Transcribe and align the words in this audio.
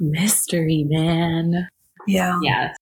Mystery 0.00 0.84
man. 0.88 1.68
Yeah. 2.06 2.38
Yes. 2.42 2.74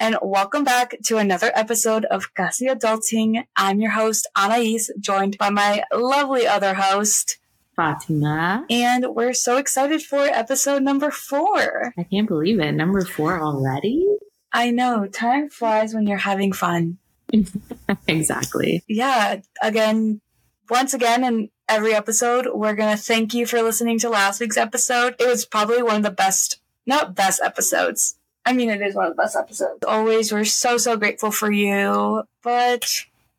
And 0.00 0.18
welcome 0.20 0.64
back 0.64 0.96
to 1.04 1.18
another 1.18 1.52
episode 1.54 2.04
of 2.06 2.34
Casi 2.34 2.66
Adulting. 2.66 3.44
I'm 3.54 3.80
your 3.80 3.92
host, 3.92 4.28
Anais, 4.36 4.88
joined 4.98 5.38
by 5.38 5.50
my 5.50 5.84
lovely 5.94 6.48
other 6.48 6.74
host, 6.74 7.38
Fatima. 7.76 8.64
and 8.68 9.06
we're 9.14 9.32
so 9.32 9.56
excited 9.56 10.02
for 10.02 10.20
episode 10.20 10.82
number 10.82 11.10
four. 11.10 11.92
I 11.98 12.02
can't 12.04 12.28
believe 12.28 12.60
it. 12.60 12.72
Number 12.72 13.04
four 13.04 13.40
already? 13.40 14.06
I 14.52 14.70
know, 14.70 15.06
time 15.06 15.48
flies 15.48 15.94
when 15.94 16.06
you're 16.06 16.18
having 16.18 16.52
fun. 16.52 16.98
exactly. 18.08 18.82
Yeah, 18.88 19.40
again, 19.62 20.20
once 20.68 20.94
again, 20.94 21.24
in 21.24 21.50
every 21.68 21.94
episode, 21.94 22.48
we're 22.52 22.74
going 22.74 22.96
to 22.96 23.02
thank 23.02 23.32
you 23.34 23.46
for 23.46 23.62
listening 23.62 23.98
to 24.00 24.10
last 24.10 24.40
week's 24.40 24.56
episode. 24.56 25.14
It 25.18 25.26
was 25.26 25.46
probably 25.46 25.82
one 25.82 25.96
of 25.96 26.02
the 26.02 26.10
best, 26.10 26.60
not 26.86 27.14
best 27.14 27.40
episodes. 27.42 28.16
I 28.44 28.52
mean, 28.52 28.70
it 28.70 28.80
is 28.80 28.94
one 28.94 29.06
of 29.06 29.16
the 29.16 29.22
best 29.22 29.36
episodes. 29.36 29.84
Always, 29.86 30.32
we're 30.32 30.44
so, 30.44 30.76
so 30.78 30.96
grateful 30.96 31.30
for 31.30 31.50
you. 31.52 32.24
But 32.42 32.84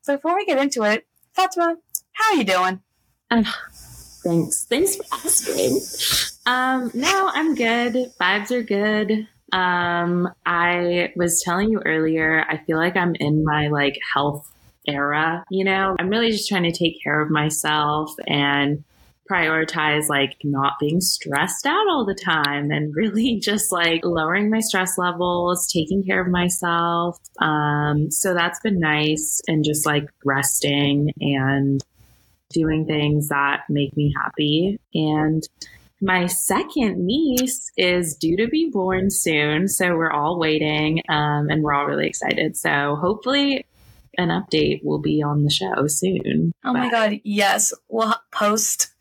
before 0.06 0.36
we 0.36 0.46
get 0.46 0.58
into 0.58 0.84
it, 0.84 1.06
Fatima, 1.34 1.76
how 2.12 2.32
are 2.32 2.36
you 2.36 2.44
doing? 2.44 2.80
Uh, 3.30 3.44
Thanks. 4.22 4.64
Thanks 4.64 4.96
for 4.96 5.04
asking. 5.12 5.80
Um, 6.46 6.90
no, 6.94 7.30
I'm 7.32 7.54
good. 7.54 8.12
Vibes 8.20 8.50
are 8.50 8.62
good. 8.62 9.28
Um, 9.52 10.28
I 10.46 11.12
was 11.14 11.42
telling 11.42 11.70
you 11.70 11.80
earlier, 11.84 12.44
I 12.48 12.58
feel 12.58 12.78
like 12.78 12.96
I'm 12.96 13.14
in 13.16 13.44
my 13.44 13.68
like 13.68 13.98
health 14.14 14.50
era, 14.88 15.44
you 15.50 15.64
know? 15.64 15.96
I'm 15.98 16.08
really 16.08 16.30
just 16.30 16.48
trying 16.48 16.64
to 16.64 16.72
take 16.72 17.02
care 17.02 17.20
of 17.20 17.30
myself 17.30 18.10
and 18.26 18.84
prioritize 19.30 20.08
like 20.08 20.36
not 20.42 20.74
being 20.80 21.00
stressed 21.00 21.64
out 21.64 21.88
all 21.88 22.04
the 22.04 22.14
time 22.14 22.70
and 22.70 22.94
really 22.94 23.38
just 23.42 23.72
like 23.72 24.04
lowering 24.04 24.50
my 24.50 24.60
stress 24.60 24.98
levels, 24.98 25.70
taking 25.72 26.02
care 26.04 26.20
of 26.20 26.28
myself. 26.28 27.18
Um, 27.40 28.10
so 28.10 28.34
that's 28.34 28.60
been 28.60 28.80
nice 28.80 29.40
and 29.46 29.64
just 29.64 29.86
like 29.86 30.08
resting 30.24 31.12
and 31.20 31.82
doing 32.52 32.86
things 32.86 33.28
that 33.28 33.62
make 33.68 33.96
me 33.96 34.14
happy. 34.16 34.78
And 34.94 35.46
my 36.00 36.26
second 36.26 37.04
niece 37.04 37.70
is 37.76 38.16
due 38.16 38.36
to 38.36 38.48
be 38.48 38.70
born 38.70 39.10
soon. 39.10 39.68
So 39.68 39.94
we're 39.96 40.10
all 40.10 40.38
waiting 40.38 41.02
um, 41.08 41.48
and 41.48 41.62
we're 41.62 41.74
all 41.74 41.86
really 41.86 42.08
excited. 42.08 42.56
So 42.56 42.96
hopefully, 42.96 43.66
an 44.18 44.28
update 44.28 44.84
will 44.84 44.98
be 44.98 45.22
on 45.22 45.44
the 45.44 45.50
show 45.50 45.86
soon. 45.86 46.52
Oh 46.64 46.72
my 46.72 46.90
God, 46.90 47.20
yes. 47.24 47.72
We'll 47.88 48.14
post 48.30 48.92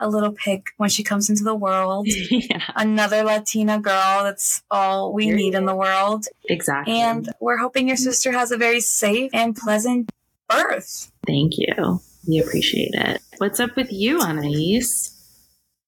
a 0.00 0.08
little 0.08 0.32
pic 0.32 0.68
when 0.76 0.88
she 0.88 1.02
comes 1.02 1.30
into 1.30 1.44
the 1.44 1.54
world. 1.54 2.06
yeah, 2.30 2.62
Another 2.76 3.22
Latina 3.22 3.80
girl. 3.80 4.24
That's 4.24 4.62
all 4.70 5.12
we 5.12 5.30
need 5.30 5.54
in 5.54 5.64
the 5.66 5.74
world. 5.74 6.26
exactly. 6.48 7.00
And 7.00 7.28
we're 7.40 7.56
hoping 7.56 7.88
your 7.88 7.96
sister 7.96 8.32
has 8.32 8.50
a 8.50 8.56
very 8.56 8.80
safe 8.80 9.30
and 9.32 9.56
pleasant 9.56 10.10
birth. 10.48 11.10
Thank 11.26 11.54
you. 11.56 12.00
We 12.26 12.38
appreciate 12.38 12.94
it. 12.94 13.20
What's 13.38 13.60
up 13.60 13.76
with 13.76 13.92
you, 13.92 14.20
Anais? 14.20 14.82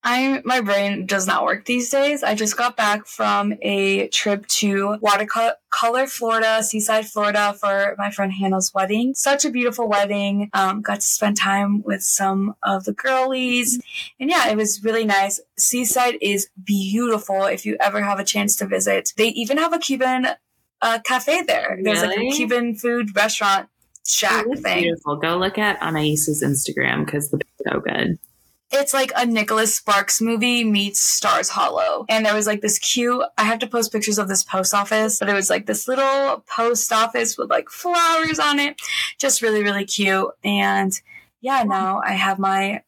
I 0.02 0.40
my 0.44 0.62
brain 0.62 1.04
does 1.04 1.26
not 1.26 1.44
work 1.44 1.66
these 1.66 1.90
days. 1.90 2.22
I 2.22 2.34
just 2.34 2.56
got 2.56 2.76
back 2.76 3.06
from 3.06 3.52
a 3.60 4.08
trip 4.08 4.46
to 4.46 4.96
Watercolor, 5.02 6.06
Florida, 6.06 6.62
Seaside, 6.62 7.06
Florida, 7.06 7.52
for 7.52 7.94
my 7.98 8.10
friend 8.10 8.32
Hannah's 8.32 8.72
wedding. 8.74 9.12
Such 9.14 9.44
a 9.44 9.50
beautiful 9.50 9.88
wedding. 9.88 10.48
Um, 10.54 10.80
got 10.80 11.00
to 11.00 11.06
spend 11.06 11.36
time 11.36 11.82
with 11.82 12.02
some 12.02 12.54
of 12.62 12.84
the 12.84 12.94
girlies, 12.94 13.78
and 14.18 14.30
yeah, 14.30 14.48
it 14.48 14.56
was 14.56 14.82
really 14.82 15.04
nice. 15.04 15.38
Seaside 15.58 16.16
is 16.22 16.48
beautiful. 16.64 17.44
If 17.44 17.66
you 17.66 17.76
ever 17.78 18.02
have 18.02 18.18
a 18.18 18.24
chance 18.24 18.56
to 18.56 18.66
visit, 18.66 19.12
they 19.18 19.28
even 19.28 19.58
have 19.58 19.74
a 19.74 19.78
Cuban 19.78 20.28
uh, 20.80 21.00
cafe 21.04 21.42
there. 21.42 21.78
There's 21.82 22.02
like 22.02 22.16
a 22.16 22.30
Cuban 22.30 22.74
food 22.74 23.14
restaurant 23.14 23.68
shack 24.12 24.46
looks 24.46 24.60
thing. 24.60 24.82
beautiful. 24.82 25.16
Go 25.16 25.36
look 25.36 25.58
at 25.58 25.82
Anais's 25.82 26.42
Instagram 26.42 27.04
because 27.04 27.30
the 27.30 27.40
so 27.68 27.80
good. 27.80 28.18
it's 28.72 28.94
like 28.94 29.12
a 29.16 29.26
Nicholas 29.26 29.74
Sparks 29.76 30.20
movie 30.20 30.64
meets 30.64 31.00
Stars 31.00 31.48
Hollow. 31.48 32.04
And 32.08 32.24
there 32.24 32.34
was 32.34 32.46
like 32.46 32.60
this 32.60 32.78
cute, 32.78 33.22
I 33.36 33.44
have 33.44 33.58
to 33.60 33.66
post 33.66 33.92
pictures 33.92 34.18
of 34.18 34.28
this 34.28 34.44
post 34.44 34.74
office, 34.74 35.18
but 35.18 35.28
it 35.28 35.34
was 35.34 35.50
like 35.50 35.66
this 35.66 35.88
little 35.88 36.44
post 36.46 36.92
office 36.92 37.36
with 37.36 37.50
like 37.50 37.68
flowers 37.68 38.38
on 38.38 38.58
it. 38.58 38.80
Just 39.18 39.42
really, 39.42 39.62
really 39.62 39.84
cute. 39.84 40.28
And 40.44 40.98
yeah, 41.40 41.64
now 41.64 42.00
I 42.04 42.12
have 42.12 42.38
my 42.38 42.82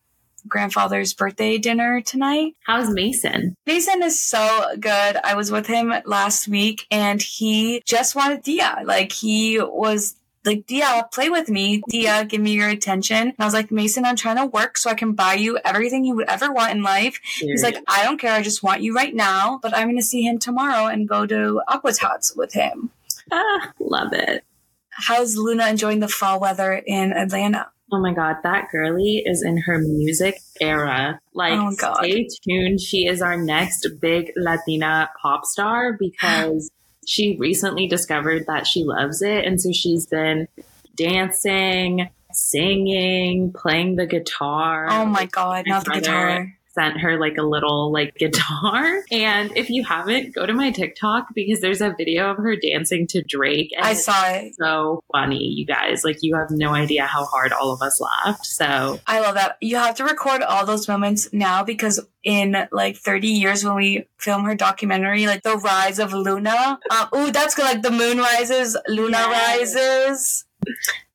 grandfather's 0.48 1.14
birthday 1.14 1.58
dinner 1.58 2.00
tonight. 2.00 2.54
How's 2.64 2.90
Mason? 2.90 3.56
Mason 3.66 4.02
is 4.02 4.18
so 4.18 4.74
good. 4.78 5.16
I 5.22 5.34
was 5.34 5.50
with 5.50 5.66
him 5.66 5.92
last 6.04 6.48
week 6.48 6.86
and 6.90 7.22
he 7.22 7.82
just 7.86 8.14
wanted 8.16 8.42
Dia. 8.42 8.82
Like 8.84 9.12
he 9.12 9.60
was 9.60 10.16
like, 10.44 10.66
Dia, 10.66 11.06
play 11.12 11.28
with 11.30 11.48
me. 11.48 11.82
Dia, 11.88 12.24
give 12.24 12.40
me 12.40 12.52
your 12.52 12.68
attention. 12.68 13.28
And 13.28 13.34
I 13.38 13.44
was 13.44 13.54
like, 13.54 13.70
Mason, 13.70 14.04
I'm 14.04 14.16
trying 14.16 14.36
to 14.36 14.46
work 14.46 14.76
so 14.76 14.90
I 14.90 14.94
can 14.94 15.12
buy 15.12 15.34
you 15.34 15.58
everything 15.64 16.04
you 16.04 16.14
would 16.16 16.28
ever 16.28 16.52
want 16.52 16.72
in 16.72 16.82
life. 16.82 17.20
He's 17.38 17.62
like, 17.62 17.76
I 17.86 18.04
don't 18.04 18.18
care. 18.20 18.32
I 18.32 18.42
just 18.42 18.62
want 18.62 18.82
you 18.82 18.94
right 18.94 19.14
now. 19.14 19.58
But 19.62 19.76
I'm 19.76 19.86
going 19.86 19.96
to 19.96 20.02
see 20.02 20.22
him 20.22 20.38
tomorrow 20.38 20.86
and 20.86 21.08
go 21.08 21.26
to 21.26 21.60
Aquatots 21.68 22.34
with 22.36 22.52
him. 22.54 22.90
ah, 23.30 23.72
love 23.78 24.12
it. 24.12 24.44
How's 24.90 25.36
Luna 25.36 25.68
enjoying 25.68 26.00
the 26.00 26.08
fall 26.08 26.38
weather 26.40 26.72
in 26.72 27.12
Atlanta? 27.12 27.68
Oh 27.94 28.00
my 28.00 28.14
god, 28.14 28.36
that 28.42 28.68
girly 28.72 29.22
is 29.24 29.42
in 29.42 29.58
her 29.58 29.78
music 29.78 30.38
era. 30.60 31.20
Like, 31.34 31.58
Oh, 31.58 31.70
stay 31.98 32.26
tuned. 32.46 32.80
She 32.80 33.06
is 33.06 33.20
our 33.20 33.36
next 33.36 33.86
big 34.00 34.32
Latina 34.36 35.10
pop 35.20 35.44
star 35.44 35.96
because 35.98 36.70
she 37.06 37.36
recently 37.38 37.86
discovered 37.86 38.46
that 38.46 38.66
she 38.66 38.84
loves 38.84 39.22
it. 39.22 39.44
And 39.44 39.60
so 39.60 39.72
she's 39.72 40.06
been 40.06 40.48
dancing, 40.94 42.08
singing, 42.32 43.52
playing 43.52 43.96
the 43.96 44.06
guitar. 44.06 44.88
Oh 44.90 45.06
my 45.06 45.26
God, 45.26 45.66
not 45.66 45.84
the 45.84 45.92
guitar. 45.92 46.54
Sent 46.74 47.00
her 47.00 47.18
like 47.20 47.36
a 47.36 47.42
little 47.42 47.92
like 47.92 48.14
guitar. 48.18 49.02
And 49.10 49.54
if 49.56 49.68
you 49.68 49.84
haven't, 49.84 50.34
go 50.34 50.46
to 50.46 50.54
my 50.54 50.70
TikTok 50.70 51.26
because 51.34 51.60
there's 51.60 51.80
a 51.82 51.94
video 51.96 52.30
of 52.30 52.38
her 52.38 52.56
dancing 52.56 53.06
to 53.08 53.22
Drake. 53.22 53.72
And 53.76 53.84
I 53.84 53.92
saw 53.94 54.26
it. 54.28 54.54
so 54.58 55.02
funny, 55.12 55.44
you 55.44 55.66
guys. 55.66 56.02
Like 56.04 56.18
you 56.22 56.34
have 56.36 56.50
no 56.50 56.70
idea 56.74 57.04
how 57.06 57.24
hard 57.24 57.52
all 57.52 57.72
of 57.72 57.82
us 57.82 58.00
laughed. 58.00 58.46
So 58.46 59.00
I 59.06 59.20
love 59.20 59.34
that. 59.34 59.58
You 59.60 59.76
have 59.76 59.96
to 59.96 60.04
record 60.04 60.42
all 60.42 60.64
those 60.64 60.88
moments 60.88 61.28
now 61.32 61.62
because 61.62 62.00
in 62.24 62.56
like 62.72 62.96
30 62.96 63.28
years 63.28 63.64
when 63.64 63.74
we 63.74 64.06
film 64.18 64.44
her 64.44 64.54
documentary, 64.54 65.26
like 65.26 65.42
the 65.42 65.56
rise 65.58 65.98
of 65.98 66.12
Luna. 66.12 66.78
Um, 66.90 67.08
ooh, 67.14 67.30
that's 67.32 67.54
good. 67.54 67.64
Like 67.64 67.82
the 67.82 67.90
moon 67.90 68.18
rises, 68.18 68.76
Luna 68.88 69.18
rises. 69.28 70.44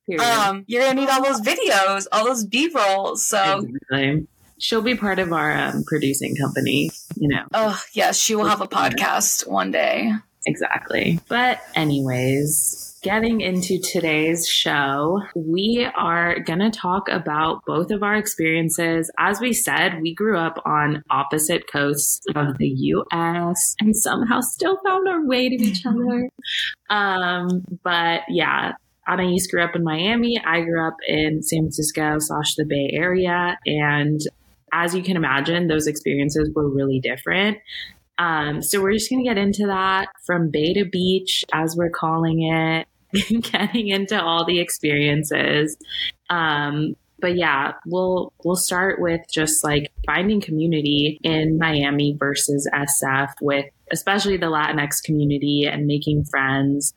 period. 0.06 0.22
Um, 0.22 0.64
you're 0.66 0.82
gonna 0.82 1.00
need 1.00 1.08
all 1.08 1.22
those 1.22 1.40
videos, 1.40 2.06
all 2.12 2.24
those 2.24 2.44
B 2.44 2.70
rolls. 2.74 3.24
So, 3.24 3.66
Exactly. 3.90 4.26
She'll 4.58 4.82
be 4.82 4.94
part 4.94 5.18
of 5.18 5.32
our 5.32 5.56
um, 5.56 5.84
producing 5.86 6.34
company, 6.36 6.90
you 7.16 7.28
know. 7.28 7.44
oh 7.54 7.80
yes, 7.92 8.18
she 8.18 8.34
will 8.34 8.46
have 8.46 8.60
a 8.60 8.68
podcast 8.68 9.46
one 9.46 9.70
day. 9.70 10.12
Exactly. 10.46 11.20
But, 11.28 11.60
anyways, 11.74 12.98
getting 13.02 13.40
into 13.40 13.78
today's 13.78 14.48
show, 14.48 15.22
we 15.34 15.86
are 15.94 16.40
going 16.40 16.60
to 16.60 16.70
talk 16.70 17.08
about 17.10 17.60
both 17.66 17.90
of 17.90 18.02
our 18.02 18.14
experiences. 18.14 19.10
As 19.18 19.40
we 19.40 19.52
said, 19.52 20.00
we 20.00 20.14
grew 20.14 20.38
up 20.38 20.62
on 20.64 21.02
opposite 21.10 21.70
coasts 21.70 22.22
of 22.34 22.56
the 22.58 22.68
US 22.68 23.74
and 23.80 23.94
somehow 23.94 24.40
still 24.40 24.78
found 24.86 25.06
our 25.06 25.24
way 25.24 25.48
to 25.50 25.54
each 25.54 25.84
other. 25.86 26.30
Um, 26.88 27.64
but 27.82 28.22
yeah. 28.28 28.72
Anais 29.06 29.46
grew 29.50 29.64
up 29.64 29.74
in 29.74 29.82
Miami. 29.82 30.38
I 30.44 30.60
grew 30.60 30.86
up 30.86 30.96
in 31.06 31.42
San 31.42 31.60
Francisco 31.60 32.18
slash 32.18 32.54
the 32.56 32.66
Bay 32.66 32.90
Area. 32.92 33.58
And 33.64 34.20
as 34.72 34.94
you 34.94 35.02
can 35.02 35.16
imagine, 35.16 35.68
those 35.68 35.86
experiences 35.86 36.50
were 36.54 36.68
really 36.68 37.00
different. 37.00 37.58
Um, 38.18 38.62
so 38.62 38.82
we're 38.82 38.92
just 38.92 39.10
going 39.10 39.22
to 39.22 39.28
get 39.28 39.38
into 39.38 39.66
that 39.66 40.08
from 40.26 40.50
Bay 40.50 40.74
to 40.74 40.84
Beach, 40.84 41.44
as 41.52 41.76
we're 41.76 41.90
calling 41.90 42.42
it, 42.42 42.88
getting 43.52 43.88
into 43.88 44.20
all 44.20 44.44
the 44.44 44.58
experiences. 44.58 45.76
Um, 46.28 46.94
but 47.20 47.36
yeah, 47.36 47.72
we'll 47.86 48.32
we'll 48.44 48.56
start 48.56 49.00
with 49.00 49.20
just 49.32 49.64
like 49.64 49.90
finding 50.06 50.40
community 50.40 51.18
in 51.22 51.58
Miami 51.58 52.16
versus 52.16 52.68
SF 52.72 53.30
with 53.40 53.66
especially 53.90 54.36
the 54.36 54.46
Latinx 54.46 55.02
community 55.02 55.64
and 55.64 55.86
making 55.86 56.24
friends, 56.24 56.94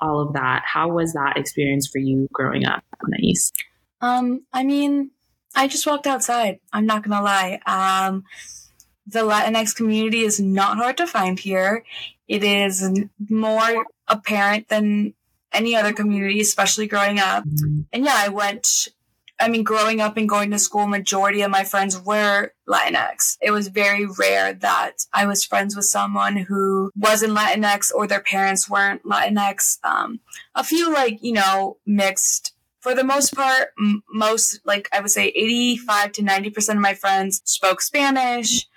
all 0.00 0.20
of 0.20 0.34
that. 0.34 0.62
How 0.64 0.88
was 0.90 1.12
that 1.14 1.36
experience 1.36 1.88
for 1.88 1.98
you 1.98 2.28
growing 2.32 2.64
up 2.66 2.84
East? 3.20 3.54
Um, 4.00 4.44
I 4.52 4.64
mean, 4.64 5.10
I 5.54 5.68
just 5.68 5.86
walked 5.86 6.06
outside. 6.06 6.58
I'm 6.72 6.86
not 6.86 7.02
gonna 7.02 7.22
lie. 7.22 7.60
Um, 7.66 8.24
the 9.06 9.20
Latinx 9.20 9.74
community 9.74 10.20
is 10.20 10.40
not 10.40 10.78
hard 10.78 10.96
to 10.96 11.06
find 11.06 11.38
here, 11.38 11.84
It 12.26 12.42
is 12.42 12.90
more 13.28 13.84
apparent 14.08 14.68
than 14.68 15.14
any 15.52 15.76
other 15.76 15.92
community, 15.92 16.40
especially 16.40 16.86
growing 16.86 17.18
up. 17.18 17.44
And 17.92 18.04
yeah, 18.04 18.16
I 18.16 18.28
went 18.28 18.88
I 19.40 19.48
mean, 19.48 19.64
growing 19.64 20.00
up 20.00 20.16
and 20.16 20.28
going 20.28 20.50
to 20.52 20.58
school, 20.58 20.86
majority 20.86 21.42
of 21.42 21.50
my 21.50 21.64
friends 21.64 22.00
were 22.00 22.52
Latinx. 22.68 23.36
It 23.42 23.50
was 23.50 23.68
very 23.68 24.06
rare 24.06 24.54
that 24.54 25.06
I 25.12 25.26
was 25.26 25.44
friends 25.44 25.74
with 25.74 25.86
someone 25.86 26.36
who 26.36 26.92
wasn't 26.96 27.36
Latinx 27.36 27.92
or 27.92 28.06
their 28.06 28.20
parents 28.20 28.70
weren't 28.70 29.02
Latinx. 29.02 29.78
Um, 29.84 30.20
a 30.54 30.62
few 30.62 30.92
like, 30.92 31.18
you 31.20 31.32
know, 31.32 31.78
mixed 31.84 32.53
for 32.84 32.94
the 32.94 33.02
most 33.02 33.34
part, 33.34 33.68
m- 33.80 34.02
most, 34.12 34.60
like 34.66 34.90
I 34.92 35.00
would 35.00 35.10
say 35.10 35.28
85 35.28 36.12
to 36.12 36.22
90% 36.22 36.68
of 36.68 36.76
my 36.76 36.92
friends 36.92 37.40
spoke 37.46 37.80
Spanish. 37.80 38.68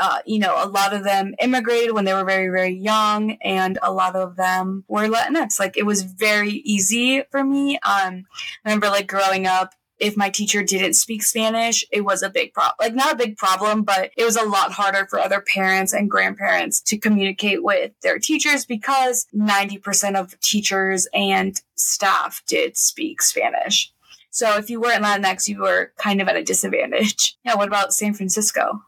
Uh, 0.00 0.18
you 0.26 0.38
know, 0.38 0.54
a 0.56 0.68
lot 0.68 0.92
of 0.92 1.02
them 1.02 1.34
immigrated 1.40 1.92
when 1.92 2.04
they 2.04 2.12
were 2.12 2.24
very, 2.24 2.48
very 2.48 2.74
young, 2.74 3.38
and 3.42 3.78
a 3.82 3.90
lot 3.92 4.16
of 4.16 4.36
them 4.36 4.84
were 4.86 5.08
Latinx. 5.08 5.58
Like 5.58 5.78
it 5.78 5.86
was 5.86 6.02
very 6.02 6.62
easy 6.64 7.22
for 7.30 7.42
me. 7.42 7.76
Um, 7.76 8.24
I 8.64 8.66
remember 8.66 8.88
like 8.88 9.06
growing 9.06 9.46
up, 9.46 9.74
if 9.98 10.16
my 10.16 10.30
teacher 10.30 10.62
didn't 10.62 10.94
speak 10.94 11.22
Spanish, 11.22 11.84
it 11.92 12.02
was 12.02 12.22
a 12.22 12.30
big 12.30 12.52
problem. 12.52 12.74
Like 12.80 12.94
not 12.94 13.12
a 13.12 13.16
big 13.16 13.36
problem, 13.36 13.82
but 13.82 14.10
it 14.16 14.24
was 14.24 14.36
a 14.36 14.44
lot 14.44 14.72
harder 14.72 15.06
for 15.06 15.20
other 15.20 15.40
parents 15.40 15.92
and 15.92 16.10
grandparents 16.10 16.80
to 16.82 16.98
communicate 16.98 17.62
with 17.62 17.92
their 18.02 18.18
teachers 18.18 18.66
because 18.66 19.26
90% 19.34 20.18
of 20.18 20.38
teachers 20.40 21.06
and 21.14 21.60
staff 21.76 22.42
did 22.46 22.76
speak 22.76 23.22
Spanish. 23.22 23.92
So 24.30 24.56
if 24.56 24.70
you 24.70 24.80
weren't 24.80 25.04
Latinx, 25.04 25.46
you 25.46 25.60
were 25.60 25.92
kind 25.98 26.20
of 26.20 26.28
at 26.28 26.36
a 26.36 26.42
disadvantage. 26.42 27.36
Yeah. 27.44 27.56
What 27.56 27.66
about 27.66 27.92
San 27.92 28.14
Francisco? 28.14 28.82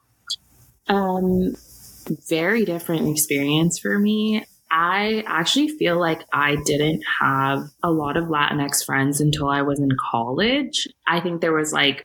Um, 0.87 1.57
very 2.29 2.65
different 2.65 3.09
experience 3.09 3.81
for 3.81 3.99
me. 3.99 4.45
I 4.77 5.23
actually 5.29 5.69
feel 5.69 6.01
like 6.01 6.25
I 6.33 6.57
didn't 6.65 7.05
have 7.21 7.71
a 7.85 7.93
lot 7.93 8.17
of 8.17 8.25
Latinx 8.25 8.85
friends 8.85 9.21
until 9.21 9.49
I 9.49 9.63
was 9.63 9.79
in 9.79 9.91
college. 10.11 10.89
I 11.07 11.21
think 11.21 11.41
there 11.41 11.53
was 11.53 11.73
like 11.73 12.05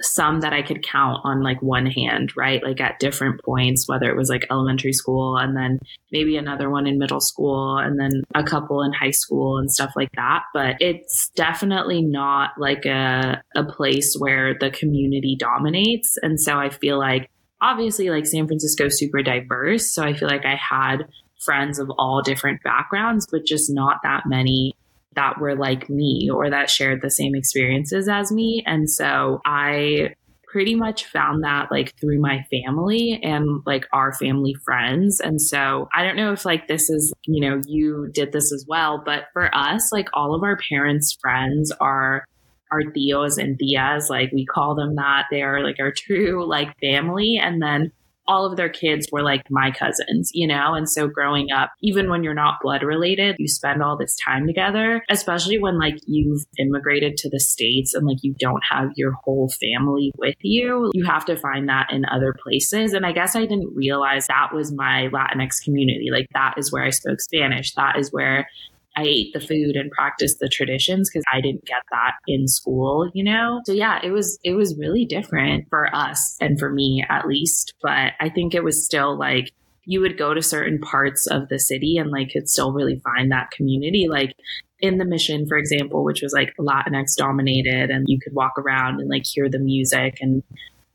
some 0.00 0.42
that 0.42 0.52
I 0.52 0.62
could 0.62 0.86
count 0.86 1.22
on 1.24 1.42
like 1.42 1.60
one 1.62 1.86
hand, 1.86 2.36
right? 2.36 2.62
Like 2.62 2.80
at 2.80 3.00
different 3.00 3.42
points, 3.42 3.88
whether 3.88 4.08
it 4.08 4.16
was 4.16 4.28
like 4.28 4.46
elementary 4.52 4.92
school 4.92 5.36
and 5.36 5.56
then 5.56 5.80
maybe 6.12 6.36
another 6.36 6.70
one 6.70 6.86
in 6.86 6.96
middle 6.96 7.20
school 7.20 7.76
and 7.76 7.98
then 7.98 8.22
a 8.36 8.44
couple 8.44 8.82
in 8.82 8.92
high 8.92 9.10
school 9.10 9.58
and 9.58 9.72
stuff 9.72 9.94
like 9.96 10.12
that. 10.14 10.44
But 10.54 10.76
it's 10.78 11.30
definitely 11.30 12.02
not 12.02 12.50
like 12.56 12.84
a, 12.84 13.42
a 13.56 13.64
place 13.64 14.14
where 14.16 14.54
the 14.60 14.70
community 14.70 15.34
dominates. 15.36 16.16
And 16.22 16.40
so 16.40 16.56
I 16.56 16.70
feel 16.70 17.00
like 17.00 17.28
obviously 17.60 18.10
like 18.10 18.26
San 18.26 18.46
Francisco 18.46 18.84
is 18.86 18.98
super 18.98 19.22
diverse. 19.22 19.90
So 19.90 20.04
I 20.04 20.12
feel 20.12 20.28
like 20.28 20.44
I 20.44 20.54
had 20.54 21.08
friends 21.46 21.78
of 21.78 21.90
all 21.98 22.20
different 22.20 22.62
backgrounds, 22.62 23.26
but 23.30 23.46
just 23.46 23.72
not 23.72 23.98
that 24.02 24.24
many 24.26 24.74
that 25.14 25.40
were 25.40 25.56
like 25.56 25.88
me 25.88 26.28
or 26.30 26.50
that 26.50 26.68
shared 26.68 27.00
the 27.00 27.10
same 27.10 27.34
experiences 27.34 28.08
as 28.08 28.30
me. 28.30 28.62
And 28.66 28.90
so 28.90 29.40
I 29.46 30.14
pretty 30.46 30.74
much 30.74 31.04
found 31.06 31.42
that 31.44 31.70
like 31.70 31.94
through 32.00 32.20
my 32.20 32.44
family 32.50 33.20
and 33.22 33.62
like 33.66 33.86
our 33.92 34.12
family 34.12 34.54
friends. 34.64 35.20
And 35.20 35.40
so 35.40 35.88
I 35.94 36.04
don't 36.04 36.16
know 36.16 36.32
if 36.32 36.44
like 36.44 36.68
this 36.68 36.88
is, 36.88 37.12
you 37.26 37.40
know, 37.40 37.60
you 37.66 38.08
did 38.12 38.32
this 38.32 38.52
as 38.52 38.64
well, 38.68 39.02
but 39.04 39.24
for 39.32 39.54
us, 39.54 39.90
like 39.92 40.08
all 40.14 40.34
of 40.34 40.42
our 40.42 40.58
parents' 40.70 41.16
friends 41.20 41.72
are 41.80 42.24
our 42.72 42.82
tios 42.82 43.38
and 43.38 43.58
tias, 43.58 44.08
like 44.08 44.32
we 44.32 44.46
call 44.46 44.74
them 44.74 44.96
that. 44.96 45.24
They 45.30 45.42
are 45.42 45.62
like 45.62 45.76
our 45.80 45.92
true 45.92 46.46
like 46.48 46.78
family. 46.80 47.38
And 47.42 47.60
then 47.60 47.92
all 48.28 48.46
of 48.46 48.56
their 48.56 48.68
kids 48.68 49.06
were 49.12 49.22
like 49.22 49.42
my 49.50 49.70
cousins, 49.70 50.30
you 50.34 50.46
know? 50.46 50.74
And 50.74 50.88
so 50.88 51.08
growing 51.08 51.50
up, 51.52 51.70
even 51.82 52.10
when 52.10 52.22
you're 52.22 52.34
not 52.34 52.58
blood 52.62 52.82
related, 52.82 53.36
you 53.38 53.48
spend 53.48 53.82
all 53.82 53.96
this 53.96 54.16
time 54.16 54.46
together, 54.46 55.02
especially 55.10 55.58
when 55.58 55.78
like 55.78 55.96
you've 56.06 56.44
immigrated 56.58 57.16
to 57.18 57.30
the 57.30 57.40
States 57.40 57.94
and 57.94 58.06
like 58.06 58.18
you 58.22 58.34
don't 58.38 58.62
have 58.68 58.90
your 58.96 59.12
whole 59.12 59.50
family 59.60 60.12
with 60.16 60.36
you. 60.40 60.90
You 60.94 61.04
have 61.04 61.24
to 61.26 61.36
find 61.36 61.68
that 61.68 61.92
in 61.92 62.04
other 62.06 62.34
places. 62.42 62.92
And 62.92 63.06
I 63.06 63.12
guess 63.12 63.36
I 63.36 63.40
didn't 63.40 63.74
realize 63.74 64.26
that 64.26 64.54
was 64.54 64.72
my 64.72 65.08
Latinx 65.12 65.62
community. 65.64 66.08
Like 66.10 66.26
that 66.34 66.54
is 66.56 66.72
where 66.72 66.84
I 66.84 66.90
spoke 66.90 67.20
Spanish. 67.20 67.74
That 67.74 67.98
is 67.98 68.12
where 68.12 68.48
I 68.96 69.02
ate 69.02 69.32
the 69.34 69.40
food 69.40 69.76
and 69.76 69.90
practiced 69.90 70.38
the 70.38 70.48
traditions 70.48 71.10
because 71.10 71.24
I 71.32 71.40
didn't 71.40 71.66
get 71.66 71.82
that 71.90 72.14
in 72.26 72.48
school, 72.48 73.10
you 73.14 73.22
know? 73.22 73.60
So 73.66 73.72
yeah, 73.72 74.00
it 74.02 74.10
was, 74.10 74.38
it 74.42 74.54
was 74.54 74.76
really 74.78 75.04
different 75.04 75.68
for 75.68 75.94
us 75.94 76.36
and 76.40 76.58
for 76.58 76.70
me 76.70 77.04
at 77.08 77.26
least. 77.26 77.74
But 77.82 78.12
I 78.20 78.30
think 78.30 78.54
it 78.54 78.64
was 78.64 78.84
still 78.84 79.18
like, 79.18 79.52
you 79.84 80.00
would 80.00 80.18
go 80.18 80.34
to 80.34 80.42
certain 80.42 80.80
parts 80.80 81.26
of 81.26 81.48
the 81.48 81.58
city 81.58 81.96
and 81.96 82.10
like 82.10 82.30
could 82.32 82.48
still 82.48 82.72
really 82.72 83.00
find 83.04 83.30
that 83.30 83.50
community. 83.50 84.08
Like 84.08 84.34
in 84.80 84.98
the 84.98 85.04
mission, 85.04 85.46
for 85.46 85.56
example, 85.56 86.04
which 86.04 86.22
was 86.22 86.32
like 86.32 86.52
Latinx 86.58 87.16
dominated 87.16 87.90
and 87.90 88.04
you 88.08 88.18
could 88.18 88.34
walk 88.34 88.58
around 88.58 89.00
and 89.00 89.08
like 89.08 89.24
hear 89.24 89.48
the 89.48 89.58
music 89.58 90.18
and 90.20 90.42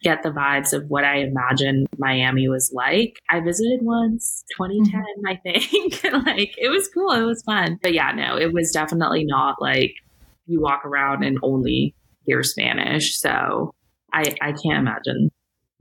get 0.02 0.24
the 0.24 0.30
vibes 0.30 0.74
of 0.74 0.90
what 0.90 1.04
I 1.04 1.18
imagine 1.20 1.86
Miami 1.98 2.48
was 2.48 2.72
like. 2.74 3.20
I 3.30 3.40
visited 3.40 3.82
once, 3.84 4.44
2010, 4.58 5.02
mm-hmm. 5.02 5.28
I 5.28 5.36
think. 5.36 6.04
like 6.26 6.56
it 6.58 6.70
was 6.70 6.90
cool. 6.94 7.12
It 7.12 7.24
was 7.24 7.44
fun. 7.44 7.80
But 7.82 7.94
yeah, 7.94 8.12
no, 8.12 8.38
it 8.38 8.52
was 8.54 8.72
definitely 8.72 9.26
not 9.26 9.62
like 9.62 9.94
you 10.48 10.62
walk 10.62 10.86
around 10.86 11.24
and 11.24 11.38
only 11.44 11.96
hear 12.26 12.44
Spanish. 12.44 13.18
So 13.18 13.74
I, 14.12 14.36
I 14.42 14.54
can't 14.54 14.80
imagine. 14.80 15.30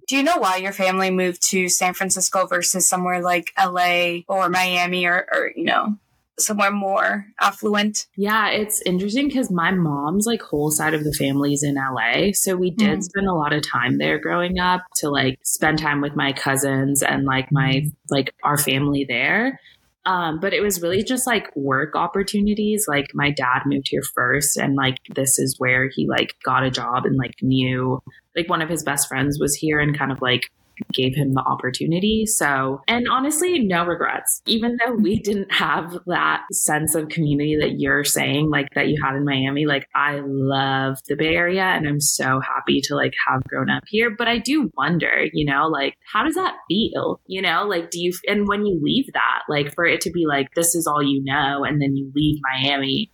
Do 0.09 0.17
you 0.17 0.23
know 0.23 0.39
why 0.39 0.57
your 0.57 0.73
family 0.73 1.11
moved 1.11 1.43
to 1.51 1.69
San 1.69 1.95
Francisco 1.95 2.47
versus 2.47 2.89
somewhere 2.89 3.23
like 3.23 3.53
LA 3.59 4.21
or 4.29 4.49
Miami 4.49 5.07
or, 5.07 5.27
or 5.33 5.53
you 5.55 5.65
know, 5.65 5.97
somewhere 6.41 6.71
more 6.71 7.27
affluent. 7.41 8.07
Yeah, 8.17 8.49
it's 8.49 8.83
interesting 8.83 9.29
because 9.29 9.51
my 9.51 9.71
mom's 9.71 10.27
like 10.27 10.43
whole 10.43 10.71
side 10.71 10.95
of 10.95 11.05
the 11.05 11.13
family 11.13 11.53
is 11.53 11.63
in 11.63 11.77
LA. 11.77 12.33
So 12.33 12.57
we 12.57 12.71
did 12.71 12.99
mm. 12.99 13.03
spend 13.03 13.29
a 13.29 13.35
lot 13.35 13.53
of 13.53 13.63
time 13.69 13.99
there 13.99 14.19
growing 14.19 14.59
up 14.59 14.83
to 14.97 15.11
like 15.11 15.39
spend 15.43 15.79
time 15.79 16.01
with 16.01 16.17
my 16.17 16.33
cousins 16.33 17.03
and 17.03 17.25
like 17.25 17.51
my 17.51 17.85
like 18.11 18.35
our 18.43 18.59
family 18.59 19.05
there. 19.09 19.61
Um, 20.07 20.41
but 20.41 20.55
it 20.55 20.63
was 20.63 20.81
really 20.81 21.03
just 21.03 21.27
like 21.27 21.55
work 21.55 21.95
opportunities. 21.95 22.87
Like 22.89 23.07
my 23.15 23.31
dad 23.31 23.63
moved 23.67 23.89
here 23.91 24.03
first, 24.15 24.57
and 24.57 24.75
like 24.75 24.97
this 25.15 25.39
is 25.39 25.57
where 25.59 25.89
he 25.89 26.09
like 26.09 26.35
got 26.43 26.65
a 26.65 26.71
job 26.71 27.05
and 27.05 27.17
like 27.17 27.35
knew 27.43 28.01
like 28.35 28.49
one 28.49 28.63
of 28.63 28.69
his 28.69 28.83
best 28.83 29.09
friends 29.09 29.39
was 29.39 29.55
here 29.55 29.79
and 29.79 29.99
kind 29.99 30.11
of 30.11 30.23
like 30.23 30.51
gave 30.93 31.15
him 31.15 31.35
the 31.35 31.43
opportunity. 31.43 32.27
So, 32.27 32.81
and 32.89 33.07
honestly, 33.11 33.59
no 33.61 33.85
regrets. 33.85 34.43
Even 34.47 34.77
though 34.77 34.95
we 34.95 35.21
didn't 35.21 35.53
have 35.53 35.99
that 36.07 36.43
sense 36.53 36.95
of 36.95 37.09
community 37.09 37.57
that 37.61 37.79
you're 37.79 38.05
saying, 38.05 38.51
like 38.51 38.69
that 38.75 38.89
you 38.89 39.01
had 39.03 39.17
in 39.17 39.25
Miami, 39.25 39.67
like 39.67 39.89
I 39.95 40.21
love 40.25 40.99
the 41.09 41.17
Bay 41.17 41.35
Area 41.35 41.63
and 41.63 41.89
I'm 41.89 42.01
so 42.01 42.41
happy 42.41 42.81
to 42.83 42.95
like 42.95 43.15
have 43.29 43.43
grown 43.45 43.71
up 43.71 43.85
here. 43.89 44.15
But 44.17 44.29
I 44.29 44.39
do 44.39 44.71
wonder, 44.77 45.27
you 45.33 45.45
know, 45.45 45.67
like 45.69 45.95
how 46.13 46.25
does 46.25 46.35
that 46.35 46.55
feel? 46.69 47.21
You 47.27 47.43
know, 47.43 47.67
like 47.67 47.91
do 47.91 48.01
you, 48.01 48.13
and 48.29 48.49
when 48.49 48.67
you 48.67 48.81
leave 48.83 49.07
that, 49.13 49.43
like 49.49 49.75
for 49.75 49.85
it 49.85 50.01
to 50.03 50.11
be 50.11 50.27
like, 50.27 50.49
this 50.55 50.75
is 50.75 50.87
all 50.87 51.03
you 51.03 51.23
know, 51.25 51.65
and 51.65 51.81
then 51.81 51.97
you 51.97 52.11
leave 52.15 52.39
Miami 52.43 53.11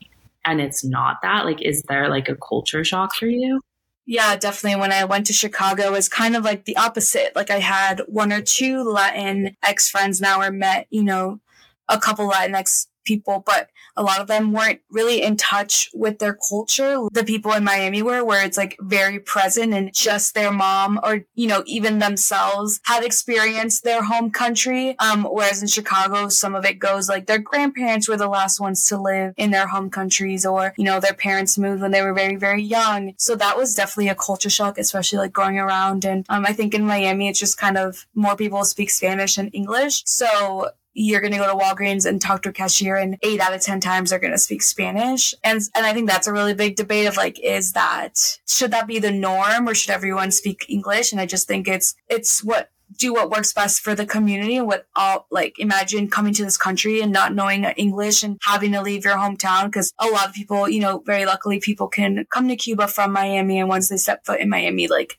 and 0.47 0.61
it's 0.61 0.85
not 0.85 1.17
that, 1.23 1.45
like, 1.45 1.61
is 1.61 1.83
there 1.89 2.09
like 2.09 2.29
a 2.29 2.37
culture 2.37 2.85
shock 2.85 3.15
for 3.15 3.27
you? 3.27 3.61
Yeah, 4.07 4.37
definitely. 4.37 4.81
When 4.81 4.93
I 4.93 5.05
went 5.05 5.27
to 5.27 5.33
Chicago, 5.33 5.83
it 5.87 5.93
was 5.93 6.09
kind 6.09 6.37
of 6.37 6.45
like 6.45 6.65
the 6.65 6.77
opposite. 6.77 7.35
Like 7.35 7.51
I 7.51 7.59
had 7.59 8.03
one 8.07 8.33
or 8.33 8.41
two 8.41 8.85
Latinx 8.85 9.91
friends 9.91 10.21
now 10.21 10.41
or 10.41 10.53
met, 10.53 10.87
you 10.91 11.03
know, 11.03 11.41
a 11.89 11.99
couple 11.99 12.31
Latinx 12.31 12.87
people, 13.07 13.43
but 13.47 13.71
a 13.97 14.03
lot 14.03 14.21
of 14.21 14.27
them 14.27 14.53
weren't 14.53 14.81
really 14.91 15.23
in 15.23 15.37
touch 15.37 15.89
with 15.95 16.19
their 16.19 16.37
culture. 16.49 16.99
The 17.13 17.25
people 17.25 17.53
in 17.53 17.65
Miami 17.65 18.03
were, 18.03 18.23
where 18.25 18.45
it's 18.45 18.59
like 18.59 18.77
very 18.81 19.19
present 19.19 19.73
and 19.73 19.95
just 19.95 20.35
their 20.35 20.53
mom 20.53 21.01
or, 21.03 21.25
you 21.35 21.47
know, 21.47 21.63
even 21.67 21.99
themselves 21.99 22.81
had 22.85 23.05
experienced 23.05 23.85
their 23.85 24.03
home 24.03 24.31
country. 24.31 24.99
Um, 24.99 25.25
whereas 25.25 25.63
in 25.63 25.69
Chicago, 25.69 26.29
some 26.29 26.55
of 26.55 26.67
it 26.67 26.79
goes 26.79 27.09
like 27.09 27.27
their 27.27 27.39
grandparents 27.39 28.09
were 28.09 28.19
the 28.19 28.29
last 28.29 28.61
ones 28.61 28.85
to 28.89 29.01
live 29.01 29.33
in 29.39 29.51
their 29.51 29.69
home 29.69 29.89
countries 29.89 30.45
or, 30.45 30.75
you 30.77 30.85
know, 30.85 31.01
their 31.01 31.15
parents 31.15 31.57
moved 31.57 31.81
when 31.81 31.93
they 31.93 32.03
were 32.03 32.15
very, 32.15 32.37
very 32.37 32.63
young. 32.63 33.15
So 33.17 33.35
that 33.37 33.57
was 33.57 33.75
definitely 33.75 34.11
a 34.11 34.15
culture 34.15 34.51
shock, 34.51 34.77
especially 34.77 35.19
like 35.19 35.33
going 35.33 35.59
around. 35.59 36.05
And, 36.05 36.27
um, 36.29 36.45
I 36.45 36.53
think 36.53 36.75
in 36.75 36.85
Miami, 36.85 37.29
it's 37.29 37.41
just 37.41 37.57
kind 37.57 37.79
of 37.79 38.07
more 38.15 38.37
people 38.37 38.65
speak 38.65 38.91
Spanish 38.91 39.39
and 39.39 39.51
English. 39.55 40.03
So 40.05 40.71
you're 40.99 41.21
going 41.21 41.33
to 41.33 41.39
go 41.39 41.47
to 41.47 41.63
Walgreens 41.63 42.07
and 42.07 42.23
talk 42.23 42.41
to 42.43 42.49
a 42.49 42.53
cashier 42.53 42.97
and 42.97 43.19
eight 43.23 43.39
out 43.39 43.53
of 43.53 43.61
10 43.61 43.81
times 43.81 44.09
they're 44.09 44.19
going 44.19 44.33
to 44.33 44.39
speak 44.39 44.63
Spanish. 44.63 45.35
And, 45.45 45.61
and 45.75 45.85
I 45.85 45.93
think 45.93 46.09
that's 46.09 46.27
a 46.27 46.33
really 46.33 46.55
big 46.55 46.77
debate 46.77 47.07
of 47.07 47.19
like, 47.19 47.39
is 47.39 47.73
that, 47.73 48.39
should 48.49 48.71
that 48.71 48.87
be 48.87 48.99
the 48.99 49.11
norm 49.11 49.69
or 49.69 49.75
should 49.75 49.91
everyone 49.91 50.31
speak 50.31 50.65
English? 50.71 51.13
And 51.13 51.21
I 51.21 51.27
just 51.27 51.47
think 51.47 51.69
it's, 51.69 51.95
it's 52.09 52.43
what, 52.43 52.71
do 52.97 53.13
what 53.13 53.31
works 53.31 53.53
best 53.53 53.81
for 53.81 53.95
the 53.95 54.07
community. 54.07 54.57
and 54.57 54.67
What 54.67 54.87
all 54.97 55.27
like 55.31 55.59
imagine 55.59 56.09
coming 56.09 56.33
to 56.33 56.45
this 56.45 56.57
country 56.57 57.03
and 57.03 57.13
not 57.13 57.35
knowing 57.35 57.65
English 57.65 58.23
and 58.23 58.39
having 58.43 58.73
to 58.73 58.81
leave 58.81 59.05
your 59.05 59.17
hometown 59.17 59.67
because 59.67 59.93
a 59.99 60.07
lot 60.07 60.29
of 60.29 60.35
people, 60.35 60.67
you 60.67 60.81
know, 60.81 61.03
very 61.05 61.27
luckily 61.27 61.61
people 61.61 61.89
can 61.89 62.27
come 62.31 62.49
to 62.49 62.57
Cuba 62.57 62.89
from 62.89 63.13
Miami 63.13 63.59
and 63.59 63.69
once 63.69 63.91
they 63.91 63.99
step 63.99 64.25
foot 64.25 64.41
in 64.41 64.49
Miami, 64.49 64.89
like 64.89 65.19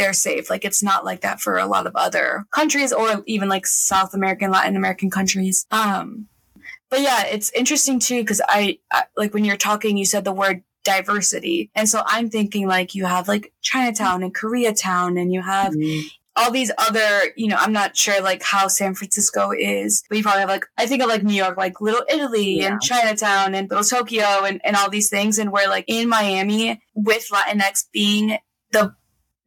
they're 0.00 0.12
safe. 0.14 0.48
Like 0.48 0.64
it's 0.64 0.82
not 0.82 1.04
like 1.04 1.20
that 1.20 1.40
for 1.40 1.58
a 1.58 1.66
lot 1.66 1.86
of 1.86 1.94
other 1.94 2.46
countries 2.52 2.92
or 2.92 3.22
even 3.26 3.48
like 3.48 3.66
South 3.66 4.14
American, 4.14 4.50
Latin 4.50 4.76
American 4.76 5.10
countries. 5.10 5.66
Um, 5.70 6.26
but 6.88 7.02
yeah, 7.02 7.26
it's 7.26 7.50
interesting 7.50 7.98
too 7.98 8.22
because 8.22 8.40
I, 8.48 8.78
I 8.90 9.04
like 9.16 9.34
when 9.34 9.44
you're 9.44 9.56
talking, 9.56 9.96
you 9.96 10.06
said 10.06 10.24
the 10.24 10.32
word 10.32 10.62
diversity, 10.82 11.70
and 11.74 11.88
so 11.88 12.02
I'm 12.06 12.30
thinking 12.30 12.66
like 12.66 12.94
you 12.94 13.04
have 13.04 13.28
like 13.28 13.52
Chinatown 13.60 14.22
and 14.22 14.34
Koreatown, 14.34 15.20
and 15.20 15.32
you 15.32 15.42
have 15.42 15.74
mm-hmm 15.74 16.08
all 16.36 16.50
these 16.50 16.70
other, 16.78 17.32
you 17.36 17.48
know, 17.48 17.56
I'm 17.58 17.72
not 17.72 17.96
sure 17.96 18.22
like 18.22 18.42
how 18.42 18.68
San 18.68 18.94
Francisco 18.94 19.50
is, 19.52 20.04
but 20.08 20.16
you 20.16 20.22
probably 20.22 20.40
have 20.40 20.48
like, 20.48 20.64
I 20.78 20.86
think 20.86 21.02
of 21.02 21.08
like 21.08 21.22
New 21.22 21.34
York, 21.34 21.58
like 21.58 21.80
Little 21.80 22.04
Italy 22.08 22.60
yeah. 22.60 22.72
and 22.72 22.80
Chinatown 22.80 23.54
and 23.54 23.68
Little 23.68 23.84
Tokyo 23.84 24.44
and, 24.44 24.60
and 24.64 24.76
all 24.76 24.88
these 24.88 25.10
things. 25.10 25.38
And 25.38 25.52
we're 25.52 25.68
like 25.68 25.84
in 25.86 26.08
Miami 26.08 26.80
with 26.94 27.28
Latinx 27.30 27.86
being 27.92 28.38
the 28.72 28.94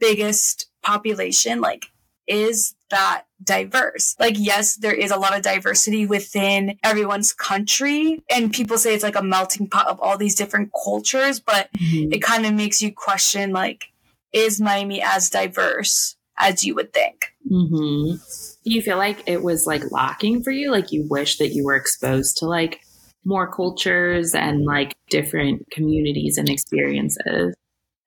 biggest 0.03 0.67
population, 0.81 1.61
like 1.61 1.85
is 2.27 2.75
that 2.89 3.23
diverse. 3.43 4.15
Like, 4.19 4.35
yes, 4.37 4.75
there 4.77 4.93
is 4.93 5.11
a 5.11 5.17
lot 5.17 5.35
of 5.35 5.41
diversity 5.41 6.05
within 6.05 6.77
everyone's 6.83 7.33
country, 7.33 8.23
and 8.29 8.53
people 8.53 8.77
say 8.77 8.93
it's 8.93 9.03
like 9.03 9.15
a 9.15 9.23
melting 9.23 9.69
pot 9.69 9.87
of 9.87 9.99
all 9.99 10.17
these 10.17 10.35
different 10.35 10.71
cultures, 10.83 11.39
but 11.39 11.69
mm-hmm. 11.73 12.13
it 12.13 12.21
kind 12.21 12.45
of 12.45 12.53
makes 12.53 12.81
you 12.81 12.93
question, 12.93 13.51
like, 13.51 13.85
is 14.31 14.61
Miami 14.61 15.01
as 15.01 15.29
diverse 15.29 16.15
as 16.37 16.63
you 16.63 16.75
would 16.75 16.93
think. 16.93 17.33
Mm-hmm. 17.51 18.15
Do 18.63 18.73
you 18.73 18.81
feel 18.81 18.97
like 18.97 19.23
it 19.27 19.43
was 19.43 19.67
like 19.67 19.91
lacking 19.91 20.43
for 20.43 20.51
you? 20.51 20.71
Like 20.71 20.91
you 20.91 21.05
wish 21.09 21.37
that 21.37 21.49
you 21.49 21.65
were 21.65 21.75
exposed 21.75 22.37
to 22.37 22.45
like 22.45 22.79
more 23.25 23.51
cultures 23.51 24.33
and 24.33 24.65
like 24.65 24.95
different 25.09 25.69
communities 25.71 26.37
and 26.37 26.49
experiences? 26.49 27.53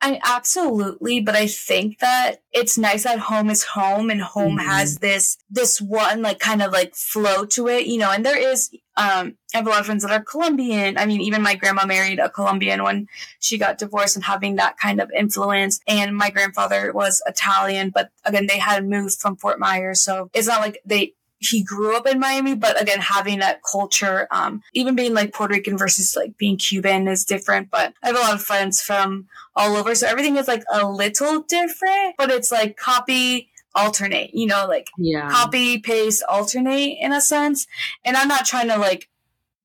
I 0.07 0.21
absolutely, 0.23 1.19
but 1.19 1.35
I 1.35 1.49
think 1.49 1.99
that 1.99 2.37
it's 2.53 2.79
nice 2.79 3.03
that 3.03 3.19
home 3.19 3.51
is 3.51 3.65
home 3.65 4.09
and 4.09 4.23
home 4.23 4.57
mm-hmm. 4.57 4.69
has 4.69 4.99
this 4.99 5.37
this 5.51 5.81
one 5.81 6.23
like 6.23 6.39
kind 6.39 6.63
of 6.63 6.73
like 6.73 6.95
flow 6.95 7.45
to 7.47 7.67
it, 7.67 7.87
you 7.87 7.99
know, 7.99 8.13
and 8.13 8.25
there 8.25 8.39
is 8.39 8.71
um 8.97 9.37
I 9.53 9.57
have 9.59 9.67
a 9.67 9.71
lot 9.71 9.81
of 9.81 9.87
friends 9.87 10.05
that 10.05 10.13
are 10.13 10.23
Colombian. 10.23 10.97
I 10.97 11.07
mean, 11.07 11.21
even 11.23 11.43
my 11.43 11.57
grandma 11.57 11.87
married 11.87 12.21
a 12.21 12.31
Colombian 12.31 12.85
when 12.85 13.09
she 13.41 13.59
got 13.59 13.79
divorced 13.79 14.15
and 14.15 14.25
having 14.25 14.55
that 14.57 14.79
kind 14.79 15.01
of 15.01 15.11
influence. 15.11 15.81
And 15.89 16.17
my 16.17 16.31
grandfather 16.31 16.93
was 16.93 17.21
Italian, 17.27 17.91
but 17.91 18.11
again, 18.25 18.47
they 18.47 18.59
had 18.59 18.87
moved 18.87 19.19
from 19.19 19.35
Fort 19.35 19.59
Myers. 19.59 20.01
So 20.03 20.31
it's 20.33 20.47
not 20.47 20.61
like 20.61 20.81
they 20.85 21.15
he 21.39 21.63
grew 21.63 21.97
up 21.97 22.07
in 22.07 22.19
Miami, 22.19 22.55
but 22.55 22.81
again, 22.81 23.01
having 23.01 23.41
that 23.41 23.61
culture, 23.71 24.27
um, 24.31 24.63
even 24.73 24.95
being 24.95 25.15
like 25.15 25.35
Puerto 25.35 25.55
Rican 25.55 25.77
versus 25.77 26.17
like 26.17 26.37
being 26.39 26.57
Cuban 26.57 27.09
is 27.09 27.25
different. 27.25 27.71
But 27.71 27.95
I 28.03 28.09
have 28.09 28.17
a 28.17 28.21
lot 28.21 28.35
of 28.35 28.43
friends 28.43 28.81
from 28.81 29.27
all 29.55 29.77
over. 29.77 29.95
So 29.95 30.07
everything 30.07 30.37
is 30.37 30.49
like 30.49 30.65
a 30.73 30.87
little 30.87 31.43
different, 31.43 32.17
but 32.19 32.31
it's 32.31 32.51
like 32.51 32.77
copy, 32.77 33.51
alternate, 33.75 34.35
you 34.35 34.47
know, 34.47 34.67
like 34.67 34.89
yeah. 34.99 35.29
copy, 35.31 35.79
paste, 35.79 36.23
alternate 36.29 36.99
in 37.01 37.13
a 37.13 37.21
sense. 37.21 37.67
And 38.05 38.17
I'm 38.17 38.29
not 38.29 38.47
trying 38.47 38.69
to 38.69 38.79
like 38.79 39.09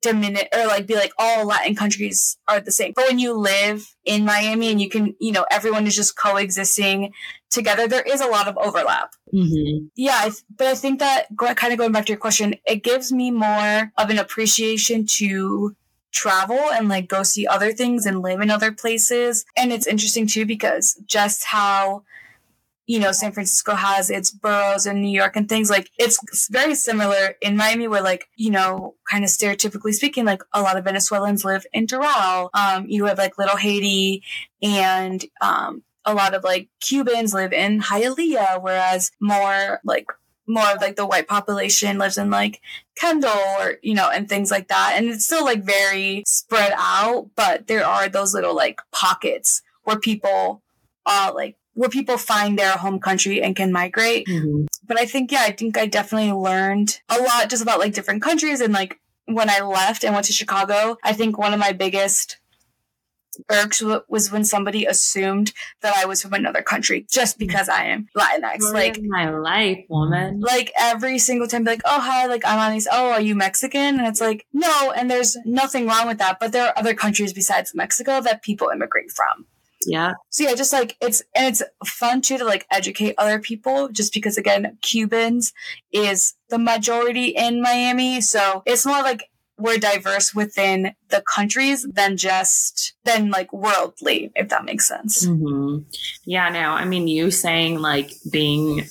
diminish 0.02 0.48
or 0.54 0.66
like 0.68 0.88
be 0.88 0.96
like 0.96 1.14
all 1.18 1.46
Latin 1.46 1.76
countries 1.76 2.38
are 2.48 2.60
the 2.60 2.72
same. 2.72 2.94
But 2.96 3.08
when 3.08 3.20
you 3.20 3.34
live 3.34 3.96
in 4.04 4.26
Miami 4.26 4.70
and 4.72 4.82
you 4.82 4.90
can, 4.90 5.16
you 5.20 5.32
know, 5.32 5.46
everyone 5.52 5.88
is 5.88 5.96
just 5.96 6.18
coexisting 6.18 7.14
together, 7.50 7.88
there 7.88 8.02
is 8.02 8.22
a 8.22 8.28
lot 8.28 8.48
of 8.48 8.58
overlap. 8.58 9.14
Mm-hmm. 9.34 9.86
Yeah, 9.96 10.18
I 10.20 10.30
th- 10.30 10.44
but 10.56 10.68
I 10.68 10.76
think 10.76 11.00
that 11.00 11.28
kind 11.56 11.74
of 11.74 11.80
going 11.80 11.92
back 11.92 12.06
to 12.08 12.12
your 12.12 12.20
question, 12.20 12.56
it 12.66 12.84
gives 12.84 13.12
me 13.12 13.32
more 13.32 13.92
of 13.98 14.10
an 14.10 14.20
appreciation 14.20 15.06
to 15.18 15.76
travel 16.12 16.60
and 16.74 16.90
like 16.90 17.08
go 17.08 17.24
see 17.24 17.48
other 17.48 17.72
things 17.72 18.06
and 18.06 18.22
live 18.22 18.42
in 18.42 18.52
other 18.52 18.72
places. 18.72 19.46
And 19.56 19.72
it's 19.72 19.88
interesting 19.88 20.28
too 20.28 20.46
because 20.46 21.02
just 21.06 21.46
how 21.46 22.04
you 22.88 23.00
know, 23.00 23.12
San 23.12 23.32
Francisco 23.32 23.76
has 23.76 24.10
its 24.10 24.32
boroughs 24.32 24.86
and 24.86 25.02
New 25.02 25.12
York 25.12 25.36
and 25.36 25.48
things 25.48 25.70
like 25.70 25.90
it's 25.98 26.50
very 26.50 26.76
similar 26.76 27.36
in 27.42 27.56
Miami 27.56 27.88
where 27.88 28.02
like, 28.02 28.28
you 28.36 28.52
know, 28.52 28.96
kind 29.10 29.24
of 29.24 29.30
stereotypically 29.30 29.94
speaking, 29.94 30.26
like 30.26 30.42
a 30.54 30.62
lot 30.62 30.78
of 30.78 30.84
Venezuelans 30.84 31.46
live 31.46 31.66
in 31.74 31.88
Doral. 31.88 32.50
Um, 32.54 32.86
you 32.88 33.06
have 33.06 33.18
like 33.18 33.38
Little 33.38 33.58
Haiti 33.58 34.24
and, 34.62 35.24
um, 35.42 35.84
a 36.04 36.14
lot 36.14 36.34
of 36.34 36.44
like 36.44 36.70
Cubans 36.80 37.34
live 37.34 37.54
in 37.54 37.80
Hialeah, 37.80 38.62
whereas 38.62 39.12
more 39.20 39.80
like 39.84 40.08
more 40.48 40.72
of 40.72 40.82
like 40.82 40.96
the 40.96 41.06
white 41.06 41.28
population 41.28 41.98
lives 41.98 42.18
in 42.18 42.30
like 42.30 42.62
Kendall 42.96 43.30
or, 43.60 43.76
you 43.82 43.94
know, 43.94 44.10
and 44.10 44.28
things 44.28 44.52
like 44.52 44.68
that. 44.68 44.94
And 44.96 45.08
it's 45.08 45.26
still 45.26 45.46
like 45.46 45.64
very 45.64 46.24
spread 46.26 46.74
out, 46.76 47.30
but 47.36 47.68
there 47.68 47.86
are 47.86 48.10
those 48.10 48.34
little 48.34 48.56
like 48.56 48.82
pockets 48.92 49.62
where 49.84 50.00
people, 50.00 50.64
uh, 51.06 51.32
like 51.34 51.56
where 51.74 51.90
people 51.90 52.18
find 52.18 52.58
their 52.58 52.74
home 52.74 53.00
country 53.00 53.42
and 53.42 53.56
can 53.56 53.72
migrate. 53.72 54.28
Mm-hmm. 54.28 54.66
But 54.88 55.00
I 55.00 55.06
think, 55.06 55.32
yeah, 55.32 55.44
I 55.44 55.52
think 55.52 55.78
I 55.78 55.86
definitely 55.86 56.32
learned 56.32 57.00
a 57.10 57.18
lot 57.18 57.50
just 57.50 57.64
about 57.64 57.80
like 57.80 57.94
different 57.94 58.22
countries. 58.22 58.62
And 58.62 58.74
like 58.74 59.00
when 59.26 59.50
I 59.50 59.62
left 59.62 60.04
and 60.04 60.14
went 60.14 60.26
to 60.28 60.34
Chicago, 60.34 60.98
I 61.04 61.14
think 61.14 61.38
one 61.38 61.54
of 61.54 61.60
my 61.60 61.72
biggest 61.72 62.38
irks 63.50 63.82
was 64.10 64.32
when 64.32 64.44
somebody 64.44 64.86
assumed 64.86 65.54
that 65.82 65.96
I 65.96 66.06
was 66.06 66.22
from 66.22 66.34
another 66.34 66.62
country 66.62 67.06
just 67.10 67.38
because 67.38 67.70
I 67.70 67.86
am 67.86 68.08
Latinx. 68.16 68.74
like 68.74 69.00
my 69.02 69.30
life, 69.30 69.86
woman. 69.90 70.42
Like 70.42 70.72
every 70.80 71.18
single 71.20 71.48
time, 71.48 71.64
be 71.64 71.72
like, 71.72 71.82
oh 71.86 72.00
hi, 72.00 72.28
like 72.28 72.44
I'm 72.46 72.60
on 72.60 72.74
these. 72.74 72.88
Oh, 72.92 73.12
are 73.12 73.22
you 73.22 73.36
Mexican? 73.36 74.00
And 74.00 74.08
it's 74.08 74.22
like 74.22 74.46
no, 74.54 74.92
and 74.92 75.10
there's 75.10 75.38
nothing 75.46 75.88
wrong 75.88 76.08
with 76.08 76.18
that. 76.20 76.40
But 76.40 76.52
there 76.52 76.68
are 76.68 76.78
other 76.78 76.94
countries 76.94 77.34
besides 77.34 77.74
Mexico 77.74 78.22
that 78.22 78.42
people 78.42 78.70
immigrate 78.70 79.12
from. 79.12 79.46
Yeah. 79.86 80.14
So 80.30 80.44
yeah, 80.44 80.56
just 80.56 80.74
like 80.74 80.98
it's 81.02 81.22
and 81.36 81.48
it's 81.48 81.64
fun 81.86 82.22
too 82.22 82.38
to 82.38 82.46
like 82.46 82.66
educate 82.72 83.16
other 83.18 83.40
people 83.40 83.90
just 83.90 84.14
because 84.14 84.38
again, 84.38 84.78
Cubans 84.82 85.54
is 85.92 86.36
the 86.50 86.60
majority 86.60 87.28
in 87.28 87.62
Miami. 87.62 88.22
So 88.22 88.64
it's 88.66 88.86
more 88.86 89.02
like 89.02 89.30
we're 89.58 89.78
diverse 89.78 90.34
within 90.34 90.94
the 91.10 91.24
countries 91.34 91.88
than 91.94 92.18
just 92.18 92.94
than 93.06 93.30
like 93.30 93.54
worldly, 93.54 94.32
if 94.36 94.50
that 94.50 94.66
makes 94.66 94.88
sense. 94.88 95.26
Mm-hmm. 95.26 95.84
Yeah, 96.26 96.50
no, 96.50 96.72
I 96.72 96.86
mean 96.86 97.08
you 97.08 97.32
saying 97.32 97.80
like 97.80 98.12
being 98.32 98.88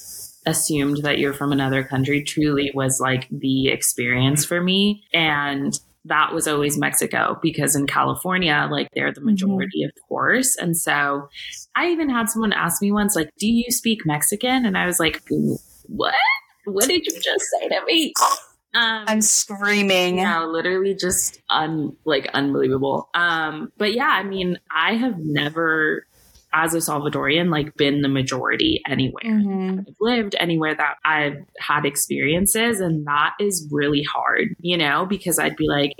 assumed 0.46 0.98
that 1.02 1.18
you're 1.18 1.34
from 1.34 1.52
another 1.52 1.84
country 1.84 2.22
truly 2.22 2.70
was 2.74 3.00
like 3.00 3.28
the 3.30 3.68
experience 3.68 4.44
for 4.44 4.60
me. 4.60 5.04
And 5.12 5.78
that 6.06 6.32
was 6.32 6.48
always 6.48 6.78
Mexico 6.78 7.38
because 7.42 7.76
in 7.76 7.86
California, 7.86 8.68
like 8.70 8.88
they're 8.94 9.12
the 9.12 9.20
mm-hmm. 9.20 9.30
majority, 9.30 9.82
mm-hmm. 9.82 9.88
of 9.88 10.08
course. 10.08 10.56
And 10.56 10.76
so 10.76 11.28
I 11.76 11.88
even 11.88 12.08
had 12.08 12.28
someone 12.28 12.52
ask 12.52 12.80
me 12.80 12.92
once, 12.92 13.14
like, 13.14 13.30
do 13.38 13.46
you 13.46 13.70
speak 13.70 14.06
Mexican? 14.06 14.64
And 14.64 14.78
I 14.78 14.86
was 14.86 14.98
like, 14.98 15.22
what? 15.86 16.14
What 16.64 16.88
did 16.88 17.04
you 17.06 17.20
just 17.20 17.44
say 17.58 17.68
to 17.68 17.84
me? 17.86 18.12
Um, 18.72 19.04
I'm 19.08 19.20
screaming. 19.20 20.18
Yeah, 20.18 20.44
literally 20.44 20.94
just 20.94 21.40
un 21.50 21.96
like 22.04 22.30
unbelievable. 22.34 23.08
Um, 23.14 23.72
but 23.76 23.94
yeah, 23.94 24.10
I 24.10 24.22
mean, 24.22 24.58
I 24.70 24.94
have 24.94 25.18
never 25.18 26.06
as 26.52 26.74
a 26.74 26.78
Salvadorian, 26.78 27.50
like 27.50 27.74
been 27.76 28.02
the 28.02 28.08
majority 28.08 28.80
anywhere. 28.88 29.22
Mm-hmm. 29.24 29.80
I've 29.80 29.94
lived 30.00 30.36
anywhere 30.38 30.74
that 30.74 30.96
I've 31.04 31.38
had 31.58 31.84
experiences, 31.84 32.80
and 32.80 33.06
that 33.06 33.34
is 33.38 33.68
really 33.70 34.02
hard, 34.02 34.48
you 34.60 34.76
know, 34.76 35.06
because 35.06 35.38
I'd 35.38 35.56
be 35.56 35.68
like, 35.68 35.92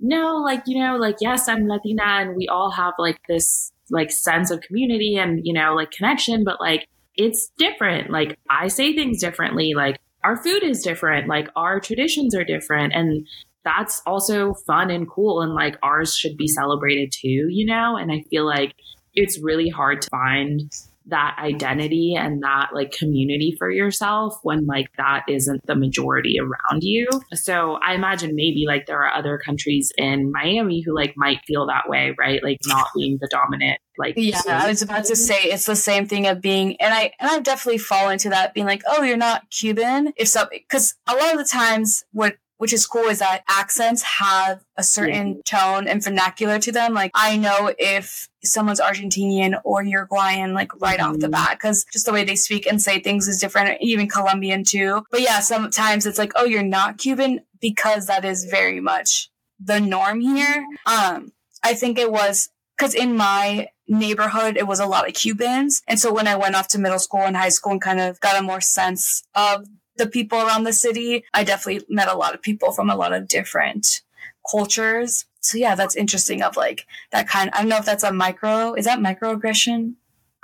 no, 0.00 0.36
like, 0.36 0.62
you 0.66 0.78
know, 0.78 0.96
like, 0.96 1.16
yes, 1.20 1.48
I'm 1.48 1.66
Latina, 1.66 2.02
and 2.04 2.36
we 2.36 2.48
all 2.48 2.70
have 2.70 2.94
like 2.98 3.18
this 3.28 3.72
like 3.90 4.10
sense 4.10 4.50
of 4.50 4.60
community 4.60 5.16
and, 5.16 5.40
you 5.44 5.52
know, 5.52 5.74
like 5.74 5.90
connection, 5.90 6.44
but 6.44 6.60
like, 6.60 6.86
it's 7.16 7.50
different. 7.58 8.10
Like, 8.10 8.38
I 8.48 8.68
say 8.68 8.94
things 8.94 9.20
differently. 9.20 9.72
Like, 9.74 9.98
our 10.22 10.36
food 10.36 10.62
is 10.62 10.82
different. 10.82 11.26
Like, 11.26 11.48
our 11.56 11.80
traditions 11.80 12.34
are 12.34 12.44
different. 12.44 12.92
And 12.94 13.26
that's 13.64 14.00
also 14.06 14.54
fun 14.66 14.90
and 14.90 15.08
cool. 15.08 15.40
And 15.42 15.52
like, 15.52 15.76
ours 15.82 16.14
should 16.14 16.36
be 16.36 16.46
celebrated 16.46 17.10
too, 17.12 17.48
you 17.50 17.66
know? 17.66 17.96
And 17.96 18.12
I 18.12 18.22
feel 18.30 18.46
like 18.46 18.74
it's 19.18 19.40
really 19.40 19.68
hard 19.68 20.02
to 20.02 20.08
find 20.10 20.72
that 21.08 21.36
identity 21.38 22.14
and 22.14 22.42
that 22.42 22.68
like 22.74 22.92
community 22.92 23.54
for 23.58 23.70
yourself 23.70 24.38
when 24.42 24.66
like 24.66 24.88
that 24.98 25.24
isn't 25.28 25.66
the 25.66 25.74
majority 25.74 26.36
around 26.38 26.82
you. 26.82 27.08
So 27.32 27.78
I 27.84 27.94
imagine 27.94 28.34
maybe 28.34 28.64
like 28.66 28.86
there 28.86 29.02
are 29.02 29.14
other 29.14 29.38
countries 29.38 29.90
in 29.96 30.30
Miami 30.30 30.82
who 30.84 30.94
like 30.94 31.14
might 31.16 31.38
feel 31.46 31.66
that 31.66 31.88
way, 31.88 32.14
right? 32.18 32.42
Like 32.42 32.58
not 32.66 32.88
being 32.94 33.18
the 33.20 33.28
dominant 33.30 33.80
like 33.96 34.14
Yeah, 34.16 34.40
I 34.46 34.68
was 34.68 34.82
about 34.82 35.06
to 35.06 35.16
say 35.16 35.44
it's 35.44 35.66
the 35.66 35.76
same 35.76 36.06
thing 36.06 36.26
of 36.26 36.40
being 36.40 36.76
and 36.80 36.92
I 36.92 37.12
and 37.18 37.30
I've 37.30 37.42
definitely 37.42 37.78
fallen 37.78 38.12
into 38.12 38.28
that 38.28 38.54
being 38.54 38.66
like, 38.66 38.82
"Oh, 38.86 39.02
you're 39.02 39.16
not 39.16 39.50
Cuban." 39.50 40.12
If 40.16 40.28
so 40.28 40.46
cuz 40.68 40.94
a 41.08 41.14
lot 41.14 41.32
of 41.32 41.38
the 41.38 41.44
times 41.50 42.04
what 42.12 42.36
which 42.58 42.72
is 42.72 42.86
cool 42.86 43.04
is 43.04 43.20
that 43.20 43.42
accents 43.48 44.02
have 44.02 44.64
a 44.76 44.82
certain 44.82 45.36
yeah. 45.36 45.42
tone 45.44 45.88
and 45.88 46.02
vernacular 46.02 46.58
to 46.58 46.70
them. 46.70 46.92
Like 46.92 47.12
I 47.14 47.36
know 47.36 47.72
if 47.78 48.28
someone's 48.44 48.80
Argentinian 48.80 49.60
or 49.64 49.82
Uruguayan, 49.82 50.54
like 50.54 50.78
right 50.80 50.98
mm-hmm. 50.98 51.10
off 51.10 51.18
the 51.18 51.26
mm-hmm. 51.26 51.32
bat, 51.32 51.50
because 51.52 51.84
just 51.92 52.06
the 52.06 52.12
way 52.12 52.24
they 52.24 52.36
speak 52.36 52.66
and 52.66 52.82
say 52.82 53.00
things 53.00 53.26
is 53.26 53.40
different, 53.40 53.80
even 53.80 54.08
Colombian 54.08 54.64
too. 54.64 55.04
But 55.10 55.22
yeah, 55.22 55.40
sometimes 55.40 56.04
it's 56.04 56.18
like, 56.18 56.32
oh, 56.36 56.44
you're 56.44 56.62
not 56.62 56.98
Cuban 56.98 57.40
because 57.60 58.06
that 58.06 58.24
is 58.24 58.44
very 58.44 58.80
much 58.80 59.30
the 59.60 59.80
norm 59.80 60.20
here. 60.20 60.64
Um, 60.86 61.32
I 61.62 61.74
think 61.74 61.98
it 61.98 62.12
was 62.12 62.50
because 62.76 62.94
in 62.94 63.16
my 63.16 63.68
neighborhood, 63.88 64.56
it 64.56 64.66
was 64.66 64.80
a 64.80 64.86
lot 64.86 65.08
of 65.08 65.14
Cubans. 65.14 65.82
And 65.88 65.98
so 65.98 66.12
when 66.12 66.28
I 66.28 66.36
went 66.36 66.54
off 66.54 66.68
to 66.68 66.78
middle 66.78 66.98
school 66.98 67.20
and 67.20 67.36
high 67.36 67.48
school 67.48 67.72
and 67.72 67.80
kind 67.80 68.00
of 68.00 68.20
got 68.20 68.38
a 68.38 68.42
more 68.42 68.60
sense 68.60 69.24
of 69.34 69.66
the 69.98 70.06
people 70.06 70.38
around 70.38 70.64
the 70.64 70.72
city, 70.72 71.24
I 71.34 71.44
definitely 71.44 71.84
met 71.88 72.08
a 72.08 72.16
lot 72.16 72.34
of 72.34 72.42
people 72.42 72.72
from 72.72 72.88
a 72.90 72.96
lot 72.96 73.12
of 73.12 73.28
different 73.28 74.02
cultures. 74.50 75.26
So 75.40 75.58
yeah, 75.58 75.74
that's 75.74 75.96
interesting 75.96 76.42
of 76.42 76.56
like 76.56 76.86
that 77.12 77.28
kind 77.28 77.50
I 77.52 77.58
don't 77.60 77.68
know 77.68 77.76
if 77.78 77.84
that's 77.84 78.02
a 78.04 78.12
micro 78.12 78.74
is 78.74 78.84
that 78.86 78.98
microaggression? 79.00 79.94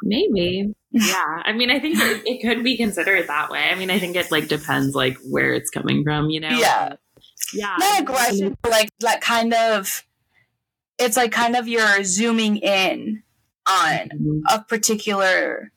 Maybe. 0.03 0.75
Yeah. 0.97 1.43
I 1.45 1.53
mean, 1.53 1.73
I 1.73 1.81
think 1.81 1.99
it, 1.99 2.23
it 2.25 2.41
could 2.41 2.63
be 2.63 2.77
considered 2.77 3.27
that 3.27 3.51
way. 3.51 3.69
I 3.69 3.75
mean, 3.75 3.91
I 3.91 3.99
think 3.99 4.15
it 4.15 4.31
like 4.31 4.47
depends 4.47 4.95
like 4.95 5.17
where 5.29 5.53
it's 5.53 5.69
coming 5.69 6.05
from, 6.05 6.31
you 6.31 6.39
know? 6.39 6.51
Yeah. 6.51 6.95
Yeah. 7.53 7.75
Not 7.81 8.01
aggression, 8.03 8.57
but 8.63 8.71
like 8.71 8.93
that 9.01 9.21
kind 9.21 9.53
of 9.53 10.05
it's 11.01 11.17
like 11.17 11.33
kind 11.33 11.57
of 11.57 11.67
you're 11.67 12.05
zooming 12.05 12.59
in 12.59 13.25
on 13.69 14.09
Mhm. 14.15 14.41
a 14.49 14.61
particular 14.63 15.73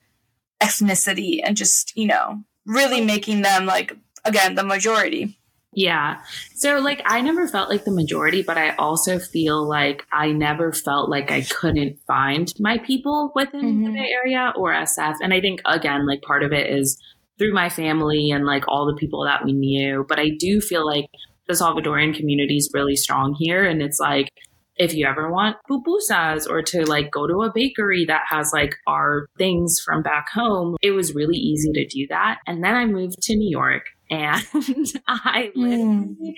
ethnicity 0.62 1.40
and 1.42 1.56
just, 1.56 1.96
you 1.96 2.06
know, 2.06 2.44
really 2.68 3.00
making 3.00 3.42
them 3.42 3.66
like 3.66 3.96
again 4.24 4.54
the 4.54 4.62
majority. 4.62 5.34
Yeah. 5.72 6.20
So 6.54 6.78
like 6.78 7.02
I 7.04 7.20
never 7.20 7.46
felt 7.48 7.68
like 7.70 7.84
the 7.84 7.90
majority, 7.90 8.42
but 8.42 8.56
I 8.58 8.74
also 8.76 9.18
feel 9.18 9.66
like 9.68 10.04
I 10.12 10.32
never 10.32 10.72
felt 10.72 11.08
like 11.10 11.30
I 11.30 11.42
couldn't 11.42 11.98
find 12.06 12.52
my 12.58 12.78
people 12.78 13.32
within 13.34 13.82
the 13.84 13.90
Mhm. 13.90 13.94
Bay 13.94 14.10
Area 14.12 14.52
or 14.56 14.72
SF. 14.72 15.16
And 15.22 15.32
I 15.34 15.40
think 15.40 15.60
again, 15.66 16.06
like 16.06 16.22
part 16.22 16.42
of 16.42 16.52
it 16.52 16.68
is 16.70 17.00
through 17.38 17.52
my 17.54 17.68
family 17.68 18.30
and 18.30 18.44
like 18.44 18.64
all 18.66 18.86
the 18.86 18.96
people 18.98 19.24
that 19.24 19.44
we 19.44 19.52
knew. 19.52 20.04
But 20.08 20.18
I 20.18 20.30
do 20.38 20.60
feel 20.60 20.84
like 20.86 21.06
the 21.46 21.54
Salvadorian 21.54 22.14
community 22.14 22.56
is 22.56 22.70
really 22.74 22.96
strong 22.96 23.34
here. 23.38 23.64
And 23.64 23.80
it's 23.80 24.00
like 24.00 24.28
if 24.78 24.94
you 24.94 25.06
ever 25.06 25.30
want 25.30 25.56
pupusas 25.68 26.48
or 26.48 26.62
to 26.62 26.84
like 26.84 27.10
go 27.10 27.26
to 27.26 27.42
a 27.42 27.52
bakery 27.52 28.04
that 28.06 28.22
has 28.28 28.50
like 28.52 28.74
our 28.86 29.26
things 29.36 29.80
from 29.84 30.02
back 30.02 30.28
home, 30.30 30.76
it 30.82 30.92
was 30.92 31.14
really 31.14 31.36
easy 31.36 31.72
to 31.72 31.86
do 31.86 32.06
that. 32.08 32.38
And 32.46 32.62
then 32.62 32.74
I 32.74 32.86
moved 32.86 33.20
to 33.22 33.36
New 33.36 33.50
York 33.50 33.84
and 34.10 34.42
I 35.08 35.50
hmm. 35.54 35.60
literally, 35.60 36.36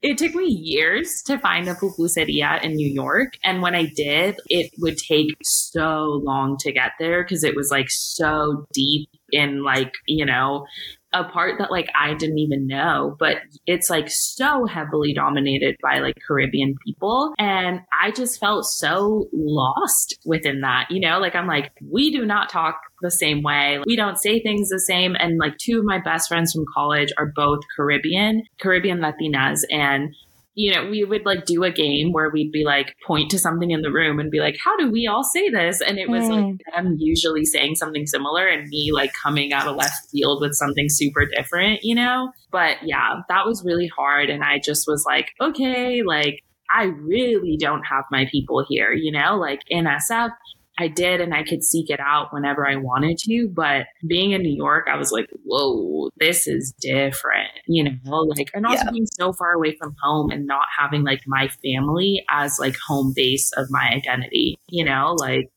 it 0.00 0.16
took 0.16 0.34
me 0.34 0.46
years 0.46 1.22
to 1.26 1.38
find 1.38 1.68
a 1.68 1.74
pupuseria 1.74 2.62
in 2.62 2.74
New 2.74 2.88
York. 2.88 3.32
And 3.42 3.62
when 3.62 3.74
I 3.74 3.86
did, 3.96 4.38
it 4.48 4.70
would 4.78 4.96
take 4.96 5.34
so 5.42 6.20
long 6.22 6.56
to 6.60 6.72
get 6.72 6.92
there 7.00 7.24
because 7.24 7.42
it 7.42 7.56
was 7.56 7.70
like 7.70 7.90
so 7.90 8.64
deep 8.72 9.08
in 9.32 9.64
like, 9.64 9.92
you 10.06 10.24
know, 10.24 10.66
a 11.12 11.24
part 11.24 11.58
that 11.58 11.70
like 11.70 11.88
I 11.98 12.14
didn't 12.14 12.38
even 12.38 12.66
know, 12.66 13.16
but 13.18 13.38
it's 13.66 13.88
like 13.88 14.08
so 14.08 14.66
heavily 14.66 15.14
dominated 15.14 15.76
by 15.82 15.98
like 15.98 16.16
Caribbean 16.26 16.74
people. 16.84 17.32
And 17.38 17.80
I 18.00 18.10
just 18.10 18.38
felt 18.38 18.66
so 18.66 19.28
lost 19.32 20.18
within 20.24 20.60
that, 20.60 20.86
you 20.90 21.00
know, 21.00 21.18
like 21.18 21.34
I'm 21.34 21.46
like, 21.46 21.72
we 21.90 22.10
do 22.10 22.26
not 22.26 22.50
talk 22.50 22.78
the 23.00 23.10
same 23.10 23.42
way. 23.42 23.78
We 23.86 23.96
don't 23.96 24.20
say 24.20 24.40
things 24.40 24.68
the 24.68 24.80
same. 24.80 25.16
And 25.18 25.38
like 25.38 25.56
two 25.58 25.78
of 25.78 25.84
my 25.84 26.00
best 26.02 26.28
friends 26.28 26.52
from 26.52 26.64
college 26.74 27.10
are 27.16 27.32
both 27.34 27.60
Caribbean, 27.76 28.42
Caribbean 28.60 28.98
Latinas. 28.98 29.60
And 29.70 30.14
you 30.58 30.74
know, 30.74 30.90
we 30.90 31.04
would 31.04 31.24
like 31.24 31.44
do 31.44 31.62
a 31.62 31.70
game 31.70 32.10
where 32.10 32.30
we'd 32.30 32.50
be 32.50 32.64
like 32.64 32.96
point 33.06 33.30
to 33.30 33.38
something 33.38 33.70
in 33.70 33.82
the 33.82 33.92
room 33.92 34.18
and 34.18 34.28
be 34.28 34.40
like, 34.40 34.56
how 34.62 34.76
do 34.76 34.90
we 34.90 35.06
all 35.06 35.22
say 35.22 35.48
this? 35.48 35.80
And 35.80 35.98
it 35.98 36.10
was 36.10 36.28
like 36.28 36.44
hmm. 36.44 36.56
them 36.74 36.96
usually 36.98 37.44
saying 37.44 37.76
something 37.76 38.08
similar 38.08 38.44
and 38.44 38.68
me 38.68 38.90
like 38.92 39.12
coming 39.12 39.52
out 39.52 39.68
of 39.68 39.76
left 39.76 40.10
field 40.10 40.40
with 40.40 40.54
something 40.54 40.88
super 40.88 41.26
different, 41.26 41.84
you 41.84 41.94
know? 41.94 42.32
But 42.50 42.78
yeah, 42.82 43.20
that 43.28 43.46
was 43.46 43.64
really 43.64 43.86
hard. 43.86 44.30
And 44.30 44.42
I 44.42 44.58
just 44.58 44.88
was 44.88 45.04
like, 45.06 45.30
okay, 45.40 46.02
like 46.02 46.42
I 46.68 46.86
really 46.86 47.56
don't 47.56 47.84
have 47.84 48.06
my 48.10 48.26
people 48.28 48.64
here, 48.68 48.92
you 48.92 49.12
know? 49.12 49.36
Like 49.36 49.60
in 49.68 49.84
SF, 49.84 50.30
I 50.78 50.88
did 50.88 51.20
and 51.20 51.34
I 51.34 51.42
could 51.42 51.64
seek 51.64 51.90
it 51.90 51.98
out 52.00 52.32
whenever 52.32 52.66
I 52.66 52.76
wanted 52.76 53.18
to. 53.24 53.48
But 53.52 53.86
being 54.06 54.30
in 54.32 54.42
New 54.42 54.54
York, 54.54 54.86
I 54.90 54.96
was 54.96 55.10
like, 55.10 55.26
whoa, 55.44 56.10
this 56.18 56.46
is 56.46 56.72
different, 56.80 57.50
you 57.66 57.84
know? 57.84 58.18
Like, 58.20 58.50
and 58.54 58.64
also 58.64 58.84
Yeah. 58.84 58.90
being 58.92 59.06
so 59.18 59.32
far 59.32 59.52
away 59.52 59.76
from 59.76 59.96
home 60.02 60.30
and 60.30 60.46
not 60.46 60.66
having 60.78 61.02
like 61.02 61.22
my 61.26 61.48
family 61.48 62.24
as 62.30 62.58
like 62.60 62.76
home 62.86 63.12
base 63.14 63.52
of 63.56 63.66
my 63.70 63.90
identity, 63.94 64.58
you 64.68 64.84
know? 64.84 65.14
Like, 65.18 65.50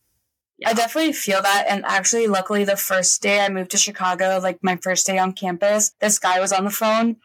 I 0.65 0.73
definitely 0.73 1.13
feel 1.13 1.41
that. 1.41 1.65
And 1.67 1.83
actually, 1.85 2.27
luckily, 2.27 2.63
the 2.63 2.77
first 2.77 3.21
day 3.21 3.39
I 3.39 3.49
moved 3.49 3.71
to 3.71 3.77
Chicago, 3.77 4.39
like 4.41 4.63
my 4.63 4.75
first 4.77 5.07
day 5.07 5.17
on 5.17 5.33
campus, 5.33 5.93
this 5.99 6.19
guy 6.19 6.39
was 6.39 6.51
on 6.53 6.65
the 6.65 6.69
phone 6.71 7.17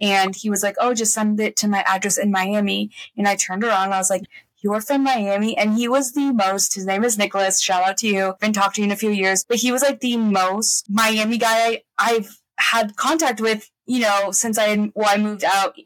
and 0.00 0.34
he 0.34 0.48
was 0.48 0.62
like, 0.62 0.76
Oh, 0.80 0.94
just 0.94 1.12
send 1.12 1.40
it 1.40 1.56
to 1.56 1.68
my 1.68 1.82
address 1.88 2.18
in 2.18 2.30
Miami. 2.30 2.90
And 3.16 3.26
I 3.26 3.34
turned 3.36 3.64
around 3.64 3.86
and 3.86 3.94
I 3.94 3.98
was 3.98 4.10
like, 4.10 4.22
You're 4.64 4.80
from 4.80 5.04
Miami. 5.04 5.56
And 5.58 5.74
he 5.74 5.88
was 5.88 6.12
the 6.12 6.32
most, 6.32 6.74
his 6.74 6.86
name 6.86 7.04
is 7.04 7.18
Nicholas. 7.18 7.60
Shout 7.60 7.86
out 7.86 7.98
to 7.98 8.08
you. 8.08 8.34
Been 8.40 8.54
talking 8.54 8.76
to 8.76 8.80
you 8.80 8.86
in 8.86 8.92
a 8.92 8.96
few 8.96 9.10
years, 9.10 9.44
but 9.46 9.58
he 9.58 9.70
was 9.70 9.82
like 9.82 10.00
the 10.00 10.16
most 10.16 10.86
Miami 10.88 11.36
guy 11.36 11.82
I've 11.98 12.40
had 12.58 12.96
contact 12.96 13.42
with, 13.42 13.70
you 13.84 14.00
know, 14.00 14.30
since 14.30 14.56
I, 14.56 14.90
well, 14.94 15.06
I 15.06 15.18
moved 15.18 15.44
out 15.44 15.76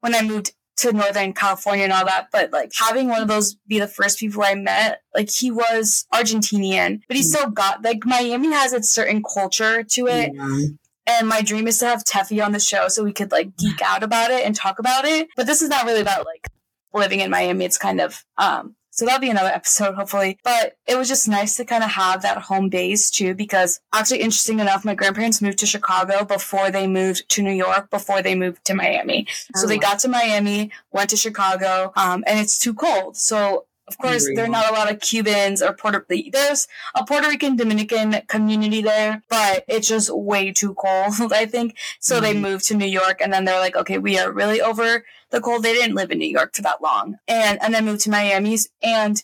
when 0.00 0.16
I 0.16 0.22
moved 0.22 0.52
to 0.78 0.92
Northern 0.92 1.32
California 1.32 1.84
and 1.84 1.92
all 1.92 2.04
that, 2.04 2.30
but 2.32 2.50
like 2.50 2.72
having 2.76 3.08
one 3.08 3.22
of 3.22 3.28
those 3.28 3.54
be 3.68 3.78
the 3.78 3.86
first 3.86 4.18
people 4.18 4.42
I 4.42 4.56
met, 4.56 5.02
like 5.14 5.30
he 5.30 5.52
was 5.52 6.06
Argentinian, 6.12 7.02
but 7.06 7.16
he 7.16 7.22
hmm. 7.22 7.28
still 7.28 7.50
got 7.50 7.84
like 7.84 8.04
Miami 8.04 8.50
has 8.50 8.72
its 8.72 8.90
certain 8.90 9.22
culture 9.22 9.84
to 9.84 10.08
it. 10.08 10.32
yeah. 10.34 10.60
And 11.06 11.28
my 11.28 11.42
dream 11.42 11.66
is 11.68 11.78
to 11.78 11.86
have 11.86 12.04
Teffy 12.04 12.44
on 12.44 12.52
the 12.52 12.60
show 12.60 12.88
so 12.88 13.04
we 13.04 13.12
could 13.12 13.30
like 13.30 13.56
geek 13.56 13.80
out 13.82 14.02
about 14.02 14.30
it 14.30 14.44
and 14.44 14.54
talk 14.54 14.78
about 14.80 15.04
it. 15.04 15.28
But 15.36 15.46
this 15.46 15.62
is 15.62 15.68
not 15.68 15.84
really 15.84 16.00
about 16.00 16.26
like 16.26 16.48
living 16.94 17.20
in 17.20 17.30
Miami. 17.30 17.64
It's 17.64 17.78
kind 17.78 18.00
of 18.00 18.24
um 18.38 18.76
so 18.92 19.06
that'll 19.06 19.20
be 19.20 19.30
another 19.30 19.48
episode 19.48 19.94
hopefully. 19.94 20.38
But 20.44 20.76
it 20.86 20.96
was 20.96 21.08
just 21.08 21.28
nice 21.28 21.56
to 21.56 21.64
kind 21.64 21.84
of 21.84 21.90
have 21.90 22.22
that 22.22 22.38
home 22.38 22.68
base 22.68 23.10
too 23.10 23.34
because 23.34 23.80
actually 23.94 24.20
interesting 24.20 24.58
enough, 24.60 24.84
my 24.84 24.94
grandparents 24.94 25.40
moved 25.40 25.58
to 25.60 25.66
Chicago 25.66 26.24
before 26.24 26.70
they 26.70 26.86
moved 26.86 27.28
to 27.30 27.42
New 27.42 27.52
York, 27.52 27.88
before 27.90 28.20
they 28.20 28.34
moved 28.34 28.64
to 28.66 28.74
Miami. 28.74 29.26
So 29.54 29.64
Oh, 29.64 29.68
they 29.68 29.76
wow. 29.76 29.82
got 29.82 29.98
to 30.00 30.08
Miami, 30.08 30.70
went 30.92 31.10
to 31.10 31.16
Chicago, 31.16 31.92
um, 31.96 32.24
and 32.26 32.38
it's 32.40 32.58
too 32.58 32.74
cold. 32.74 33.16
So 33.16 33.66
of 33.88 33.96
course 33.98 34.24
there 34.34 34.44
are 34.44 34.48
not 34.48 34.70
a 34.70 34.72
lot 34.72 34.90
of 34.92 35.00
Cubans 35.00 35.62
or 35.62 35.72
Puerto 35.72 36.04
there's 36.08 36.68
a 36.94 37.04
Puerto 37.04 37.28
Rican 37.28 37.56
Dominican 37.56 38.20
community 38.28 38.82
there, 38.82 39.22
but 39.28 39.64
it's 39.66 39.88
just 39.88 40.14
way 40.14 40.52
too 40.52 40.74
cold, 40.74 41.14
I 41.32 41.46
think. 41.46 41.76
So 42.00 42.20
they 42.20 42.34
Mhm. 42.34 42.40
moved 42.40 42.66
to 42.66 42.74
New 42.76 42.86
York 42.86 43.20
and 43.22 43.32
then 43.32 43.44
they're 43.46 43.58
like, 43.60 43.76
okay, 43.76 43.98
we 43.98 44.18
are 44.18 44.30
really 44.30 44.60
over 44.60 45.04
the 45.30 45.40
cold. 45.40 45.62
They 45.62 45.74
didn't 45.74 45.94
live 45.96 46.10
in 46.10 46.18
New 46.18 46.28
York 46.28 46.54
for 46.54 46.62
that 46.62 46.82
long. 46.82 47.16
And 47.28 47.60
and 47.62 47.72
then 47.74 47.84
moved 47.84 48.02
to 48.02 48.10
Miami's. 48.10 48.68
And 48.82 49.22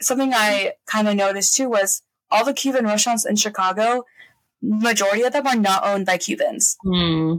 something 0.00 0.32
I 0.34 0.74
kind 0.86 1.08
of 1.08 1.16
noticed 1.16 1.54
too 1.56 1.68
was 1.68 2.02
all 2.30 2.44
the 2.44 2.54
Cuban 2.54 2.84
restaurants 2.84 3.26
in 3.26 3.36
Chicago, 3.36 4.04
majority 4.62 5.22
of 5.22 5.32
them 5.32 5.46
are 5.46 5.56
not 5.56 5.84
owned 5.84 6.06
by 6.06 6.16
Cubans. 6.18 6.76
Hmm. 6.82 7.38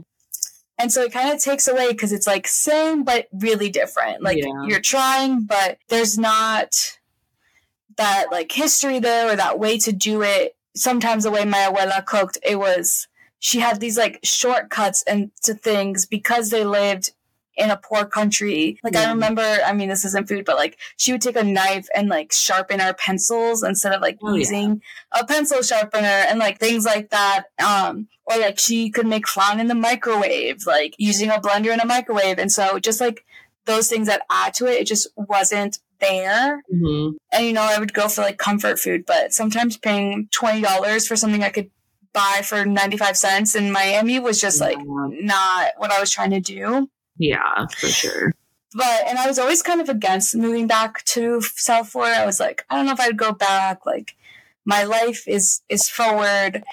And 0.77 0.91
so 0.91 1.03
it 1.03 1.13
kind 1.13 1.31
of 1.31 1.39
takes 1.39 1.67
away 1.67 1.91
because 1.91 2.11
it's 2.11 2.25
like 2.27 2.47
same 2.47 3.03
but 3.03 3.27
really 3.31 3.69
different. 3.69 4.21
Like 4.23 4.37
Yeah. 4.39 4.65
you're 4.65 4.81
trying, 4.81 5.43
but 5.43 5.77
there's 5.89 6.17
not 6.17 6.97
that 7.97 8.27
like 8.31 8.51
history 8.51 8.99
there 8.99 9.31
or 9.31 9.35
that 9.35 9.59
way 9.59 9.77
to 9.77 9.91
do 9.91 10.21
it. 10.23 10.55
Sometimes 10.75 11.23
the 11.23 11.31
way 11.31 11.45
my 11.45 11.59
abuela 11.71 12.03
cooked, 12.05 12.37
it 12.43 12.57
was 12.57 13.07
she 13.39 13.59
had 13.59 13.79
these 13.79 13.97
like 13.97 14.19
shortcuts 14.23 15.03
and 15.03 15.31
to 15.43 15.53
things 15.53 16.05
because 16.05 16.49
they 16.49 16.63
lived 16.63 17.11
in 17.57 17.69
a 17.69 17.77
poor 17.77 18.05
country. 18.05 18.79
Like 18.83 18.95
I 18.95 19.09
remember, 19.09 19.41
I 19.65 19.73
mean, 19.73 19.89
this 19.89 20.05
isn't 20.05 20.27
food, 20.27 20.45
but 20.45 20.55
like 20.55 20.77
she 20.97 21.11
would 21.11 21.21
take 21.21 21.35
a 21.35 21.43
knife 21.43 21.87
and 21.95 22.07
like 22.09 22.31
sharpen 22.31 22.79
our 22.81 22.93
pencils 22.93 23.61
instead 23.63 23.93
of 23.93 24.01
like 24.01 24.17
Oh, 24.23 24.33
yeah. 24.33 24.39
using 24.39 24.81
a 25.11 25.25
pencil 25.25 25.61
sharpener 25.61 26.07
and 26.07 26.39
like 26.39 26.59
things 26.59 26.85
like 26.85 27.09
that. 27.09 27.43
Um, 27.63 28.07
or 28.25 28.37
like 28.37 28.57
she 28.59 28.89
could 28.89 29.07
make 29.07 29.27
flan 29.27 29.59
in 29.59 29.67
the 29.67 29.75
microwave, 29.75 30.65
like 30.65 30.95
using 30.97 31.29
a 31.29 31.39
blender 31.41 31.73
in 31.73 31.79
a 31.81 31.85
microwave. 31.85 32.39
And 32.39 32.51
so 32.51 32.79
just 32.79 33.01
like 33.01 33.25
those 33.65 33.87
things 33.89 34.07
that 34.07 34.21
add 34.29 34.53
to 34.55 34.65
it, 34.67 34.81
it 34.81 34.87
just 34.87 35.07
wasn't 35.15 35.79
there. 35.99 36.63
Mhm. 36.73 37.13
And 37.31 37.45
you 37.45 37.53
know, 37.53 37.61
I 37.61 37.77
would 37.79 37.93
go 37.93 38.07
for 38.07 38.21
like 38.21 38.37
comfort 38.37 38.79
food, 38.79 39.05
but 39.05 39.33
sometimes 39.33 39.77
paying 39.77 40.29
twenty 40.31 40.61
dollars 40.61 41.07
for 41.07 41.15
something 41.15 41.43
I 41.43 41.49
could 41.49 41.69
buy 42.13 42.41
for 42.43 42.65
ninety 42.65 42.97
five 42.97 43.15
cents 43.17 43.55
in 43.55 43.71
Miami 43.71 44.19
was 44.19 44.41
just 44.41 44.59
like 44.59 44.77
Yeah. 44.77 45.07
not 45.21 45.71
what 45.77 45.91
I 45.91 45.99
was 45.99 46.11
trying 46.11 46.31
to 46.31 46.39
do. 46.39 46.89
Yeah, 47.21 47.67
for 47.77 47.87
sure. 47.87 48.33
But 48.73 49.07
and 49.07 49.19
I 49.19 49.27
was 49.27 49.37
always 49.37 49.61
kind 49.61 49.79
of 49.79 49.89
against 49.89 50.35
moving 50.35 50.65
back 50.65 51.05
to 51.05 51.41
South 51.41 51.89
Florida. 51.89 52.21
I 52.21 52.25
was 52.25 52.39
like, 52.39 52.65
I 52.69 52.75
don't 52.75 52.85
know 52.85 52.93
if 52.93 52.99
I'd 52.99 53.17
go 53.17 53.31
back. 53.31 53.85
Like 53.85 54.15
my 54.65 54.83
life 54.83 55.27
is 55.27 55.61
is 55.69 55.87
forward, 55.87 56.63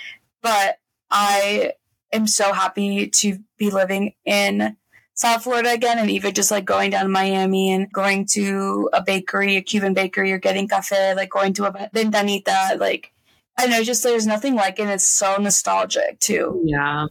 but 0.41 0.79
I 1.11 1.75
am 2.13 2.27
so 2.27 2.53
happy 2.53 3.09
to 3.09 3.39
be 3.59 3.71
living 3.71 4.15
in 4.25 4.77
South 5.15 5.43
Florida 5.43 5.73
again 5.73 5.99
and 5.99 6.11
even 6.11 6.33
just 6.33 6.51
like 6.51 6.65
going 6.65 6.93
down 6.93 7.03
to 7.03 7.09
Miami 7.11 7.73
and 7.73 7.93
going 7.93 8.25
to 8.33 8.89
a 8.93 9.03
bakery, 9.03 9.57
a 9.57 9.63
Cuban 9.63 9.93
bakery 9.93 10.33
or 10.33 10.39
getting 10.39 10.69
cafe, 10.69 11.15
like 11.15 11.31
going 11.31 11.53
to 11.55 11.67
a 11.67 11.73
ventanita, 11.91 12.79
like 12.79 13.13
I 13.59 13.67
know 13.67 13.83
just 13.83 14.05
there's 14.05 14.27
nothing 14.27 14.55
like 14.55 14.79
it. 14.79 14.89
It's 14.89 15.09
so 15.09 15.37
nostalgic 15.37 16.21
too. 16.21 16.63
Yeah. 16.65 17.09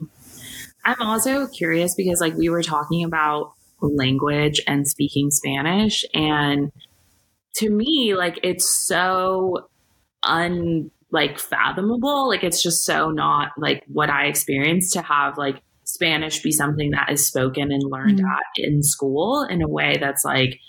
I'm 0.87 1.01
also 1.01 1.47
curious 1.47 1.93
because 1.95 2.21
like 2.21 2.35
we 2.35 2.49
were 2.49 2.63
talking 2.63 3.03
about 3.03 3.51
language 3.81 4.61
and 4.67 4.87
speaking 4.87 5.29
Spanish 5.29 6.03
and 6.13 6.71
to 7.55 7.69
me 7.69 8.15
like 8.15 8.39
it's 8.41 8.65
so 8.87 9.67
un 10.23 10.89
like 11.11 11.39
fathomable. 11.39 12.29
Like 12.29 12.43
it's 12.43 12.63
just 12.63 12.85
so 12.85 13.11
not 13.11 13.51
like 13.57 13.83
what 13.87 14.09
I 14.09 14.25
experienced 14.25 14.93
to 14.93 15.01
have 15.01 15.37
like 15.37 15.61
Spanish 15.83 16.41
be 16.41 16.51
something 16.51 16.91
that 16.91 17.11
is 17.11 17.25
spoken 17.25 17.71
and 17.71 17.83
learned 17.83 18.19
mm-hmm. 18.19 18.27
at 18.27 18.43
in 18.57 18.83
school 18.83 19.45
in 19.49 19.61
a 19.61 19.67
way 19.67 19.97
that's 19.99 20.25
like 20.25 20.59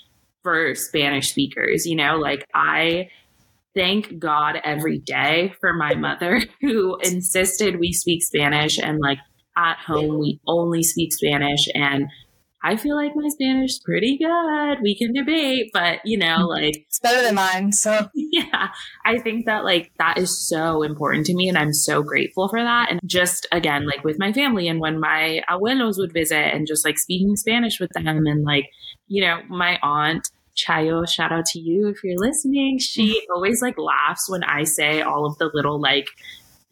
for 0.43 0.75
Spanish 0.75 1.31
speakers, 1.31 1.87
you 1.87 1.97
know, 1.97 2.17
like 2.17 2.45
I 2.55 3.09
thank 3.75 4.19
God 4.19 4.59
every 4.65 4.99
day 4.99 5.55
for 5.61 5.73
my 5.73 5.95
mother 5.95 6.41
who 6.61 6.99
insisted 7.03 7.79
we 7.79 7.93
speak 7.93 8.23
Spanish 8.23 8.79
and 8.79 8.99
like 9.01 9.19
at 9.59 9.79
home 9.79 10.21
we 10.21 10.41
only 10.47 10.83
speak 10.83 11.13
Spanish 11.13 11.69
and 11.75 12.09
I 12.63 12.77
feel 12.77 12.97
like 12.97 13.13
my 13.15 13.29
Spanish 13.29 13.73
is 13.73 13.79
pretty 13.79 14.19
good. 14.19 14.83
We 14.83 14.97
can 14.97 15.13
debate, 15.13 15.71
but 15.73 16.01
you 16.05 16.19
know, 16.19 16.39
mm-hmm. 16.39 16.65
like 16.65 16.77
it's 16.77 16.99
better 16.99 17.23
than 17.23 17.37
mine. 17.37 17.73
So 17.73 18.09
yeah, 18.15 18.69
I 19.05 19.19
think 19.19 19.47
that 19.47 19.65
like 19.65 19.93
that 19.99 20.19
is 20.19 20.49
so 20.49 20.83
important 20.83 21.27
to 21.27 21.35
me 21.35 21.49
and 21.49 21.57
I'm 21.57 21.73
so 21.73 22.03
grateful 22.03 22.49
for 22.49 22.61
that. 22.61 22.91
And 22.91 23.01
just 23.07 23.47
again, 23.53 23.87
like 23.87 24.03
with 24.03 24.19
my 24.19 24.33
family 24.33 24.67
and 24.67 24.81
when 24.81 24.99
my 24.99 25.41
abuelos 25.49 25.99
would 25.99 26.13
visit 26.13 26.53
and 26.53 26.67
just 26.67 26.85
like 26.85 26.99
speaking 26.99 27.37
Spanish 27.37 27.79
with 27.79 27.91
them 27.93 28.27
and 28.27 28.45
like, 28.45 28.67
you 29.07 29.23
know, 29.23 29.41
my 29.49 29.79
aunt 29.83 30.29
Chayo, 30.57 31.09
shout 31.09 31.31
out 31.31 31.47
to 31.47 31.61
you 31.61 31.87
if 31.87 32.03
you're 32.03 32.19
listening. 32.19 32.81
She 32.81 33.11
mm-hmm. 33.11 33.33
always 33.37 33.63
like 33.63 33.79
laughs 33.79 34.29
when 34.29 34.43
I 34.43 34.65
say 34.65 35.01
all 35.01 35.27
of 35.27 35.39
the 35.39 35.49
little 35.55 35.81
like 35.81 36.09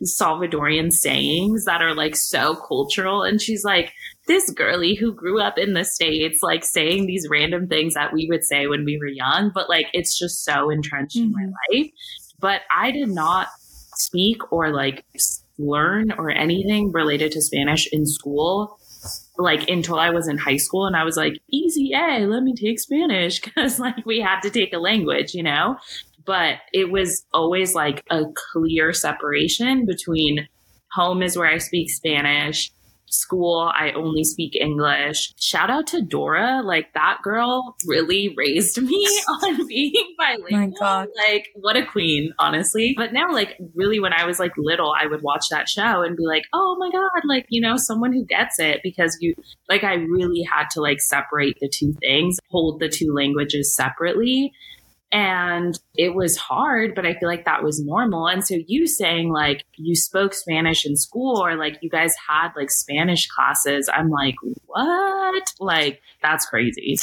Salvadorian 0.04 0.92
sayings 0.92 1.64
that 1.64 1.82
are 1.82 1.94
like 1.94 2.16
so 2.16 2.54
cultural. 2.54 3.22
And 3.22 3.40
she's 3.40 3.64
like, 3.64 3.92
this 4.26 4.50
girly 4.50 4.94
who 4.94 5.14
grew 5.14 5.40
up 5.40 5.56
in 5.56 5.72
the 5.72 5.84
States, 5.84 6.40
like 6.42 6.64
saying 6.64 7.06
these 7.06 7.28
random 7.30 7.68
things 7.68 7.94
that 7.94 8.12
we 8.12 8.26
would 8.30 8.44
say 8.44 8.66
when 8.66 8.84
we 8.84 8.98
were 8.98 9.06
young, 9.06 9.50
but 9.54 9.68
like 9.68 9.86
it's 9.92 10.18
just 10.18 10.44
so 10.44 10.70
entrenched 10.70 11.16
mm-hmm. 11.16 11.26
in 11.26 11.32
my 11.32 11.42
mm-hmm. 11.42 11.84
life. 11.84 11.90
But 12.38 12.62
I 12.70 12.90
did 12.90 13.08
not 13.08 13.48
speak 13.94 14.52
or 14.52 14.72
like 14.72 15.04
learn 15.58 16.12
or 16.12 16.30
anything 16.30 16.92
related 16.92 17.32
to 17.32 17.40
Spanish 17.40 17.88
in 17.90 18.04
school 18.04 18.78
like 19.38 19.68
until 19.68 19.98
I 19.98 20.10
was 20.10 20.28
in 20.28 20.38
high 20.38 20.56
school 20.56 20.86
and 20.86 20.96
I 20.96 21.04
was 21.04 21.16
like, 21.16 21.38
easy 21.50 21.92
A, 21.94 22.26
let 22.26 22.42
me 22.42 22.54
take 22.54 22.80
Spanish 22.80 23.40
because 23.44 23.78
like 23.78 24.04
we 24.04 24.20
had 24.20 24.40
to 24.40 24.50
take 24.50 24.72
a 24.72 24.78
language, 24.78 25.34
you 25.34 25.42
know? 25.42 25.76
But 26.26 26.58
it 26.72 26.90
was 26.90 27.24
always 27.32 27.74
like 27.74 28.02
a 28.10 28.24
clear 28.52 28.92
separation 28.92 29.86
between 29.86 30.48
home 30.92 31.22
is 31.22 31.36
where 31.36 31.48
I 31.48 31.58
speak 31.58 31.90
Spanish, 31.90 32.72
school, 33.08 33.70
I 33.74 33.92
only 33.92 34.24
speak 34.24 34.56
English. 34.56 35.32
Shout 35.38 35.70
out 35.70 35.86
to 35.88 36.02
Dora. 36.02 36.62
Like 36.64 36.92
that 36.94 37.18
girl 37.22 37.76
really 37.86 38.34
raised 38.36 38.80
me 38.80 39.06
on 39.42 39.66
being 39.66 40.14
bilingual. 40.18 40.58
My 40.58 40.72
God. 40.78 41.08
Like 41.28 41.48
what 41.54 41.76
a 41.76 41.84
queen, 41.84 42.32
honestly. 42.38 42.94
But 42.96 43.12
now, 43.12 43.32
like 43.32 43.56
really 43.74 44.00
when 44.00 44.12
I 44.12 44.24
was 44.26 44.38
like 44.38 44.52
little, 44.56 44.92
I 44.92 45.06
would 45.06 45.22
watch 45.22 45.46
that 45.50 45.68
show 45.68 46.02
and 46.02 46.16
be 46.16 46.26
like, 46.26 46.44
oh 46.52 46.76
my 46.78 46.90
God, 46.90 47.22
like, 47.28 47.46
you 47.48 47.60
know, 47.60 47.76
someone 47.76 48.12
who 48.12 48.24
gets 48.24 48.58
it 48.58 48.80
because 48.82 49.16
you 49.20 49.34
like 49.68 49.84
I 49.84 49.94
really 49.94 50.42
had 50.42 50.68
to 50.72 50.80
like 50.80 51.00
separate 51.00 51.56
the 51.60 51.68
two 51.68 51.94
things, 52.00 52.38
hold 52.50 52.80
the 52.80 52.88
two 52.88 53.12
languages 53.12 53.74
separately. 53.74 54.52
And 55.12 55.78
it 55.94 56.14
was 56.14 56.36
hard, 56.36 56.94
but 56.94 57.06
I 57.06 57.14
feel 57.14 57.28
like 57.28 57.44
that 57.44 57.62
was 57.62 57.80
normal. 57.80 58.28
And 58.28 58.44
so 58.44 58.56
you 58.66 58.86
saying 58.86 59.30
like 59.30 59.64
you 59.76 59.94
spoke 59.94 60.34
Spanish 60.34 60.84
in 60.84 60.96
school 60.96 61.42
or 61.42 61.56
like 61.56 61.78
you 61.80 61.88
guys 61.88 62.14
had 62.28 62.48
like 62.56 62.70
Spanish 62.70 63.28
classes, 63.28 63.88
I'm 63.92 64.10
like, 64.10 64.34
what? 64.66 65.44
Like, 65.60 66.00
that's 66.22 66.46
crazy. 66.46 66.98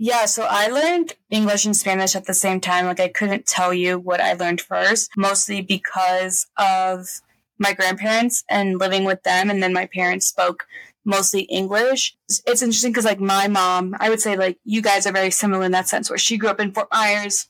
Yeah, 0.00 0.26
so 0.26 0.46
I 0.48 0.68
learned 0.68 1.14
English 1.28 1.64
and 1.64 1.76
Spanish 1.76 2.14
at 2.14 2.26
the 2.26 2.34
same 2.34 2.60
time. 2.60 2.86
Like, 2.86 3.00
I 3.00 3.08
couldn't 3.08 3.46
tell 3.46 3.74
you 3.74 3.98
what 3.98 4.20
I 4.20 4.34
learned 4.34 4.60
first, 4.60 5.10
mostly 5.16 5.60
because 5.60 6.46
of 6.56 7.08
my 7.58 7.72
grandparents 7.72 8.44
and 8.48 8.78
living 8.78 9.04
with 9.04 9.24
them. 9.24 9.50
And 9.50 9.60
then 9.60 9.72
my 9.72 9.86
parents 9.86 10.28
spoke 10.28 10.68
mostly 11.04 11.42
English. 11.42 12.16
It's 12.46 12.62
interesting 12.62 12.92
because 12.92 13.04
like 13.04 13.20
my 13.20 13.48
mom, 13.48 13.96
I 14.00 14.10
would 14.10 14.20
say 14.20 14.36
like 14.36 14.58
you 14.64 14.82
guys 14.82 15.06
are 15.06 15.12
very 15.12 15.30
similar 15.30 15.64
in 15.64 15.72
that 15.72 15.88
sense 15.88 16.10
where 16.10 16.18
she 16.18 16.36
grew 16.36 16.48
up 16.48 16.60
in 16.60 16.72
Fort 16.72 16.88
Myers, 16.92 17.48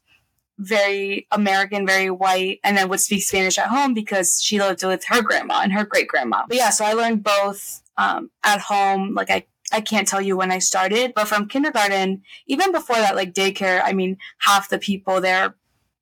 very 0.58 1.26
American, 1.30 1.86
very 1.86 2.10
white, 2.10 2.60
and 2.64 2.76
then 2.76 2.88
would 2.88 3.00
speak 3.00 3.22
Spanish 3.22 3.58
at 3.58 3.68
home 3.68 3.94
because 3.94 4.40
she 4.42 4.58
lived 4.58 4.84
with 4.84 5.04
her 5.06 5.22
grandma 5.22 5.60
and 5.62 5.72
her 5.72 5.84
great 5.84 6.08
grandma. 6.08 6.44
But 6.48 6.56
yeah, 6.56 6.70
so 6.70 6.84
I 6.84 6.92
learned 6.92 7.22
both 7.22 7.82
um, 7.96 8.30
at 8.44 8.60
home. 8.60 9.14
Like 9.14 9.30
I 9.30 9.46
I 9.70 9.80
can't 9.80 10.08
tell 10.08 10.20
you 10.20 10.36
when 10.36 10.50
I 10.50 10.60
started, 10.60 11.12
but 11.14 11.28
from 11.28 11.46
kindergarten, 11.46 12.22
even 12.46 12.72
before 12.72 12.96
that, 12.96 13.16
like 13.16 13.34
daycare, 13.34 13.82
I 13.84 13.92
mean, 13.92 14.16
half 14.38 14.70
the 14.70 14.78
people 14.78 15.20
there 15.20 15.54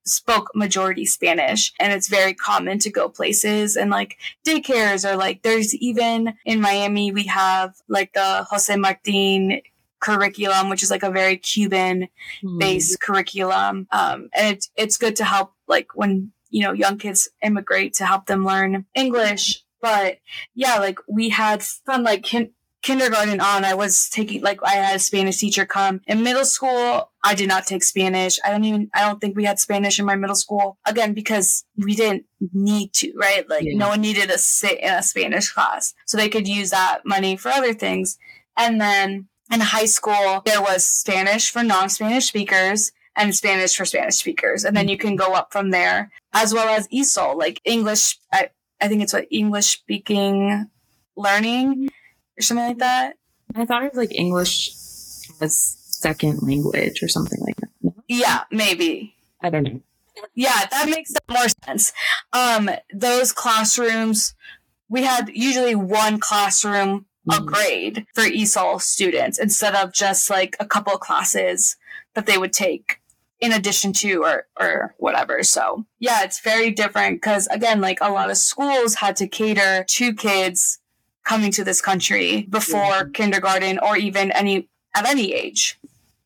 spoke 0.06 0.50
majority 0.54 1.04
Spanish 1.04 1.72
and 1.80 1.92
it's 1.92 2.08
very 2.08 2.32
common 2.32 2.78
to 2.78 2.90
go 2.90 3.08
places 3.08 3.76
and 3.76 3.90
like 3.90 4.18
daycares 4.46 5.08
or 5.08 5.16
like 5.16 5.42
there's 5.42 5.74
even 5.74 6.34
in 6.44 6.60
Miami 6.60 7.12
we 7.12 7.24
have 7.24 7.74
like 7.88 8.12
the 8.12 8.46
Jose 8.50 8.74
Marti 8.76 9.62
curriculum, 10.00 10.68
which 10.68 10.82
is 10.82 10.90
like 10.90 11.02
a 11.02 11.10
very 11.10 11.36
Cuban 11.36 12.08
based 12.58 12.98
mm. 12.98 13.00
curriculum. 13.00 13.88
Um, 13.90 14.28
and 14.34 14.56
it's, 14.56 14.70
it's 14.76 14.98
good 14.98 15.16
to 15.16 15.24
help 15.24 15.52
like 15.66 15.88
when, 15.94 16.32
you 16.50 16.62
know, 16.62 16.72
young 16.72 16.98
kids 16.98 17.28
immigrate 17.42 17.94
to 17.94 18.06
help 18.06 18.26
them 18.26 18.44
learn 18.44 18.86
English. 18.94 19.62
But 19.80 20.18
yeah, 20.54 20.78
like 20.78 20.98
we 21.08 21.28
had 21.28 21.62
from 21.62 22.02
like 22.02 22.22
kin- 22.22 22.52
kindergarten 22.86 23.40
on, 23.40 23.64
I 23.64 23.74
was 23.74 24.08
taking 24.08 24.42
like 24.42 24.60
I 24.62 24.74
had 24.74 24.96
a 24.96 25.00
Spanish 25.00 25.38
teacher 25.38 25.66
come. 25.66 26.00
In 26.06 26.22
middle 26.22 26.44
school, 26.44 27.10
I 27.24 27.34
did 27.34 27.48
not 27.48 27.66
take 27.66 27.82
Spanish. 27.82 28.38
I 28.44 28.50
don't 28.50 28.64
even 28.64 28.88
I 28.94 29.00
don't 29.00 29.20
think 29.20 29.36
we 29.36 29.44
had 29.44 29.58
Spanish 29.58 29.98
in 29.98 30.06
my 30.06 30.14
middle 30.14 30.36
school. 30.36 30.78
Again, 30.86 31.12
because 31.12 31.64
we 31.76 31.96
didn't 31.96 32.26
need 32.52 32.92
to, 32.94 33.12
right? 33.16 33.48
Like 33.48 33.64
yeah. 33.64 33.76
no 33.76 33.88
one 33.88 34.00
needed 34.00 34.30
to 34.30 34.38
sit 34.38 34.78
in 34.78 34.92
a 34.92 35.02
Spanish 35.02 35.50
class. 35.50 35.94
So 36.06 36.16
they 36.16 36.28
could 36.28 36.46
use 36.46 36.70
that 36.70 37.00
money 37.04 37.36
for 37.36 37.48
other 37.48 37.74
things. 37.74 38.18
And 38.56 38.80
then 38.80 39.26
in 39.52 39.60
high 39.60 39.86
school, 39.86 40.42
there 40.44 40.62
was 40.62 40.86
Spanish 40.86 41.50
for 41.50 41.64
non-Spanish 41.64 42.26
speakers 42.26 42.92
and 43.16 43.34
Spanish 43.34 43.76
for 43.76 43.84
Spanish 43.84 44.14
speakers. 44.14 44.64
And 44.64 44.76
then 44.76 44.86
you 44.86 44.96
can 44.96 45.16
go 45.16 45.32
up 45.32 45.52
from 45.52 45.70
there, 45.70 46.12
as 46.32 46.54
well 46.54 46.68
as 46.68 46.86
ESOL, 46.88 47.36
like 47.36 47.60
English. 47.64 48.18
I, 48.32 48.50
I 48.80 48.86
think 48.86 49.02
it's 49.02 49.12
what 49.12 49.26
English 49.30 49.66
speaking 49.66 50.70
learning 51.16 51.88
or 52.38 52.42
something 52.42 52.66
like 52.66 52.78
that. 52.78 53.14
I 53.54 53.64
thought 53.64 53.84
it 53.84 53.92
was 53.92 53.98
like 53.98 54.14
English 54.14 54.70
as 55.40 55.76
second 55.80 56.42
language 56.42 57.02
or 57.02 57.08
something 57.08 57.40
like 57.40 57.56
that. 57.56 57.70
No? 57.82 57.94
Yeah, 58.08 58.44
maybe. 58.50 59.14
I 59.42 59.50
don't 59.50 59.64
know. 59.64 59.80
Yeah, 60.34 60.66
that 60.70 60.88
makes 60.88 61.12
more 61.30 61.46
sense. 61.64 61.92
Um, 62.32 62.70
those 62.92 63.32
classrooms, 63.32 64.34
we 64.88 65.02
had 65.02 65.30
usually 65.34 65.74
one 65.74 66.18
classroom 66.18 67.06
a 67.28 67.40
mm. 67.40 67.46
grade 67.46 68.06
for 68.14 68.22
ESOL 68.22 68.80
students 68.80 69.38
instead 69.38 69.74
of 69.74 69.92
just 69.92 70.30
like 70.30 70.56
a 70.60 70.66
couple 70.66 70.94
of 70.94 71.00
classes 71.00 71.76
that 72.14 72.26
they 72.26 72.38
would 72.38 72.52
take 72.52 73.00
in 73.40 73.52
addition 73.52 73.92
to 73.92 74.22
or 74.22 74.46
or 74.58 74.94
whatever. 74.98 75.42
So 75.42 75.84
yeah, 75.98 76.22
it's 76.22 76.40
very 76.40 76.70
different 76.70 77.20
because 77.20 77.46
again, 77.48 77.80
like 77.80 77.98
a 78.00 78.10
lot 78.10 78.30
of 78.30 78.36
schools 78.36 78.94
had 78.94 79.16
to 79.16 79.28
cater 79.28 79.84
to 79.84 80.14
kids 80.14 80.78
coming 81.26 81.50
to 81.52 81.64
this 81.64 81.80
country 81.80 82.42
before 82.42 82.78
yeah. 82.78 83.02
kindergarten 83.12 83.78
or 83.80 83.96
even 83.96 84.30
any 84.32 84.68
at 84.94 85.06
any 85.06 85.34
age. 85.34 85.78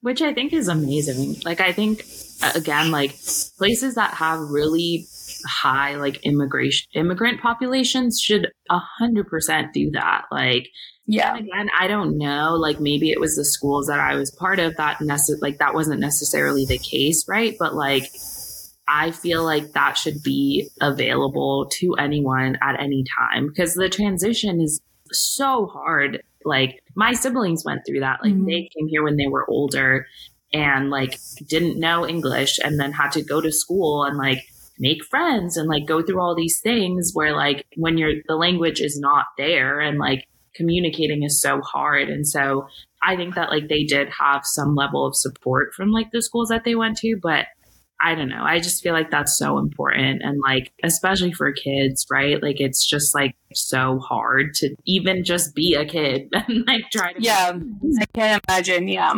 Which 0.03 0.23
I 0.23 0.33
think 0.33 0.53
is 0.53 0.69
amazing. 0.69 1.37
Like 1.45 1.61
I 1.61 1.73
think 1.73 2.05
uh, 2.43 2.53
again, 2.55 2.91
like 2.91 3.15
places 3.59 3.97
that 3.97 4.15
have 4.15 4.41
really 4.41 5.07
high 5.47 5.97
like 5.97 6.23
immigration 6.25 6.87
immigrant 6.95 7.41
populations 7.41 8.21
should 8.21 8.51
a 8.71 8.79
hundred 8.79 9.29
percent 9.29 9.73
do 9.73 9.91
that. 9.93 10.25
Like 10.31 10.69
yeah. 11.07 11.37
again, 11.37 11.71
I 11.79 11.87
don't 11.87 12.17
know. 12.19 12.55
Like 12.55 12.81
maybe 12.81 13.11
it 13.11 13.21
was 13.21 13.37
the 13.37 13.45
schools 13.45 13.89
that 13.89 13.99
I 13.99 14.15
was 14.15 14.31
part 14.31 14.59
of 14.59 14.77
that 14.77 14.99
nece- 14.99 15.43
like 15.43 15.59
that 15.59 15.75
wasn't 15.75 16.01
necessarily 16.01 16.65
the 16.67 16.79
case, 16.79 17.27
right? 17.29 17.57
But 17.59 17.75
like 17.75 18.05
I 18.89 19.11
feel 19.13 19.45
like 19.45 19.73
that 19.73 19.97
should 19.97 20.23
be 20.23 20.69
available 20.81 21.69
to 21.79 21.95
anyone 21.95 22.59
at 22.63 22.81
any 22.81 23.05
time 23.19 23.49
because 23.49 23.75
the 23.75 23.89
transition 23.89 24.61
is 24.61 24.81
so 25.13 25.67
hard. 25.67 26.23
Like 26.45 26.83
my 26.95 27.13
siblings 27.13 27.65
went 27.65 27.83
through 27.87 28.01
that. 28.01 28.21
Like 28.23 28.33
mm-hmm. 28.33 28.47
they 28.47 28.71
came 28.77 28.89
here 28.89 29.03
when 29.03 29.17
they 29.17 29.27
were 29.27 29.49
older 29.49 30.07
and 30.53 30.91
like 30.91 31.19
didn't 31.49 31.79
know 31.79 32.07
English 32.07 32.59
and 32.63 32.79
then 32.79 32.93
had 32.93 33.13
to 33.13 33.23
go 33.23 33.41
to 33.41 33.53
school 33.53 34.05
and 34.05 34.17
like 34.17 34.43
make 34.79 35.05
friends 35.05 35.57
and 35.57 35.69
like 35.69 35.87
go 35.87 36.03
through 36.03 36.21
all 36.21 36.35
these 36.35 36.61
things 36.61 37.11
where 37.13 37.35
like 37.35 37.67
when 37.77 37.99
you're 37.99 38.15
the 38.27 38.35
language 38.35 38.81
is 38.81 38.99
not 38.99 39.27
there 39.37 39.79
and 39.79 39.99
like 39.99 40.27
communicating 40.55 41.23
is 41.23 41.41
so 41.41 41.61
hard. 41.61 42.09
And 42.09 42.27
so 42.27 42.67
I 43.03 43.17
think 43.17 43.35
that 43.35 43.51
like 43.51 43.69
they 43.69 43.85
did 43.85 44.09
have 44.19 44.43
some 44.45 44.75
level 44.75 45.07
of 45.07 45.17
support 45.17 45.75
from 45.75 45.91
like 45.91 46.11
the 46.13 46.23
schools 46.23 46.49
that 46.49 46.65
they 46.65 46.75
went 46.75 46.99
to, 46.99 47.19
but 47.23 47.47
I 48.03 48.15
don't 48.15 48.29
know. 48.29 48.43
I 48.43 48.61
just 48.61 48.83
feel 48.83 48.95
like 48.95 49.11
that's 49.11 49.37
so 49.37 49.59
important. 49.59 50.23
And 50.23 50.41
like, 50.41 50.73
especially 50.83 51.33
for 51.33 51.53
kids, 51.53 52.07
right? 52.11 52.43
Like, 52.43 52.61
it's 52.61 52.87
just 52.87 53.15
like 53.15 53.37
so 53.53 53.99
hard 53.99 54.55
to 54.55 54.75
even 54.87 55.23
just 55.23 55.55
be 55.55 55.75
a 55.75 55.85
kid 55.85 56.29
and 56.33 56.67
like 56.67 56.91
try 56.91 57.13
to. 57.13 57.23
Yeah. 57.23 57.59
I 58.01 58.05
can't 58.15 58.43
imagine. 58.49 58.89
Yeah. 58.89 59.15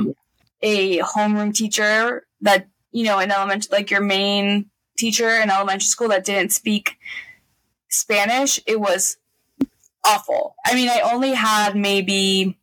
A 0.62 0.98
homeroom 0.98 1.54
teacher 1.54 2.26
that, 2.40 2.68
you 2.90 3.04
know, 3.04 3.18
in 3.20 3.30
elementary, 3.30 3.68
like 3.70 3.90
your 3.90 4.00
main 4.00 4.70
teacher 4.96 5.28
in 5.28 5.50
elementary 5.50 5.86
school 5.86 6.08
that 6.08 6.24
didn't 6.24 6.52
speak 6.52 6.96
Spanish, 7.88 8.60
it 8.66 8.80
was 8.80 9.16
awful. 10.04 10.56
I 10.64 10.74
mean, 10.74 10.88
I 10.88 11.00
only 11.00 11.34
had 11.34 11.76
maybe 11.76 12.58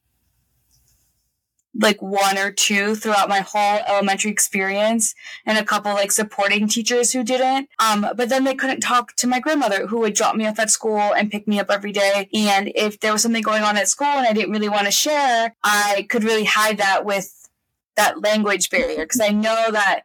like 1.79 2.01
one 2.01 2.37
or 2.37 2.51
two 2.51 2.95
throughout 2.95 3.29
my 3.29 3.39
whole 3.39 3.79
elementary 3.87 4.31
experience 4.31 5.15
and 5.45 5.57
a 5.57 5.63
couple 5.63 5.93
like 5.93 6.11
supporting 6.11 6.67
teachers 6.67 7.13
who 7.13 7.23
didn't. 7.23 7.69
Um, 7.79 8.05
but 8.15 8.29
then 8.29 8.43
they 8.43 8.55
couldn't 8.55 8.81
talk 8.81 9.15
to 9.17 9.27
my 9.27 9.39
grandmother 9.39 9.87
who 9.87 9.99
would 9.99 10.13
drop 10.13 10.35
me 10.35 10.45
off 10.45 10.59
at 10.59 10.69
school 10.69 10.99
and 10.99 11.31
pick 11.31 11.47
me 11.47 11.59
up 11.59 11.69
every 11.69 11.91
day. 11.91 12.29
And 12.33 12.71
if 12.75 12.99
there 12.99 13.13
was 13.13 13.21
something 13.21 13.43
going 13.43 13.63
on 13.63 13.77
at 13.77 13.87
school 13.87 14.07
and 14.07 14.27
I 14.27 14.33
didn't 14.33 14.51
really 14.51 14.69
want 14.69 14.85
to 14.85 14.91
share, 14.91 15.55
I 15.63 16.05
could 16.09 16.23
really 16.23 16.45
hide 16.45 16.77
that 16.77 17.05
with 17.05 17.49
that 17.95 18.21
language 18.21 18.69
barrier 18.69 19.03
because 19.03 19.21
I 19.21 19.29
know 19.29 19.71
that 19.71 20.01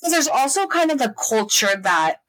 because 0.00 0.12
there's 0.12 0.28
also 0.28 0.66
kind 0.66 0.90
of 0.90 0.98
the 0.98 1.14
culture 1.28 1.76
that 1.82 2.20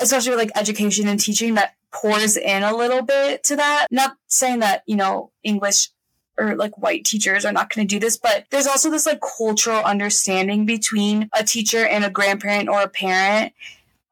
especially 0.00 0.30
with 0.30 0.38
like 0.38 0.50
education 0.56 1.08
and 1.08 1.20
teaching 1.20 1.54
that 1.54 1.74
pours 1.94 2.36
in 2.36 2.62
a 2.62 2.76
little 2.76 3.02
bit 3.02 3.44
to 3.44 3.56
that. 3.56 3.86
Not 3.90 4.16
saying 4.26 4.60
that, 4.60 4.82
you 4.86 4.96
know, 4.96 5.30
English 5.42 5.90
or 6.38 6.56
like 6.56 6.76
white 6.78 7.04
teachers 7.04 7.44
are 7.44 7.52
not 7.52 7.72
going 7.72 7.86
to 7.86 7.94
do 7.94 8.00
this, 8.00 8.16
but 8.16 8.44
there's 8.50 8.66
also 8.66 8.90
this 8.90 9.06
like 9.06 9.20
cultural 9.36 9.82
understanding 9.82 10.66
between 10.66 11.28
a 11.32 11.44
teacher 11.44 11.84
and 11.86 12.04
a 12.04 12.10
grandparent 12.10 12.68
or 12.68 12.82
a 12.82 12.88
parent. 12.88 13.52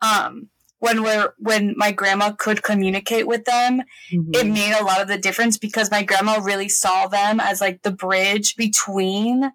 Um, 0.01 0.49
when 0.79 1.03
we're 1.03 1.33
when 1.39 1.75
my 1.77 1.93
grandma 1.93 2.33
could 2.33 2.65
communicate 2.65 3.27
with 3.29 3.45
them, 3.45 3.83
mm-hmm. 4.13 4.31
it 4.35 4.47
made 4.47 4.75
a 4.79 4.85
lot 4.85 5.01
of 5.01 5.07
the 5.07 5.19
difference 5.19 5.57
because 5.57 5.93
my 5.93 6.03
grandma 6.03 6.41
really 6.41 6.69
saw 6.69 7.07
them 7.07 7.39
as 7.39 7.61
like 7.61 7.83
the 7.83 7.93
bridge 7.93 8.57
between 8.57 9.53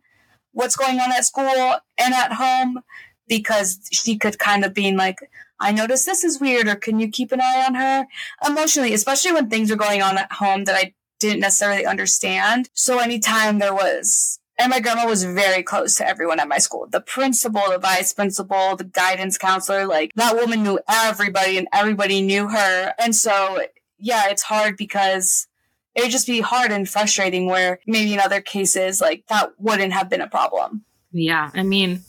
what's 0.54 0.78
going 0.78 1.00
on 1.00 1.12
at 1.12 1.26
school 1.26 1.76
and 1.98 2.14
at 2.14 2.34
home 2.34 2.80
because 3.28 3.80
she 3.92 4.18
could 4.18 4.40
kind 4.40 4.64
of 4.64 4.74
be 4.74 4.92
like, 4.94 5.18
I 5.60 5.72
notice 5.72 6.06
this 6.06 6.24
is 6.24 6.40
weird, 6.40 6.68
or 6.68 6.76
can 6.76 7.00
you 7.00 7.10
keep 7.10 7.32
an 7.32 7.42
eye 7.42 7.66
on 7.68 7.76
her 7.76 8.08
emotionally, 8.48 8.94
especially 8.94 9.34
when 9.34 9.50
things 9.50 9.70
are 9.72 9.76
going 9.76 10.02
on 10.02 10.18
at 10.18 10.32
home 10.32 10.64
that 10.64 10.76
I 10.76 10.94
didn't 11.20 11.40
necessarily 11.40 11.86
understand. 11.86 12.70
So 12.74 13.00
anytime 13.00 13.60
there 13.60 13.74
was 13.74 14.40
and 14.60 14.72
my 14.72 14.80
grandma 14.80 15.06
was 15.06 15.24
very 15.24 15.62
close 15.62 15.96
to 15.96 16.08
everyone 16.08 16.40
at 16.40 16.48
my 16.48 16.58
school. 16.58 16.88
The 16.90 17.02
principal, 17.02 17.62
the 17.70 17.78
vice 17.78 18.12
principal, 18.14 18.76
the 18.76 18.86
guidance 18.86 19.38
counselor, 19.38 19.86
like 19.86 20.14
that 20.16 20.36
woman 20.36 20.64
knew 20.64 20.80
everybody 20.90 21.58
and 21.58 21.68
everybody 21.72 22.22
knew 22.22 22.48
her. 22.48 22.94
And 22.98 23.16
so, 23.16 23.62
yeah, 24.00 24.30
it's 24.30 24.42
hard 24.42 24.76
because 24.76 25.48
it 25.94 26.02
would 26.02 26.12
just 26.12 26.28
be 26.28 26.42
hard 26.42 26.72
and 26.72 26.90
frustrating 26.90 27.46
where 27.46 27.80
maybe 27.86 28.14
in 28.14 28.20
other 28.20 28.42
cases, 28.42 29.00
like 29.00 29.28
that 29.28 29.52
wouldn't 29.60 29.94
have 29.94 30.10
been 30.10 30.22
a 30.22 30.28
problem. 30.28 30.84
Yeah. 31.12 31.52
I 31.54 31.62
mean, 31.62 32.02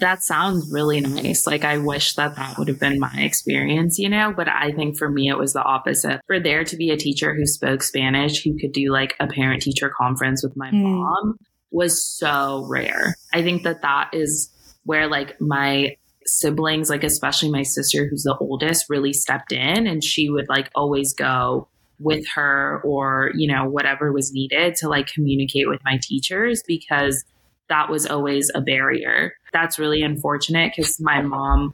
that 0.00 0.22
sounds 0.22 0.70
really 0.72 1.00
nice. 1.00 1.46
Like, 1.46 1.64
I 1.64 1.78
wish 1.78 2.14
that 2.14 2.36
that 2.36 2.58
would 2.58 2.68
have 2.68 2.80
been 2.80 2.98
my 2.98 3.14
experience, 3.16 3.98
you 3.98 4.08
know? 4.08 4.32
But 4.34 4.48
I 4.48 4.72
think 4.72 4.96
for 4.96 5.08
me, 5.08 5.28
it 5.28 5.38
was 5.38 5.52
the 5.52 5.62
opposite. 5.62 6.20
For 6.26 6.40
there 6.40 6.64
to 6.64 6.76
be 6.76 6.90
a 6.90 6.96
teacher 6.96 7.34
who 7.34 7.46
spoke 7.46 7.82
Spanish 7.82 8.42
who 8.42 8.56
could 8.58 8.72
do 8.72 8.92
like 8.92 9.14
a 9.20 9.26
parent 9.26 9.62
teacher 9.62 9.90
conference 9.96 10.42
with 10.42 10.56
my 10.56 10.70
mm. 10.70 10.82
mom 10.82 11.36
was 11.70 12.06
so 12.06 12.66
rare. 12.68 13.16
I 13.32 13.42
think 13.42 13.64
that 13.64 13.82
that 13.82 14.10
is 14.12 14.50
where 14.84 15.08
like 15.08 15.40
my 15.40 15.96
siblings, 16.26 16.88
like 16.88 17.04
especially 17.04 17.50
my 17.50 17.62
sister 17.62 18.06
who's 18.08 18.22
the 18.22 18.36
oldest, 18.38 18.88
really 18.88 19.12
stepped 19.12 19.52
in 19.52 19.86
and 19.86 20.02
she 20.02 20.30
would 20.30 20.48
like 20.48 20.70
always 20.74 21.12
go 21.12 21.68
with 21.98 22.26
her 22.34 22.80
or, 22.84 23.32
you 23.34 23.52
know, 23.52 23.68
whatever 23.68 24.12
was 24.12 24.32
needed 24.32 24.76
to 24.76 24.88
like 24.88 25.06
communicate 25.06 25.68
with 25.68 25.80
my 25.84 25.98
teachers 26.02 26.62
because 26.66 27.24
that 27.68 27.88
was 27.88 28.06
always 28.06 28.50
a 28.54 28.60
barrier. 28.60 29.34
That's 29.54 29.78
really 29.78 30.02
unfortunate 30.02 30.74
because 30.76 31.00
my 31.00 31.22
mom 31.22 31.72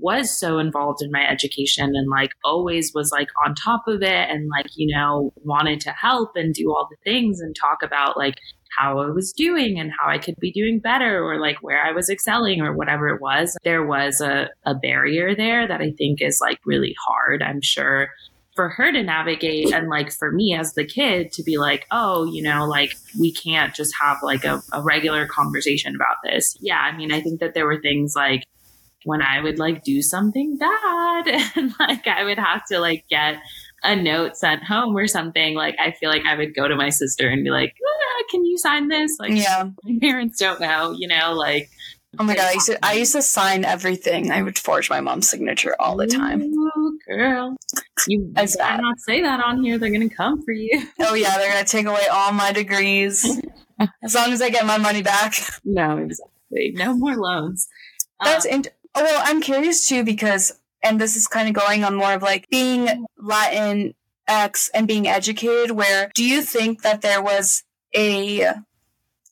was 0.00 0.30
so 0.30 0.58
involved 0.58 1.02
in 1.02 1.10
my 1.10 1.26
education 1.26 1.94
and 1.94 2.08
like 2.08 2.32
always 2.44 2.92
was 2.94 3.10
like 3.12 3.28
on 3.44 3.54
top 3.54 3.86
of 3.88 4.02
it 4.02 4.30
and 4.30 4.48
like, 4.48 4.66
you 4.76 4.94
know, 4.94 5.32
wanted 5.44 5.80
to 5.80 5.90
help 5.90 6.32
and 6.36 6.54
do 6.54 6.70
all 6.70 6.88
the 6.90 6.96
things 7.04 7.40
and 7.40 7.54
talk 7.54 7.82
about 7.82 8.16
like 8.16 8.36
how 8.78 9.00
I 9.00 9.06
was 9.06 9.32
doing 9.32 9.78
and 9.78 9.92
how 9.92 10.08
I 10.08 10.18
could 10.18 10.36
be 10.36 10.50
doing 10.50 10.78
better 10.78 11.22
or 11.22 11.38
like 11.38 11.62
where 11.62 11.84
I 11.84 11.92
was 11.92 12.08
excelling 12.08 12.60
or 12.62 12.74
whatever 12.74 13.08
it 13.08 13.20
was. 13.20 13.56
There 13.64 13.84
was 13.84 14.20
a, 14.20 14.48
a 14.64 14.74
barrier 14.74 15.34
there 15.34 15.68
that 15.68 15.80
I 15.80 15.92
think 15.92 16.22
is 16.22 16.40
like 16.40 16.58
really 16.64 16.94
hard. 17.06 17.42
I'm 17.42 17.60
sure 17.60 18.08
for 18.54 18.68
her 18.68 18.92
to 18.92 19.02
navigate 19.02 19.72
and 19.72 19.88
like 19.88 20.12
for 20.12 20.30
me 20.30 20.54
as 20.54 20.74
the 20.74 20.84
kid 20.84 21.32
to 21.32 21.42
be 21.42 21.56
like 21.56 21.86
oh 21.90 22.24
you 22.24 22.42
know 22.42 22.66
like 22.66 22.92
we 23.18 23.32
can't 23.32 23.74
just 23.74 23.94
have 24.00 24.18
like 24.22 24.44
a, 24.44 24.60
a, 24.72 24.82
regular 24.82 25.26
conversation 25.26 25.94
about 25.94 26.16
this 26.22 26.56
yeah 26.60 26.78
i 26.80 26.94
mean 26.96 27.12
i 27.12 27.20
think 27.20 27.40
that 27.40 27.54
there 27.54 27.66
were 27.66 27.80
things 27.80 28.14
like 28.14 28.44
when 29.04 29.22
i 29.22 29.40
would 29.40 29.58
like 29.58 29.82
do 29.82 30.02
something 30.02 30.58
bad 30.58 31.28
and 31.56 31.72
like 31.80 32.06
i 32.06 32.24
would 32.24 32.38
have 32.38 32.64
to 32.66 32.78
like 32.78 33.04
get 33.08 33.36
a 33.84 33.96
note 33.96 34.36
sent 34.36 34.62
home 34.62 34.96
or 34.96 35.06
something 35.06 35.54
like 35.54 35.74
i 35.80 35.90
feel 35.92 36.10
like 36.10 36.24
i 36.26 36.36
would 36.36 36.54
go 36.54 36.68
to 36.68 36.76
my 36.76 36.90
sister 36.90 37.28
and 37.28 37.44
be 37.44 37.50
like 37.50 37.74
ah, 37.82 38.22
can 38.30 38.44
you 38.44 38.58
sign 38.58 38.88
this 38.88 39.16
like 39.18 39.32
yeah 39.32 39.64
my 39.84 39.98
parents 40.00 40.38
don't 40.38 40.60
know 40.60 40.92
you 40.92 41.08
know 41.08 41.32
like 41.32 41.70
Oh 42.18 42.24
my 42.24 42.36
god, 42.36 42.50
I 42.50 42.52
used 42.52 42.66
to 42.66 42.84
I 42.84 42.92
used 42.92 43.12
to 43.12 43.22
sign 43.22 43.64
everything. 43.64 44.30
I 44.30 44.42
would 44.42 44.58
forge 44.58 44.90
my 44.90 45.00
mom's 45.00 45.30
signature 45.30 45.74
all 45.80 45.96
the 45.96 46.06
time. 46.06 46.42
Girl. 47.16 47.56
You 48.08 48.20
better 48.32 48.58
not 48.58 48.98
say 48.98 49.22
that 49.22 49.40
on 49.40 49.62
here. 49.62 49.78
They're 49.78 49.90
gonna 49.90 50.08
come 50.08 50.42
for 50.42 50.52
you. 50.52 50.86
Oh 51.00 51.14
yeah, 51.14 51.36
they're 51.36 51.52
gonna 51.52 51.64
take 51.64 51.86
away 51.86 52.06
all 52.10 52.32
my 52.32 52.52
degrees. 52.52 53.40
as 54.02 54.14
long 54.14 54.32
as 54.32 54.40
I 54.40 54.50
get 54.50 54.66
my 54.66 54.78
money 54.78 55.02
back. 55.02 55.34
No, 55.64 55.98
exactly. 55.98 56.72
No 56.74 56.94
more 56.94 57.16
loans. 57.16 57.68
That's 58.22 58.46
um, 58.50 58.62
oh, 58.94 59.02
well, 59.02 59.22
I'm 59.24 59.40
curious 59.40 59.88
too 59.88 60.04
because 60.04 60.58
and 60.82 61.00
this 61.00 61.16
is 61.16 61.26
kind 61.26 61.48
of 61.48 61.54
going 61.54 61.84
on 61.84 61.94
more 61.94 62.14
of 62.14 62.22
like 62.22 62.48
being 62.48 63.06
Latin 63.18 63.94
X 64.26 64.70
and 64.74 64.86
being 64.86 65.08
educated 65.08 65.72
where 65.72 66.10
do 66.14 66.24
you 66.24 66.42
think 66.42 66.82
that 66.82 67.00
there 67.02 67.22
was 67.22 67.64
a 67.94 68.54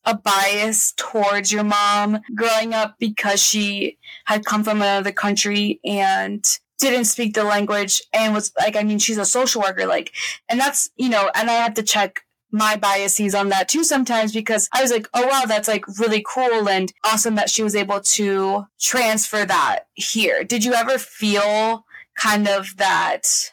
a 0.04 0.16
bias 0.16 0.92
towards 0.96 1.52
your 1.52 1.64
mom 1.64 2.20
growing 2.34 2.74
up 2.74 2.96
because 2.98 3.42
she 3.42 3.98
had 4.24 4.44
come 4.44 4.64
from 4.64 4.78
another 4.78 5.12
country 5.12 5.78
and 5.84 6.44
didn't 6.80 7.04
speak 7.04 7.34
the 7.34 7.44
language 7.44 8.02
and 8.12 8.34
was 8.34 8.52
like, 8.58 8.76
I 8.76 8.82
mean, 8.82 8.98
she's 8.98 9.18
a 9.18 9.24
social 9.24 9.62
worker, 9.62 9.86
like, 9.86 10.12
and 10.48 10.58
that's, 10.58 10.90
you 10.96 11.08
know, 11.08 11.30
and 11.34 11.50
I 11.50 11.54
have 11.54 11.74
to 11.74 11.82
check 11.82 12.24
my 12.52 12.76
biases 12.76 13.34
on 13.34 13.48
that 13.50 13.68
too 13.68 13.84
sometimes 13.84 14.32
because 14.32 14.68
I 14.72 14.82
was 14.82 14.90
like, 14.90 15.08
oh 15.14 15.26
wow, 15.26 15.44
that's 15.46 15.68
like 15.68 15.86
really 15.98 16.24
cool 16.26 16.68
and 16.68 16.92
awesome 17.04 17.36
that 17.36 17.50
she 17.50 17.62
was 17.62 17.76
able 17.76 18.00
to 18.00 18.66
transfer 18.80 19.44
that 19.44 19.86
here. 19.94 20.44
Did 20.44 20.64
you 20.64 20.74
ever 20.74 20.98
feel 20.98 21.84
kind 22.16 22.48
of 22.48 22.76
that? 22.78 23.52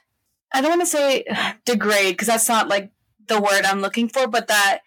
I 0.54 0.62
don't 0.62 0.72
want 0.72 0.82
to 0.82 0.88
say 0.88 1.26
degrade 1.66 2.14
because 2.14 2.28
that's 2.28 2.50
not 2.50 2.70
like 2.70 2.92
the 3.28 3.40
word 3.40 3.66
I'm 3.66 3.82
looking 3.82 4.10
for, 4.10 4.28
but 4.28 4.48
that 4.48 4.80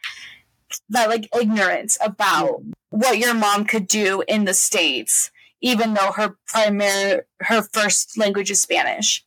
that 0.89 1.09
like 1.09 1.29
ignorance 1.37 1.99
about 2.05 2.61
mm-hmm. 2.61 2.71
what 2.91 3.19
your 3.19 3.35
mom 3.35 3.65
could 3.65 3.87
do 3.87 4.23
in 4.27 4.45
the 4.45 4.55
states 4.55 5.31
even 5.61 5.95
though 5.95 6.13
her 6.13 6.37
primary 6.47 7.21
her 7.41 7.63
first 7.73 8.19
language 8.19 8.51
is 8.51 8.61
spanish 8.63 9.25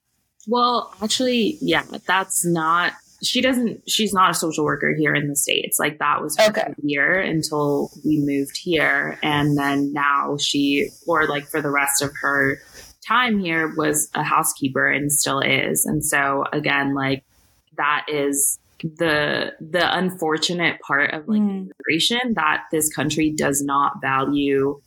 well 0.48 0.94
actually 1.02 1.58
yeah 1.62 1.84
that's 2.06 2.46
not 2.46 2.94
she 3.24 3.42
doesn't 3.42 3.90
she's 3.90 4.14
not 4.14 4.32
a 4.32 4.34
social 4.34 4.66
worker 4.66 4.94
here 4.94 5.16
in 5.16 5.28
the 5.28 5.36
states 5.36 5.80
like 5.80 6.00
that 6.00 6.22
was 6.22 6.38
her 6.38 6.50
okay. 6.50 6.74
year 6.84 7.20
until 7.20 7.90
we 8.06 8.20
moved 8.20 8.58
here 8.58 9.18
and 9.24 9.58
then 9.58 9.94
now 9.94 10.38
she 10.38 10.90
or 11.08 11.28
like 11.28 11.46
for 11.46 11.62
the 11.62 11.72
rest 11.72 12.02
of 12.02 12.12
her 12.22 12.60
time 13.06 13.40
here 13.40 13.74
was 13.76 14.10
a 14.14 14.24
housekeeper 14.24 14.90
and 14.90 15.12
still 15.12 15.40
is 15.40 15.86
and 15.86 16.04
so 16.06 16.44
again 16.52 16.94
like 16.94 17.24
that 17.78 18.06
is 18.08 18.60
the 18.80 19.54
the 19.62 19.98
unfortunate 19.98 20.80
part 20.82 21.14
of 21.14 21.28
like 21.28 21.42
mm. 21.42 21.70
immigration 21.70 22.34
that 22.36 22.66
this 22.72 22.94
country 22.94 23.32
does 23.32 23.62
not 23.64 24.02
value 24.02 24.80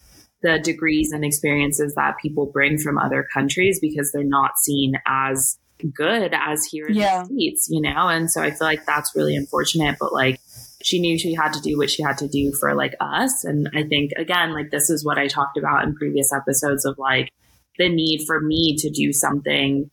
the 0.46 0.60
degrees 0.60 1.10
and 1.10 1.24
experiences 1.24 1.94
that 1.96 2.16
people 2.22 2.46
bring 2.46 2.78
from 2.78 2.98
other 2.98 3.26
countries 3.34 3.80
because 3.80 4.12
they're 4.12 4.22
not 4.22 4.52
seen 4.58 4.94
as 5.06 5.58
good 5.92 6.32
as 6.32 6.64
here 6.64 6.86
in 6.86 6.94
yeah. 6.94 7.22
the 7.22 7.26
states 7.26 7.68
you 7.68 7.82
know 7.82 8.08
and 8.08 8.30
so 8.30 8.40
i 8.40 8.50
feel 8.50 8.66
like 8.66 8.86
that's 8.86 9.14
really 9.14 9.36
unfortunate 9.36 9.96
but 10.00 10.10
like 10.12 10.40
she 10.82 10.98
knew 11.00 11.18
she 11.18 11.34
had 11.34 11.52
to 11.52 11.60
do 11.60 11.76
what 11.76 11.90
she 11.90 12.02
had 12.02 12.16
to 12.16 12.28
do 12.28 12.50
for 12.52 12.74
like 12.74 12.94
us 13.00 13.44
and 13.44 13.68
i 13.74 13.82
think 13.82 14.12
again 14.16 14.54
like 14.54 14.70
this 14.70 14.88
is 14.88 15.04
what 15.04 15.18
i 15.18 15.26
talked 15.26 15.58
about 15.58 15.84
in 15.84 15.94
previous 15.94 16.32
episodes 16.32 16.86
of 16.86 16.96
like 16.96 17.30
the 17.76 17.90
need 17.90 18.24
for 18.26 18.40
me 18.40 18.74
to 18.78 18.88
do 18.88 19.12
something 19.12 19.90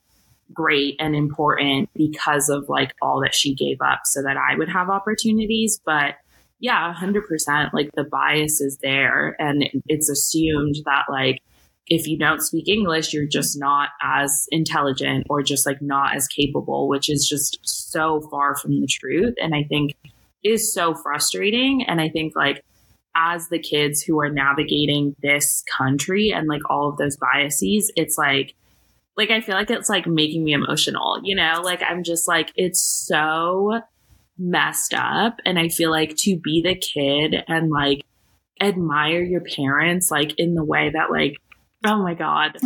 great 0.54 0.96
and 1.00 1.16
important 1.16 1.89
because 1.96 2.50
of 2.50 2.70
like 2.70 2.94
all 3.02 3.22
that 3.22 3.34
she 3.34 3.54
gave 3.56 3.78
up 3.82 4.02
so 4.06 4.22
that 4.22 4.38
I 4.38 4.56
would 4.58 4.70
have 4.70 4.89
opportunities. 4.89 5.82
But 5.86 6.16
yeah, 6.63 6.95
100%, 6.97 7.73
like 7.73 7.89
the 7.93 8.06
bias 8.06 8.62
is 8.62 8.78
there. 8.78 9.36
And 9.38 9.69
it's 9.86 10.10
assumed 10.10 10.76
that 10.86 11.04
like, 11.10 11.41
if 11.88 12.08
you 12.08 12.17
don't 12.17 12.39
speak 12.39 12.69
English, 12.69 13.12
you're 13.12 13.28
just 13.28 13.60
not 13.60 13.89
as 14.02 14.47
intelligent 14.49 15.28
or 15.30 15.43
just 15.43 15.65
like 15.65 15.82
not 15.82 16.15
as 16.15 16.26
capable, 16.26 16.88
which 16.88 17.10
is 17.10 17.28
just 17.28 17.60
so 17.63 18.21
far 18.32 18.56
from 18.56 18.80
the 18.80 18.88
truth. 18.88 19.34
And 19.41 19.54
I 19.54 19.63
think 19.63 19.93
is 20.41 20.73
so 20.73 20.95
frustrating. 20.95 21.84
And 21.86 21.99
I 21.99 22.08
think 22.08 22.34
like 22.34 22.63
as 23.13 23.49
the 23.49 23.60
kids 23.60 24.02
who 24.02 24.21
are 24.21 24.30
navigating 24.30 25.17
this 25.21 25.65
country 25.78 26.32
and 26.32 26.47
like 26.47 26.62
all 26.69 26.88
of 26.88 26.95
those 26.95 27.17
biases, 27.17 27.91
it's 27.97 28.17
like, 28.17 28.56
like 29.17 29.32
I 29.32 29.41
feel 29.41 29.56
like 29.56 29.69
it's 29.69 29.89
like 29.89 30.08
making 30.08 30.45
me 30.45 30.54
emotional, 30.54 31.19
you 31.23 31.36
know? 31.36 31.60
Like 31.62 31.84
I'm 31.84 32.04
just 32.04 32.26
like, 32.26 32.54
it's 32.56 32.80
so 32.80 33.82
messed 34.38 34.93
up. 34.93 35.38
And 35.46 35.60
I 35.60 35.69
feel 35.69 35.91
like 35.91 36.15
to 36.17 36.39
be 36.43 36.62
the 36.62 36.76
kid 36.76 37.43
and 37.48 37.69
like 37.69 38.04
admire 38.62 39.24
your 39.24 39.41
parents, 39.41 40.12
like 40.12 40.38
in 40.38 40.56
the 40.56 40.63
way 40.63 40.91
that, 40.93 41.12
like, 41.12 41.36
oh 41.86 42.02
my 42.02 42.13
God. 42.13 42.58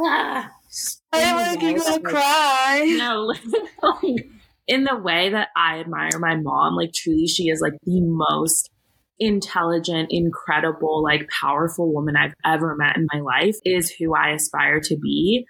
ah, 0.00 0.50
I 1.12 1.32
like 1.34 1.62
you 1.62 1.78
gonna 1.78 2.00
cry. 2.00 2.84
No, 2.98 3.32
in 4.66 4.84
the 4.84 4.96
way 4.96 5.30
that 5.30 5.48
I 5.56 5.80
admire 5.80 6.18
my 6.18 6.36
mom, 6.36 6.74
like 6.74 6.92
truly, 6.92 7.26
she 7.26 7.44
is 7.44 7.60
like 7.60 7.74
the 7.84 8.00
most 8.00 8.70
intelligent, 9.18 10.08
incredible, 10.10 11.02
like 11.02 11.28
powerful 11.40 11.92
woman 11.92 12.16
I've 12.16 12.34
ever 12.44 12.76
met 12.76 12.96
in 12.96 13.06
my 13.12 13.20
life 13.20 13.56
is 13.64 13.90
who 13.90 14.14
I 14.14 14.30
aspire 14.30 14.80
to 14.80 14.96
be. 14.96 15.46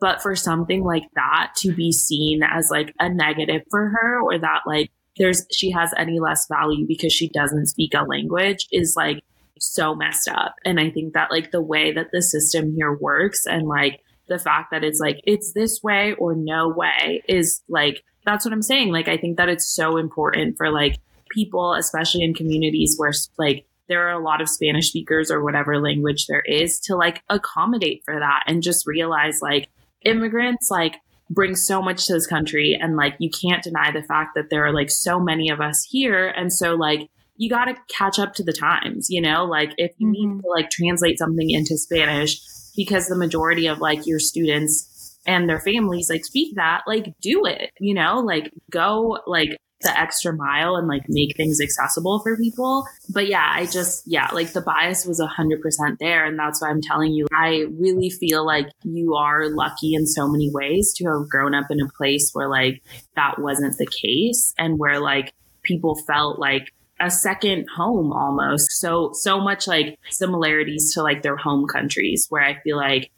But 0.00 0.22
for 0.22 0.34
something 0.36 0.84
like 0.84 1.04
that 1.14 1.52
to 1.58 1.72
be 1.72 1.92
seen 1.92 2.42
as 2.42 2.68
like 2.70 2.94
a 3.00 3.08
negative 3.08 3.62
for 3.70 3.88
her 3.88 4.20
or 4.20 4.38
that 4.38 4.60
like 4.66 4.90
there's 5.18 5.46
she 5.50 5.70
has 5.70 5.92
any 5.96 6.20
less 6.20 6.46
value 6.48 6.86
because 6.86 7.12
she 7.12 7.28
doesn't 7.28 7.66
speak 7.66 7.94
a 7.94 8.02
language 8.02 8.68
is 8.72 8.94
like 8.96 9.22
so 9.58 9.94
messed 9.94 10.28
up. 10.28 10.56
And 10.64 10.80
I 10.80 10.90
think 10.90 11.14
that 11.14 11.30
like 11.30 11.50
the 11.50 11.62
way 11.62 11.92
that 11.92 12.10
the 12.12 12.22
system 12.22 12.74
here 12.74 12.92
works 12.92 13.46
and 13.46 13.66
like 13.66 14.00
the 14.28 14.38
fact 14.38 14.70
that 14.70 14.84
it's 14.84 15.00
like 15.00 15.20
it's 15.24 15.52
this 15.52 15.80
way 15.82 16.14
or 16.14 16.34
no 16.34 16.68
way 16.68 17.22
is 17.28 17.62
like 17.68 18.02
that's 18.24 18.44
what 18.44 18.52
I'm 18.52 18.62
saying. 18.62 18.92
Like 18.92 19.08
I 19.08 19.16
think 19.16 19.36
that 19.36 19.48
it's 19.48 19.66
so 19.66 19.96
important 19.96 20.56
for 20.56 20.70
like 20.70 20.98
people, 21.30 21.74
especially 21.74 22.22
in 22.22 22.34
communities 22.34 22.94
where 22.96 23.12
like 23.38 23.66
there 23.88 24.08
are 24.08 24.12
a 24.12 24.24
lot 24.24 24.40
of 24.40 24.48
Spanish 24.48 24.88
speakers 24.88 25.30
or 25.30 25.42
whatever 25.42 25.80
language 25.80 26.26
there 26.26 26.40
is 26.40 26.78
to 26.80 26.96
like 26.96 27.22
accommodate 27.28 28.02
for 28.04 28.18
that 28.18 28.44
and 28.46 28.62
just 28.62 28.86
realize 28.86 29.40
like 29.42 29.68
immigrants 30.04 30.68
like 30.70 30.96
bring 31.30 31.54
so 31.54 31.80
much 31.80 32.06
to 32.06 32.12
this 32.12 32.26
country 32.26 32.78
and 32.80 32.96
like 32.96 33.14
you 33.18 33.30
can't 33.30 33.62
deny 33.62 33.90
the 33.90 34.02
fact 34.02 34.30
that 34.34 34.50
there 34.50 34.64
are 34.64 34.72
like 34.72 34.90
so 34.90 35.18
many 35.18 35.48
of 35.48 35.60
us 35.60 35.86
here 35.90 36.28
and 36.28 36.52
so 36.52 36.74
like 36.74 37.08
you 37.36 37.48
got 37.48 37.64
to 37.64 37.74
catch 37.88 38.18
up 38.18 38.34
to 38.34 38.42
the 38.42 38.52
times 38.52 39.08
you 39.08 39.20
know 39.20 39.44
like 39.44 39.72
if 39.78 39.92
you 39.98 40.06
mm-hmm. 40.08 40.34
need 40.34 40.42
to 40.42 40.48
like 40.48 40.70
translate 40.70 41.18
something 41.18 41.50
into 41.50 41.76
spanish 41.76 42.40
because 42.76 43.06
the 43.06 43.16
majority 43.16 43.66
of 43.66 43.78
like 43.78 44.06
your 44.06 44.18
students 44.18 45.18
and 45.26 45.48
their 45.48 45.60
families 45.60 46.10
like 46.10 46.24
speak 46.24 46.54
that 46.56 46.82
like 46.86 47.14
do 47.20 47.46
it 47.46 47.70
you 47.78 47.94
know 47.94 48.20
like 48.20 48.52
go 48.70 49.18
like 49.26 49.56
the 49.82 49.98
extra 49.98 50.32
mile 50.32 50.76
and 50.76 50.88
like 50.88 51.02
make 51.08 51.36
things 51.36 51.60
accessible 51.60 52.20
for 52.20 52.36
people. 52.36 52.86
But 53.08 53.28
yeah, 53.28 53.46
I 53.48 53.66
just, 53.66 54.04
yeah, 54.06 54.28
like 54.32 54.52
the 54.52 54.60
bias 54.60 55.06
was 55.06 55.20
100% 55.20 55.98
there. 55.98 56.24
And 56.24 56.38
that's 56.38 56.60
why 56.60 56.70
I'm 56.70 56.80
telling 56.80 57.12
you, 57.12 57.26
I 57.32 57.66
really 57.78 58.10
feel 58.10 58.46
like 58.46 58.68
you 58.84 59.14
are 59.14 59.48
lucky 59.48 59.94
in 59.94 60.06
so 60.06 60.28
many 60.28 60.50
ways 60.52 60.92
to 60.94 61.04
have 61.06 61.28
grown 61.28 61.54
up 61.54 61.66
in 61.70 61.80
a 61.80 61.88
place 61.88 62.30
where 62.32 62.48
like 62.48 62.82
that 63.16 63.38
wasn't 63.38 63.76
the 63.78 63.86
case 63.86 64.54
and 64.58 64.78
where 64.78 65.00
like 65.00 65.32
people 65.62 65.94
felt 66.06 66.38
like 66.38 66.72
a 67.00 67.10
second 67.10 67.66
home 67.74 68.12
almost. 68.12 68.70
So, 68.72 69.10
so 69.12 69.40
much 69.40 69.66
like 69.66 69.98
similarities 70.10 70.92
to 70.94 71.02
like 71.02 71.22
their 71.22 71.36
home 71.36 71.66
countries 71.66 72.26
where 72.28 72.42
I 72.42 72.60
feel 72.60 72.76
like 72.76 73.10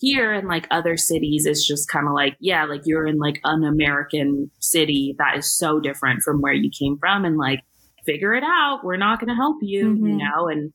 here 0.00 0.32
in 0.32 0.48
like 0.48 0.66
other 0.70 0.96
cities 0.96 1.46
it's 1.46 1.66
just 1.66 1.88
kind 1.88 2.08
of 2.08 2.14
like 2.14 2.36
yeah 2.40 2.64
like 2.64 2.80
you're 2.84 3.06
in 3.06 3.18
like 3.18 3.40
an 3.44 3.62
american 3.64 4.50
city 4.58 5.14
that 5.18 5.36
is 5.36 5.56
so 5.56 5.78
different 5.78 6.22
from 6.22 6.40
where 6.40 6.54
you 6.54 6.70
came 6.76 6.96
from 6.98 7.24
and 7.24 7.36
like 7.36 7.60
figure 8.06 8.34
it 8.34 8.42
out 8.42 8.80
we're 8.82 8.96
not 8.96 9.20
going 9.20 9.28
to 9.28 9.34
help 9.34 9.58
you 9.60 9.92
mm-hmm. 9.92 10.06
you 10.06 10.16
know 10.16 10.48
and 10.48 10.72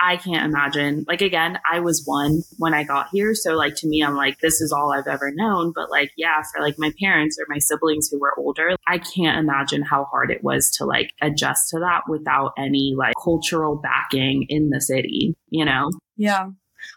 i 0.00 0.16
can't 0.16 0.44
imagine 0.44 1.04
like 1.06 1.22
again 1.22 1.58
i 1.72 1.78
was 1.78 2.02
one 2.04 2.42
when 2.58 2.74
i 2.74 2.82
got 2.82 3.06
here 3.12 3.34
so 3.34 3.54
like 3.54 3.76
to 3.76 3.86
me 3.86 4.02
i'm 4.02 4.16
like 4.16 4.38
this 4.40 4.60
is 4.60 4.72
all 4.72 4.92
i've 4.92 5.06
ever 5.06 5.30
known 5.32 5.72
but 5.74 5.88
like 5.88 6.10
yeah 6.16 6.42
for 6.52 6.60
like 6.60 6.74
my 6.76 6.92
parents 7.00 7.38
or 7.38 7.46
my 7.48 7.58
siblings 7.58 8.08
who 8.10 8.18
were 8.18 8.36
older 8.36 8.74
i 8.88 8.98
can't 8.98 9.38
imagine 9.38 9.82
how 9.82 10.04
hard 10.06 10.30
it 10.30 10.42
was 10.42 10.70
to 10.70 10.84
like 10.84 11.12
adjust 11.22 11.70
to 11.70 11.78
that 11.78 12.02
without 12.08 12.52
any 12.58 12.94
like 12.98 13.14
cultural 13.22 13.76
backing 13.76 14.44
in 14.48 14.70
the 14.70 14.80
city 14.80 15.36
you 15.50 15.64
know 15.64 15.88
yeah 16.16 16.48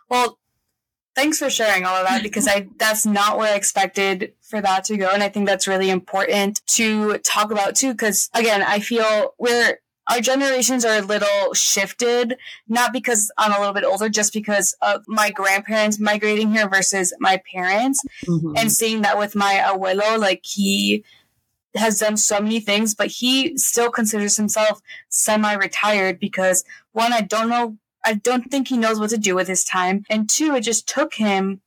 well 0.10 0.40
thanks 1.16 1.40
for 1.40 1.50
sharing 1.50 1.86
all 1.86 1.96
of 1.96 2.08
that 2.08 2.24
because 2.24 2.48
I 2.48 2.68
that's 2.78 3.06
not 3.06 3.38
where 3.38 3.54
I 3.54 3.56
expected 3.56 4.34
for 4.42 4.62
that 4.62 4.86
to 4.86 4.98
go. 4.98 5.10
And 5.12 5.24
I 5.24 5.30
think 5.30 5.48
that's 5.48 5.68
really 5.68 5.90
important 5.90 6.66
to 6.68 7.18
talk 7.20 7.52
about 7.52 7.76
too. 7.76 7.94
Cause 7.96 8.30
again, 8.34 8.62
I 8.62 8.80
feel 8.80 9.34
we're 9.38 9.80
our 10.10 10.22
generations 10.22 10.84
are 10.86 10.98
a 10.98 11.06
little 11.06 11.54
shifted, 11.54 12.36
not 12.68 12.92
because 12.92 13.32
I'm 13.38 13.52
a 13.54 13.60
little 13.60 13.76
bit 13.76 13.84
older, 13.84 14.10
just 14.10 14.34
because 14.34 14.76
of 14.82 15.04
my 15.08 15.30
grandparents 15.30 16.00
migrating 16.00 16.52
here 16.52 16.68
versus 16.68 17.14
my 17.20 17.40
parents. 17.52 18.04
Mm-hmm. 18.28 18.54
And 18.58 18.72
seeing 18.72 19.02
that 19.04 19.20
with 19.20 19.36
my 19.36 19.64
abuelo, 19.64 20.18
like 20.18 20.42
he 20.44 21.04
has 21.76 22.00
done 22.00 22.18
so 22.18 22.40
many 22.40 22.60
things, 22.60 22.96
but 22.96 23.08
he 23.08 23.56
still 23.58 23.92
considers 23.92 24.36
himself 24.36 24.82
semi 25.10 25.54
retired 25.54 26.20
because 26.20 26.64
one, 26.92 27.14
I 27.14 27.22
don't 27.22 27.50
know 27.50 27.78
I 28.10 28.14
don't 28.14 28.50
think 28.50 28.70
he 28.70 28.78
knows 28.78 29.00
what 29.00 29.12
to 29.12 29.20
do 29.20 29.36
with 29.36 29.48
his 29.48 29.64
time. 29.64 30.04
And 30.10 30.28
two, 30.28 30.56
it 30.56 30.62
just 30.62 30.88
took 30.88 31.14
him 31.14 31.62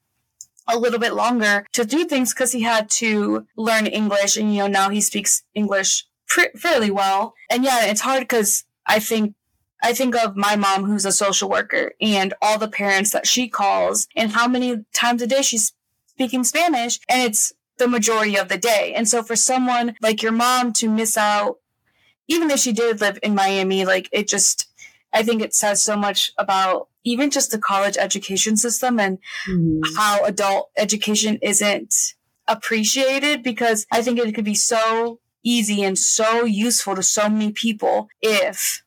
a 0.66 0.76
little 0.76 0.98
bit 0.98 1.14
longer 1.14 1.64
to 1.70 1.84
do 1.84 2.04
things 2.04 2.34
because 2.34 2.50
he 2.50 2.62
had 2.62 2.90
to 2.90 3.46
learn 3.56 3.86
English. 3.86 4.36
And, 4.36 4.52
you 4.52 4.62
know, 4.62 4.66
now 4.66 4.90
he 4.90 5.00
speaks 5.00 5.44
English 5.54 6.04
pr- 6.26 6.56
fairly 6.56 6.90
well. 6.90 7.34
And 7.48 7.62
yeah, 7.62 7.86
it's 7.86 8.00
hard 8.00 8.22
because 8.22 8.64
I 8.86 8.98
think 8.98 9.36
I 9.84 9.92
think 9.92 10.16
of 10.16 10.36
my 10.36 10.56
mom 10.56 10.84
who's 10.84 11.04
a 11.04 11.12
social 11.12 11.48
worker 11.48 11.92
and 12.00 12.34
all 12.42 12.58
the 12.58 12.68
parents 12.68 13.12
that 13.12 13.26
she 13.28 13.48
calls 13.48 14.08
and 14.16 14.32
how 14.32 14.48
many 14.48 14.84
times 14.92 15.22
a 15.22 15.28
day 15.28 15.42
she's 15.42 15.74
speaking 16.08 16.42
Spanish 16.42 16.98
and 17.08 17.22
it's 17.22 17.52
the 17.78 17.86
majority 17.86 18.36
of 18.36 18.48
the 18.48 18.58
day. 18.58 18.94
And 18.96 19.08
so 19.08 19.22
for 19.22 19.36
someone 19.36 19.94
like 20.02 20.22
your 20.22 20.32
mom 20.32 20.72
to 20.74 20.88
miss 20.88 21.16
out, 21.16 21.58
even 22.26 22.50
if 22.50 22.58
she 22.58 22.72
did 22.72 23.00
live 23.00 23.20
in 23.22 23.34
Miami, 23.34 23.84
like 23.84 24.08
it 24.12 24.26
just, 24.26 24.68
I 25.12 25.22
think 25.22 25.42
it 25.42 25.54
says 25.54 25.82
so 25.82 25.96
much 25.96 26.32
about 26.38 26.88
even 27.04 27.30
just 27.30 27.50
the 27.50 27.58
college 27.58 27.96
education 27.96 28.56
system 28.56 28.98
and 28.98 29.18
mm-hmm. 29.48 29.80
how 29.96 30.24
adult 30.24 30.70
education 30.76 31.38
isn't 31.42 32.14
appreciated 32.48 33.42
because 33.42 33.86
I 33.92 34.02
think 34.02 34.18
it 34.18 34.34
could 34.34 34.44
be 34.44 34.54
so 34.54 35.20
easy 35.42 35.82
and 35.82 35.98
so 35.98 36.44
useful 36.44 36.94
to 36.94 37.02
so 37.02 37.28
many 37.28 37.52
people 37.52 38.08
if 38.20 38.82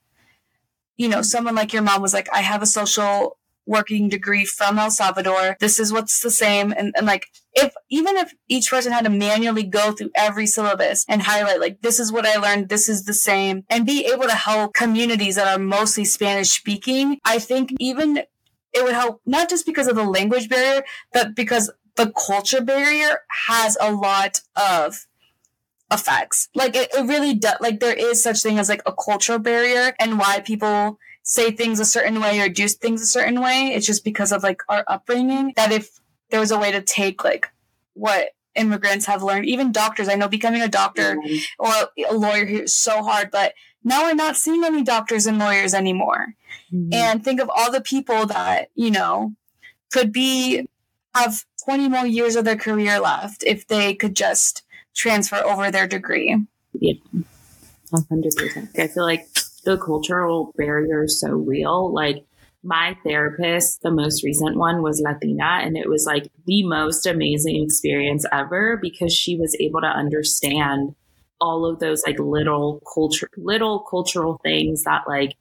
you 0.98 1.10
know 1.10 1.22
someone 1.22 1.56
like 1.56 1.74
your 1.74 1.82
mom 1.82 2.02
was 2.02 2.14
like 2.14 2.30
I 2.34 2.42
have 2.42 2.62
a 2.62 2.66
social 2.66 3.38
working 3.66 4.10
degree 4.10 4.46
from 4.46 4.78
El 4.78 4.92
Salvador. 4.92 5.58
This 5.60 5.80
is 5.80 5.92
what's 5.92 6.22
the 6.22 6.32
same. 6.32 6.72
And, 6.72 6.94
and 6.96 7.06
like, 7.06 7.28
if, 7.54 7.74
even 7.90 8.18
if 8.18 8.34
each 8.48 8.70
person 8.70 8.92
had 8.92 9.06
to 9.06 9.10
manually 9.10 9.64
go 9.64 9.92
through 9.92 10.12
every 10.16 10.46
syllabus 10.46 11.06
and 11.08 11.22
highlight, 11.22 11.60
like, 11.60 11.82
this 11.82 12.00
is 12.00 12.12
what 12.12 12.26
I 12.26 12.38
learned, 12.38 12.70
this 12.70 12.90
is 12.90 13.06
the 13.06 13.14
same, 13.14 13.64
and 13.70 13.86
be 13.86 14.06
able 14.06 14.26
to 14.26 14.36
help 14.36 14.74
communities 14.74 15.36
that 15.36 15.48
are 15.48 15.62
mostly 15.62 16.06
Spanish 16.06 16.50
speaking, 16.50 17.20
I 17.26 17.40
think 17.40 17.72
even 17.80 18.24
it 18.74 18.84
would 18.84 18.94
help 18.94 19.22
not 19.26 19.50
just 19.50 19.66
because 19.66 19.88
of 19.88 19.96
the 19.96 20.04
language 20.04 20.50
barrier, 20.50 20.84
but 21.14 21.36
because 21.36 21.72
the 21.96 22.12
culture 22.12 22.62
barrier 22.62 23.20
has 23.48 23.78
a 23.80 23.92
lot 23.92 24.42
of 24.56 25.08
effects. 25.92 26.50
Like 26.54 26.76
it, 26.76 26.94
it 26.94 27.08
really 27.08 27.36
does, 27.36 27.56
like 27.62 27.80
there 27.80 27.94
is 27.94 28.22
such 28.22 28.42
thing 28.42 28.60
as 28.60 28.68
like 28.68 28.82
a 28.86 28.94
cultural 28.94 29.40
barrier 29.40 29.96
and 30.00 30.20
why 30.20 30.42
people 30.42 31.00
say 31.26 31.52
things 31.52 31.80
a 31.80 31.86
certain 31.86 32.22
way 32.22 32.40
or 32.40 32.48
do 32.48 32.68
things 32.68 33.02
a 33.02 33.08
certain 33.08 33.42
way. 33.42 33.74
It's 33.74 33.86
just 33.86 34.04
because 34.04 34.32
of 34.32 34.44
like 34.44 34.62
our 34.70 34.84
upbringing 34.88 35.54
that 35.56 35.72
if 35.72 36.00
there 36.30 36.40
was 36.40 36.52
a 36.52 36.60
way 36.60 36.72
to 36.72 36.82
take 36.82 37.24
like 37.24 37.52
what 37.94 38.30
immigrants 38.54 39.08
have 39.08 39.24
learned, 39.24 39.48
even 39.48 39.72
doctors, 39.72 40.08
I 40.08 40.16
know 40.16 40.28
becoming 40.28 40.62
a 40.62 40.68
doctor 40.68 41.16
mm-hmm. 41.16 41.38
or 41.60 42.08
a 42.08 42.14
lawyer 42.14 42.46
here 42.46 42.64
is 42.64 42.74
so 42.74 43.04
hard, 43.04 43.32
but 43.32 43.54
now 43.84 44.04
we're 44.04 44.14
not 44.14 44.38
seeing 44.38 44.64
any 44.64 44.84
doctors 44.84 45.26
and 45.26 45.40
lawyers 45.40 45.74
anymore. 45.74 46.36
Mm-hmm. 46.72 46.94
And 46.94 47.24
think 47.24 47.42
of 47.42 47.50
all 47.54 47.72
the 47.72 47.82
people 47.82 48.28
that, 48.28 48.70
you 48.76 48.92
know, 48.92 49.34
could 49.92 50.14
be, 50.14 50.68
have 51.16 51.44
20 51.64 51.90
more 51.90 52.06
years 52.06 52.36
of 52.36 52.46
their 52.46 52.56
career 52.56 53.00
left 53.00 53.44
if 53.44 53.68
they 53.68 53.96
could 53.96 54.16
just 54.16 54.64
transfer 54.94 55.38
over 55.38 55.72
their 55.72 55.88
degree. 55.88 56.38
Yeah. 56.74 56.94
100%. 57.92 58.80
I 58.80 58.88
feel 58.88 59.04
like 59.04 59.28
the 59.66 59.78
cultural 59.78 60.54
barrier 60.58 61.08
so 61.08 61.30
real. 61.32 61.94
Like 61.94 62.26
my 62.64 62.98
therapist, 63.04 63.82
the 63.82 63.92
most 63.92 64.24
recent 64.24 64.58
one 64.58 64.82
was 64.82 65.02
Latina, 65.02 65.60
and 65.62 65.78
it 65.78 65.90
was 65.90 66.06
like 66.06 66.32
the 66.46 66.64
most 66.64 67.06
amazing 67.06 67.64
experience 67.64 68.26
ever 68.32 68.78
because 68.82 69.14
she 69.14 69.38
was 69.38 69.56
able 69.60 69.82
to 69.82 69.88
understand 69.88 70.96
all 71.42 71.66
of 71.66 71.80
those 71.80 72.02
like 72.08 72.18
little 72.20 72.82
culture, 72.94 73.30
little 73.38 73.80
cultural 73.80 74.40
things 74.44 74.84
that 74.84 75.02
like 75.08 75.36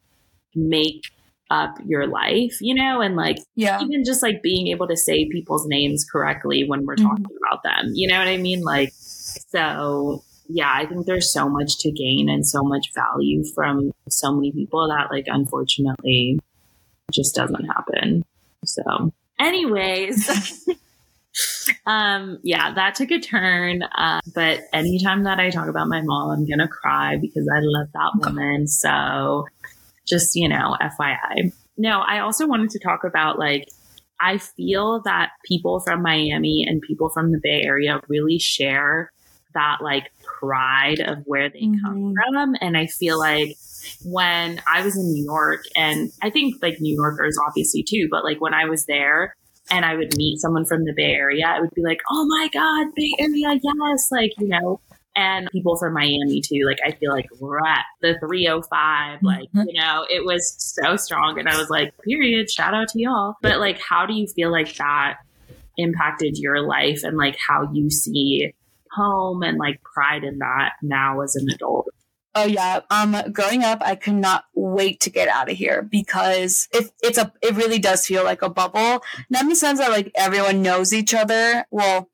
make 0.54 1.02
up 1.50 1.76
your 1.86 2.06
life, 2.06 2.56
you 2.60 2.74
know, 2.74 3.00
and 3.00 3.16
like 3.16 3.38
yeah. 3.54 3.80
even 3.80 4.04
just 4.04 4.22
like 4.22 4.42
being 4.42 4.68
able 4.68 4.88
to 4.88 4.96
say 4.96 5.28
people's 5.28 5.66
names 5.66 6.04
correctly 6.04 6.64
when 6.66 6.84
we're 6.84 6.96
mm-hmm. 6.96 7.08
talking 7.08 7.36
about 7.46 7.62
them, 7.62 7.92
you 7.94 8.08
know 8.08 8.18
what 8.18 8.28
I 8.28 8.36
mean? 8.36 8.62
Like, 8.62 8.92
so 8.94 10.22
yeah, 10.48 10.72
I 10.74 10.86
think 10.86 11.06
there's 11.06 11.32
so 11.32 11.48
much 11.48 11.78
to 11.78 11.90
gain 11.90 12.28
and 12.28 12.46
so 12.46 12.62
much 12.62 12.92
value 12.94 13.44
from 13.54 13.92
so 14.08 14.32
many 14.32 14.52
people 14.52 14.88
that, 14.88 15.10
like, 15.10 15.24
unfortunately, 15.26 16.38
just 17.12 17.34
doesn't 17.34 17.64
happen. 17.66 18.24
So, 18.64 19.12
anyways. 19.38 20.68
um 21.86 22.38
yeah 22.44 22.72
that 22.74 22.94
took 22.94 23.10
a 23.10 23.18
turn 23.18 23.82
uh, 23.82 24.20
but 24.34 24.60
anytime 24.72 25.24
that 25.24 25.40
i 25.40 25.50
talk 25.50 25.68
about 25.68 25.88
my 25.88 26.00
mom 26.00 26.30
i'm 26.30 26.48
gonna 26.48 26.68
cry 26.68 27.16
because 27.16 27.48
i 27.52 27.58
love 27.60 27.88
that 27.92 28.12
woman 28.20 28.68
so 28.68 29.44
just 30.06 30.36
you 30.36 30.48
know 30.48 30.76
fyi 30.96 31.52
no 31.76 32.00
i 32.06 32.20
also 32.20 32.46
wanted 32.46 32.70
to 32.70 32.78
talk 32.78 33.02
about 33.02 33.36
like 33.36 33.68
i 34.20 34.38
feel 34.38 35.02
that 35.04 35.30
people 35.44 35.80
from 35.80 36.02
miami 36.02 36.64
and 36.64 36.80
people 36.82 37.08
from 37.08 37.32
the 37.32 37.40
bay 37.42 37.62
area 37.62 38.00
really 38.06 38.38
share 38.38 39.10
that 39.54 39.78
like 39.80 40.10
pride 40.22 41.00
of 41.00 41.18
where 41.26 41.48
they 41.48 41.62
mm-hmm. 41.62 41.84
come 41.84 42.14
from 42.14 42.54
and 42.60 42.76
i 42.76 42.86
feel 42.86 43.18
like 43.18 43.56
when 44.04 44.60
i 44.72 44.82
was 44.82 44.96
in 44.96 45.12
new 45.12 45.24
york 45.24 45.64
and 45.76 46.10
i 46.22 46.30
think 46.30 46.54
like 46.62 46.80
new 46.80 46.94
yorkers 46.94 47.36
obviously 47.46 47.82
too 47.82 48.08
but 48.10 48.24
like 48.24 48.40
when 48.40 48.54
i 48.54 48.64
was 48.64 48.86
there 48.86 49.34
and 49.70 49.84
I 49.84 49.94
would 49.94 50.16
meet 50.16 50.40
someone 50.40 50.64
from 50.64 50.84
the 50.84 50.92
Bay 50.94 51.12
Area, 51.12 51.46
I 51.46 51.60
would 51.60 51.72
be 51.74 51.82
like, 51.82 52.00
oh 52.10 52.26
my 52.26 52.48
God, 52.52 52.94
Bay 52.94 53.10
Area, 53.18 53.58
yes. 53.62 54.08
Like, 54.10 54.32
you 54.38 54.48
know, 54.48 54.80
and 55.16 55.48
people 55.52 55.76
from 55.76 55.94
Miami 55.94 56.40
too. 56.40 56.62
Like, 56.66 56.78
I 56.84 56.92
feel 56.92 57.12
like 57.12 57.26
we're 57.38 57.58
at 57.58 57.84
the 58.02 58.16
305. 58.20 59.22
Like, 59.22 59.48
mm-hmm. 59.50 59.68
you 59.68 59.80
know, 59.80 60.06
it 60.08 60.24
was 60.24 60.54
so 60.58 60.96
strong. 60.96 61.38
And 61.38 61.48
I 61.48 61.56
was 61.56 61.70
like, 61.70 61.94
period, 62.02 62.50
shout 62.50 62.74
out 62.74 62.88
to 62.88 63.00
y'all. 63.00 63.34
But 63.40 63.58
like, 63.60 63.80
how 63.80 64.06
do 64.06 64.14
you 64.14 64.26
feel 64.26 64.50
like 64.50 64.74
that 64.76 65.18
impacted 65.76 66.38
your 66.38 66.66
life 66.66 67.00
and 67.02 67.16
like 67.16 67.36
how 67.48 67.68
you 67.72 67.90
see 67.90 68.52
home 68.94 69.42
and 69.42 69.58
like 69.58 69.80
pride 69.82 70.24
in 70.24 70.38
that 70.38 70.72
now 70.82 71.20
as 71.20 71.36
an 71.36 71.46
adult? 71.52 71.88
Oh 72.36 72.46
yeah. 72.46 72.80
Um, 72.90 73.16
growing 73.32 73.62
up, 73.62 73.80
I 73.84 73.94
could 73.94 74.14
not 74.14 74.44
wait 74.54 75.00
to 75.00 75.10
get 75.10 75.28
out 75.28 75.50
of 75.50 75.56
here 75.56 75.82
because 75.82 76.68
it, 76.72 76.90
it's 77.00 77.18
a, 77.18 77.32
it 77.40 77.54
really 77.54 77.78
does 77.78 78.06
feel 78.06 78.24
like 78.24 78.42
a 78.42 78.50
bubble. 78.50 79.04
Not 79.30 79.42
in 79.42 79.48
the 79.48 79.56
sense 79.56 79.78
that 79.78 79.90
like 79.90 80.10
everyone 80.16 80.60
knows 80.60 80.92
each 80.92 81.14
other. 81.14 81.64
Well, 81.70 82.10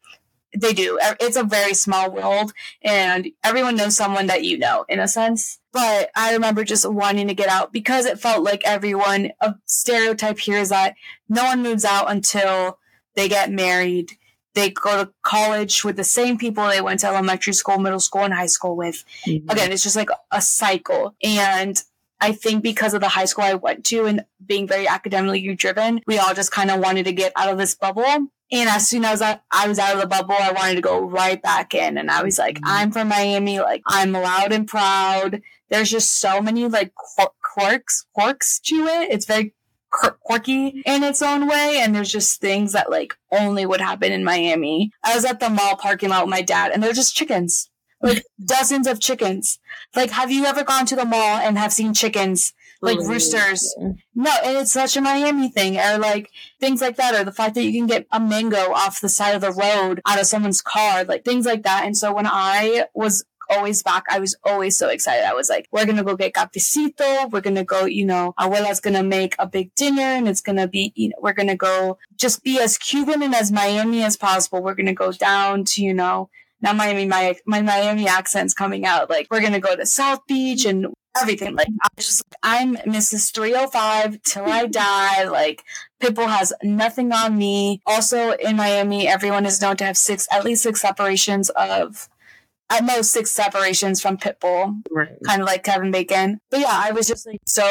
they 0.54 0.74
do. 0.74 0.98
It's 1.20 1.36
a 1.36 1.44
very 1.44 1.74
small 1.74 2.10
world 2.10 2.52
and 2.82 3.28
everyone 3.44 3.76
knows 3.76 3.96
someone 3.96 4.26
that 4.26 4.44
you 4.44 4.58
know 4.58 4.84
in 4.88 5.00
a 5.00 5.08
sense. 5.08 5.58
But 5.72 6.10
I 6.14 6.34
remember 6.34 6.64
just 6.64 6.90
wanting 6.90 7.28
to 7.28 7.34
get 7.34 7.48
out 7.48 7.72
because 7.72 8.04
it 8.04 8.18
felt 8.18 8.42
like 8.42 8.62
everyone, 8.64 9.30
a 9.40 9.54
stereotype 9.64 10.38
here 10.38 10.58
is 10.58 10.70
that 10.70 10.96
no 11.28 11.44
one 11.44 11.62
moves 11.62 11.84
out 11.84 12.10
until 12.10 12.78
they 13.14 13.28
get 13.28 13.50
married 13.50 14.12
they 14.54 14.70
go 14.70 15.04
to 15.04 15.12
college 15.22 15.84
with 15.84 15.96
the 15.96 16.04
same 16.04 16.38
people 16.38 16.66
they 16.66 16.80
went 16.80 17.00
to 17.00 17.06
elementary 17.06 17.52
school, 17.52 17.78
middle 17.78 18.00
school, 18.00 18.22
and 18.22 18.34
high 18.34 18.46
school 18.46 18.76
with. 18.76 19.04
Mm-hmm. 19.26 19.48
Again, 19.50 19.72
it's 19.72 19.82
just 19.82 19.96
like 19.96 20.10
a 20.30 20.42
cycle. 20.42 21.14
And 21.22 21.80
I 22.20 22.32
think 22.32 22.62
because 22.62 22.94
of 22.94 23.00
the 23.00 23.08
high 23.08 23.24
school 23.24 23.44
I 23.44 23.54
went 23.54 23.84
to 23.86 24.06
and 24.06 24.24
being 24.44 24.66
very 24.66 24.86
academically 24.86 25.54
driven, 25.54 26.00
we 26.06 26.18
all 26.18 26.34
just 26.34 26.52
kind 26.52 26.70
of 26.70 26.80
wanted 26.80 27.04
to 27.04 27.12
get 27.12 27.32
out 27.36 27.48
of 27.48 27.58
this 27.58 27.74
bubble. 27.74 28.04
And 28.52 28.68
as 28.68 28.88
soon 28.88 29.04
as 29.04 29.22
I, 29.22 29.38
I 29.52 29.68
was 29.68 29.78
out 29.78 29.94
of 29.94 30.00
the 30.00 30.08
bubble, 30.08 30.34
I 30.38 30.50
wanted 30.52 30.74
to 30.74 30.80
go 30.80 31.00
right 31.00 31.40
back 31.40 31.72
in. 31.72 31.96
And 31.96 32.10
I 32.10 32.22
was 32.22 32.38
like, 32.38 32.56
mm-hmm. 32.56 32.64
I'm 32.66 32.90
from 32.90 33.08
Miami. 33.08 33.60
Like, 33.60 33.82
I'm 33.86 34.12
loud 34.12 34.52
and 34.52 34.66
proud. 34.66 35.40
There's 35.68 35.90
just 35.90 36.18
so 36.18 36.40
many 36.40 36.66
like 36.66 36.92
quirks, 36.94 38.06
quirks 38.12 38.58
to 38.60 38.86
it. 38.86 39.12
It's 39.12 39.26
very 39.26 39.54
quirky 39.90 40.82
in 40.86 41.02
its 41.02 41.22
own 41.22 41.48
way. 41.48 41.80
And 41.82 41.94
there's 41.94 42.12
just 42.12 42.40
things 42.40 42.72
that 42.72 42.90
like 42.90 43.14
only 43.30 43.66
would 43.66 43.80
happen 43.80 44.12
in 44.12 44.24
Miami. 44.24 44.92
I 45.04 45.14
was 45.14 45.24
at 45.24 45.40
the 45.40 45.50
mall 45.50 45.76
parking 45.76 46.10
lot 46.10 46.24
with 46.24 46.30
my 46.30 46.42
dad 46.42 46.72
and 46.72 46.82
they're 46.82 46.92
just 46.92 47.16
chickens. 47.16 47.70
Like 48.02 48.24
dozens 48.44 48.86
of 48.86 49.00
chickens. 49.00 49.58
Like, 49.94 50.10
have 50.10 50.30
you 50.30 50.44
ever 50.44 50.64
gone 50.64 50.86
to 50.86 50.96
the 50.96 51.04
mall 51.04 51.36
and 51.38 51.58
have 51.58 51.72
seen 51.72 51.94
chickens? 51.94 52.54
Like 52.82 52.98
roosters. 52.98 53.74
No, 54.14 54.30
and 54.42 54.56
it's 54.56 54.72
such 54.72 54.96
a 54.96 55.02
Miami 55.02 55.50
thing. 55.50 55.76
Or 55.78 55.98
like 55.98 56.30
things 56.60 56.80
like 56.80 56.96
that. 56.96 57.14
Or 57.14 57.24
the 57.24 57.32
fact 57.32 57.54
that 57.56 57.62
you 57.62 57.72
can 57.72 57.86
get 57.86 58.06
a 58.10 58.18
mango 58.18 58.72
off 58.72 59.02
the 59.02 59.10
side 59.10 59.34
of 59.34 59.42
the 59.42 59.52
road 59.52 60.00
out 60.06 60.18
of 60.18 60.26
someone's 60.26 60.62
car. 60.62 61.04
Like 61.04 61.22
things 61.22 61.44
like 61.44 61.62
that. 61.64 61.84
And 61.84 61.94
so 61.94 62.14
when 62.14 62.26
I 62.26 62.86
was 62.94 63.22
always 63.50 63.82
back. 63.82 64.04
I 64.10 64.18
was 64.18 64.36
always 64.44 64.78
so 64.78 64.88
excited. 64.88 65.26
I 65.26 65.34
was 65.34 65.48
like, 65.48 65.68
we're 65.72 65.84
going 65.84 65.96
to 65.96 66.04
go 66.04 66.16
get 66.16 66.32
cafecito. 66.32 67.30
We're 67.30 67.40
going 67.40 67.56
to 67.56 67.64
go, 67.64 67.84
you 67.84 68.06
know, 68.06 68.34
abuela's 68.38 68.80
going 68.80 68.94
to 68.94 69.02
make 69.02 69.34
a 69.38 69.46
big 69.46 69.74
dinner 69.74 70.02
and 70.02 70.28
it's 70.28 70.40
going 70.40 70.56
to 70.56 70.68
be, 70.68 70.92
you 70.94 71.10
know, 71.10 71.16
we're 71.20 71.32
going 71.32 71.48
to 71.48 71.56
go 71.56 71.98
just 72.16 72.42
be 72.42 72.60
as 72.60 72.78
Cuban 72.78 73.22
and 73.22 73.34
as 73.34 73.52
Miami 73.52 74.02
as 74.02 74.16
possible. 74.16 74.62
We're 74.62 74.74
going 74.74 74.86
to 74.86 74.94
go 74.94 75.12
down 75.12 75.64
to, 75.64 75.82
you 75.82 75.92
know, 75.92 76.30
now 76.62 76.72
Miami, 76.72 77.06
my, 77.06 77.36
my 77.46 77.62
Miami 77.62 78.06
accent's 78.06 78.54
coming 78.54 78.84
out. 78.84 79.08
Like, 79.08 79.28
we're 79.30 79.40
going 79.40 79.54
to 79.54 79.60
go 79.60 79.74
to 79.74 79.86
South 79.86 80.26
Beach 80.26 80.64
and 80.66 80.88
everything. 81.20 81.54
Like, 81.54 81.68
I 81.82 81.88
was 81.96 82.06
just, 82.06 82.22
I'm 82.42 82.76
Mrs. 82.76 83.32
305 83.32 84.22
till 84.22 84.44
I 84.44 84.66
die. 84.70 85.24
Like, 85.24 85.64
Pitbull 86.00 86.28
has 86.28 86.52
nothing 86.62 87.12
on 87.12 87.36
me. 87.36 87.80
Also 87.86 88.32
in 88.32 88.56
Miami, 88.56 89.08
everyone 89.08 89.46
is 89.46 89.60
known 89.60 89.76
to 89.78 89.84
have 89.84 89.96
six, 89.96 90.28
at 90.30 90.44
least 90.44 90.62
six 90.62 90.82
separations 90.82 91.48
of 91.50 92.09
at 92.70 92.84
most 92.84 93.10
six 93.10 93.30
separations 93.32 94.00
from 94.00 94.16
Pitbull, 94.16 94.82
right. 94.90 95.16
kind 95.26 95.42
of 95.42 95.46
like 95.46 95.64
Kevin 95.64 95.90
Bacon. 95.90 96.40
But 96.50 96.60
yeah, 96.60 96.70
I 96.72 96.92
was 96.92 97.08
just 97.08 97.26
like 97.26 97.40
so 97.46 97.70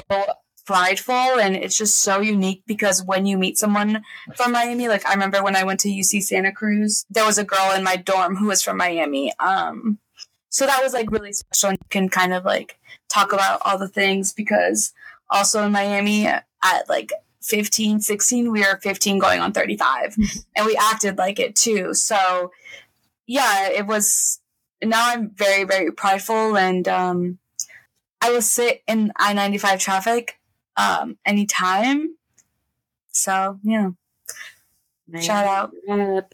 prideful 0.65 1.39
and 1.39 1.55
it's 1.55 1.77
just 1.77 2.01
so 2.01 2.19
unique 2.21 2.61
because 2.67 3.03
when 3.03 3.25
you 3.25 3.37
meet 3.37 3.57
someone 3.57 4.03
from 4.35 4.51
Miami, 4.51 4.87
like 4.87 5.03
I 5.07 5.13
remember 5.13 5.41
when 5.41 5.55
I 5.55 5.63
went 5.63 5.79
to 5.79 5.89
UC 5.89 6.21
Santa 6.21 6.51
Cruz, 6.51 7.05
there 7.09 7.25
was 7.25 7.39
a 7.39 7.43
girl 7.43 7.71
in 7.75 7.83
my 7.83 7.95
dorm 7.95 8.35
who 8.35 8.47
was 8.47 8.61
from 8.61 8.77
Miami. 8.77 9.33
Um, 9.39 9.97
so 10.49 10.65
that 10.65 10.83
was 10.83 10.93
like 10.93 11.09
really 11.11 11.33
special 11.33 11.69
and 11.69 11.79
you 11.81 11.87
can 11.89 12.09
kind 12.09 12.33
of 12.33 12.45
like 12.45 12.77
talk 13.07 13.33
about 13.33 13.61
all 13.65 13.77
the 13.77 13.87
things 13.87 14.33
because 14.33 14.93
also 15.29 15.63
in 15.63 15.71
Miami 15.71 16.27
at 16.27 16.89
like 16.89 17.13
15, 17.41 18.01
16, 18.01 18.51
we 18.51 18.59
were 18.59 18.79
15 18.81 19.17
going 19.17 19.39
on 19.39 19.53
35 19.53 20.17
and 20.55 20.65
we 20.65 20.75
acted 20.75 21.17
like 21.17 21.39
it 21.39 21.55
too. 21.55 21.93
So 21.93 22.51
yeah, 23.25 23.69
it 23.69 23.87
was 23.87 24.39
now 24.83 25.09
I'm 25.09 25.31
very, 25.31 25.63
very 25.63 25.91
prideful 25.91 26.57
and 26.57 26.87
um, 26.87 27.39
I 28.21 28.31
will 28.31 28.41
sit 28.41 28.83
in 28.87 29.11
I 29.15 29.33
95 29.33 29.79
traffic 29.79 30.39
um, 30.77 31.17
anytime. 31.25 32.15
So, 33.11 33.59
yeah. 33.63 33.91
Shout 35.19 35.73
out. 35.87 36.33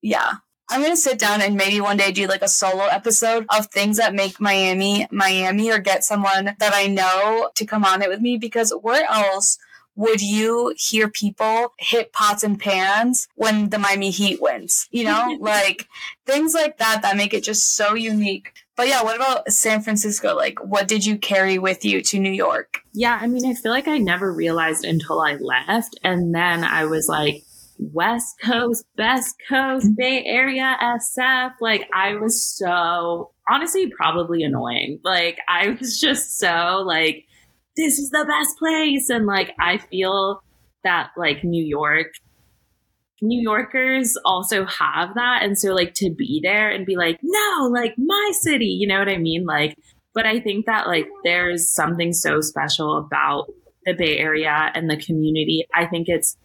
Yeah. 0.00 0.34
I'm 0.70 0.80
going 0.80 0.92
to 0.92 0.96
sit 0.96 1.18
down 1.18 1.42
and 1.42 1.56
maybe 1.56 1.80
one 1.80 1.98
day 1.98 2.10
do 2.10 2.26
like 2.26 2.42
a 2.42 2.48
solo 2.48 2.84
episode 2.86 3.44
of 3.54 3.66
things 3.66 3.98
that 3.98 4.14
make 4.14 4.40
Miami 4.40 5.06
Miami 5.10 5.70
or 5.70 5.78
get 5.78 6.04
someone 6.04 6.56
that 6.58 6.72
I 6.72 6.86
know 6.86 7.50
to 7.54 7.66
come 7.66 7.84
on 7.84 8.00
it 8.00 8.08
with 8.08 8.20
me 8.20 8.38
because 8.38 8.72
where 8.80 9.04
else 9.10 9.58
would 9.96 10.20
you 10.20 10.74
hear 10.76 11.08
people 11.08 11.72
hit 11.78 12.12
pots 12.12 12.42
and 12.42 12.58
pans 12.58 13.28
when 13.36 13.70
the 13.70 13.78
Miami 13.78 14.10
Heat 14.10 14.40
wins? 14.40 14.88
You 14.90 15.04
know, 15.04 15.36
like 15.40 15.88
things 16.26 16.54
like 16.54 16.78
that 16.78 17.02
that 17.02 17.16
make 17.16 17.34
it 17.34 17.44
just 17.44 17.76
so 17.76 17.94
unique. 17.94 18.52
But 18.76 18.88
yeah, 18.88 19.02
what 19.02 19.16
about 19.16 19.52
San 19.52 19.82
Francisco? 19.82 20.34
Like, 20.34 20.58
what 20.64 20.88
did 20.88 21.06
you 21.06 21.16
carry 21.16 21.58
with 21.58 21.84
you 21.84 22.02
to 22.02 22.18
New 22.18 22.32
York? 22.32 22.80
Yeah, 22.92 23.18
I 23.20 23.28
mean, 23.28 23.46
I 23.46 23.54
feel 23.54 23.70
like 23.70 23.86
I 23.86 23.98
never 23.98 24.32
realized 24.32 24.84
until 24.84 25.20
I 25.20 25.36
left. 25.36 25.98
And 26.02 26.34
then 26.34 26.64
I 26.64 26.86
was 26.86 27.08
like, 27.08 27.44
West 27.78 28.36
Coast, 28.42 28.84
Best 28.96 29.36
Coast, 29.48 29.86
mm-hmm. 29.86 29.94
Bay 29.94 30.24
Area, 30.24 30.76
SF. 30.82 31.52
Like, 31.60 31.88
I 31.94 32.14
was 32.16 32.42
so 32.42 33.30
honestly 33.48 33.90
probably 33.90 34.42
annoying. 34.42 35.00
Like, 35.04 35.38
I 35.48 35.76
was 35.80 36.00
just 36.00 36.38
so 36.38 36.82
like, 36.84 37.26
this 37.76 37.98
is 37.98 38.10
the 38.10 38.24
best 38.26 38.58
place. 38.58 39.10
And 39.10 39.26
like, 39.26 39.54
I 39.60 39.78
feel 39.78 40.42
that 40.84 41.10
like 41.16 41.44
New 41.44 41.64
York, 41.64 42.08
New 43.22 43.40
Yorkers 43.40 44.16
also 44.24 44.64
have 44.66 45.14
that. 45.14 45.40
And 45.42 45.58
so 45.58 45.72
like 45.72 45.94
to 45.94 46.10
be 46.10 46.40
there 46.42 46.70
and 46.70 46.86
be 46.86 46.96
like, 46.96 47.18
no, 47.22 47.68
like 47.72 47.94
my 47.96 48.32
city, 48.40 48.66
you 48.66 48.86
know 48.86 48.98
what 48.98 49.08
I 49.08 49.18
mean? 49.18 49.44
Like, 49.44 49.76
but 50.14 50.26
I 50.26 50.40
think 50.40 50.66
that 50.66 50.86
like 50.86 51.08
there's 51.24 51.70
something 51.70 52.12
so 52.12 52.40
special 52.40 52.98
about 52.98 53.46
the 53.84 53.94
Bay 53.94 54.18
Area 54.18 54.70
and 54.74 54.88
the 54.88 54.96
community. 54.96 55.66
I 55.74 55.86
think 55.86 56.08
it's 56.08 56.36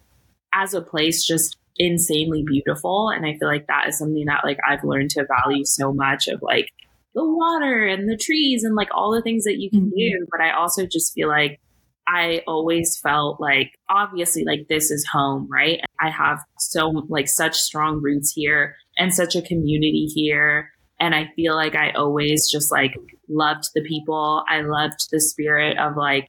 as 0.52 0.74
a 0.74 0.82
place 0.82 1.24
just 1.24 1.56
insanely 1.76 2.42
beautiful. 2.44 3.10
And 3.10 3.24
I 3.24 3.36
feel 3.38 3.48
like 3.48 3.66
that 3.68 3.88
is 3.88 3.98
something 3.98 4.26
that 4.26 4.44
like 4.44 4.58
I've 4.68 4.84
learned 4.84 5.10
to 5.10 5.26
value 5.26 5.64
so 5.64 5.92
much 5.92 6.28
of 6.28 6.42
like 6.42 6.68
the 7.14 7.24
water 7.24 7.86
and 7.86 8.08
the 8.08 8.16
trees 8.16 8.64
and 8.64 8.74
like 8.74 8.88
all 8.94 9.12
the 9.12 9.22
things 9.22 9.44
that 9.44 9.58
you 9.58 9.70
can 9.70 9.86
mm-hmm. 9.86 9.96
do. 9.96 10.26
But 10.30 10.40
I 10.40 10.52
also 10.52 10.86
just 10.86 11.12
feel 11.12 11.28
like 11.28 11.60
I 12.06 12.42
always 12.46 12.98
felt 12.98 13.40
like 13.40 13.72
obviously 13.88 14.44
like 14.44 14.66
this 14.68 14.90
is 14.90 15.06
home, 15.12 15.48
right? 15.50 15.80
I 16.00 16.10
have 16.10 16.38
so 16.58 16.88
like 17.08 17.28
such 17.28 17.56
strong 17.56 18.00
roots 18.02 18.32
here 18.32 18.76
and 18.98 19.14
such 19.14 19.36
a 19.36 19.42
community 19.42 20.06
here. 20.12 20.70
And 20.98 21.14
I 21.14 21.30
feel 21.36 21.54
like 21.54 21.74
I 21.74 21.92
always 21.92 22.50
just 22.50 22.70
like 22.72 22.94
loved 23.28 23.64
the 23.74 23.82
people. 23.82 24.44
I 24.48 24.62
loved 24.62 25.08
the 25.10 25.20
spirit 25.20 25.78
of 25.78 25.96
like 25.96 26.28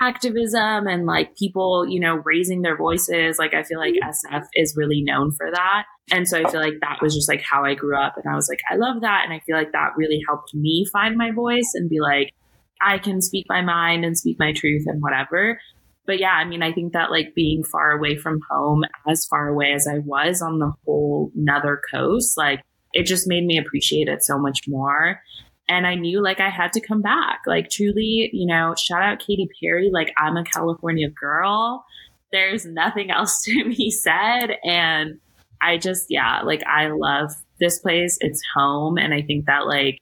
activism 0.00 0.86
and 0.86 1.06
like 1.06 1.36
people, 1.36 1.86
you 1.88 2.00
know, 2.00 2.16
raising 2.24 2.62
their 2.62 2.76
voices. 2.76 3.38
Like 3.38 3.54
I 3.54 3.62
feel 3.62 3.78
like 3.78 3.94
SF 3.94 4.44
is 4.54 4.76
really 4.76 5.02
known 5.02 5.32
for 5.32 5.50
that. 5.50 5.84
And 6.10 6.28
so 6.28 6.38
I 6.38 6.50
feel 6.50 6.60
like 6.60 6.80
that 6.80 7.00
was 7.00 7.14
just 7.14 7.28
like 7.28 7.40
how 7.40 7.64
I 7.64 7.74
grew 7.74 7.96
up. 7.96 8.16
And 8.16 8.30
I 8.30 8.34
was 8.34 8.48
like, 8.48 8.60
I 8.70 8.76
love 8.76 9.00
that. 9.00 9.22
And 9.24 9.32
I 9.32 9.40
feel 9.40 9.56
like 9.56 9.72
that 9.72 9.96
really 9.96 10.22
helped 10.28 10.54
me 10.54 10.86
find 10.92 11.16
my 11.16 11.30
voice 11.30 11.70
and 11.74 11.88
be 11.88 12.00
like, 12.00 12.34
I 12.80 12.98
can 12.98 13.22
speak 13.22 13.46
my 13.48 13.62
mind 13.62 14.04
and 14.04 14.18
speak 14.18 14.38
my 14.38 14.52
truth 14.52 14.84
and 14.86 15.00
whatever. 15.00 15.58
But 16.06 16.18
yeah, 16.18 16.32
I 16.32 16.44
mean, 16.44 16.62
I 16.62 16.72
think 16.72 16.92
that 16.92 17.10
like 17.10 17.34
being 17.34 17.64
far 17.64 17.92
away 17.92 18.16
from 18.16 18.40
home, 18.50 18.84
as 19.08 19.24
far 19.24 19.48
away 19.48 19.72
as 19.72 19.86
I 19.86 19.98
was 19.98 20.42
on 20.42 20.58
the 20.58 20.72
whole 20.84 21.32
nether 21.34 21.80
coast, 21.90 22.36
like 22.36 22.60
it 22.92 23.06
just 23.06 23.26
made 23.26 23.46
me 23.46 23.58
appreciate 23.58 24.08
it 24.08 24.22
so 24.22 24.38
much 24.38 24.68
more. 24.68 25.20
And 25.66 25.86
I 25.86 25.94
knew 25.94 26.22
like 26.22 26.40
I 26.40 26.50
had 26.50 26.74
to 26.74 26.80
come 26.80 27.00
back. 27.00 27.40
Like 27.46 27.70
truly, 27.70 28.28
you 28.34 28.46
know, 28.46 28.74
shout 28.76 29.02
out 29.02 29.20
Katy 29.20 29.48
Perry. 29.62 29.90
Like 29.90 30.12
I'm 30.18 30.36
a 30.36 30.44
California 30.44 31.08
girl. 31.08 31.86
There's 32.32 32.66
nothing 32.66 33.10
else 33.10 33.42
to 33.44 33.64
be 33.64 33.90
said. 33.90 34.58
And 34.62 35.20
I 35.64 35.78
just, 35.78 36.06
yeah, 36.10 36.42
like 36.42 36.62
I 36.66 36.88
love 36.88 37.32
this 37.58 37.78
place. 37.78 38.18
It's 38.20 38.42
home. 38.54 38.98
And 38.98 39.14
I 39.14 39.22
think 39.22 39.46
that 39.46 39.66
like, 39.66 39.98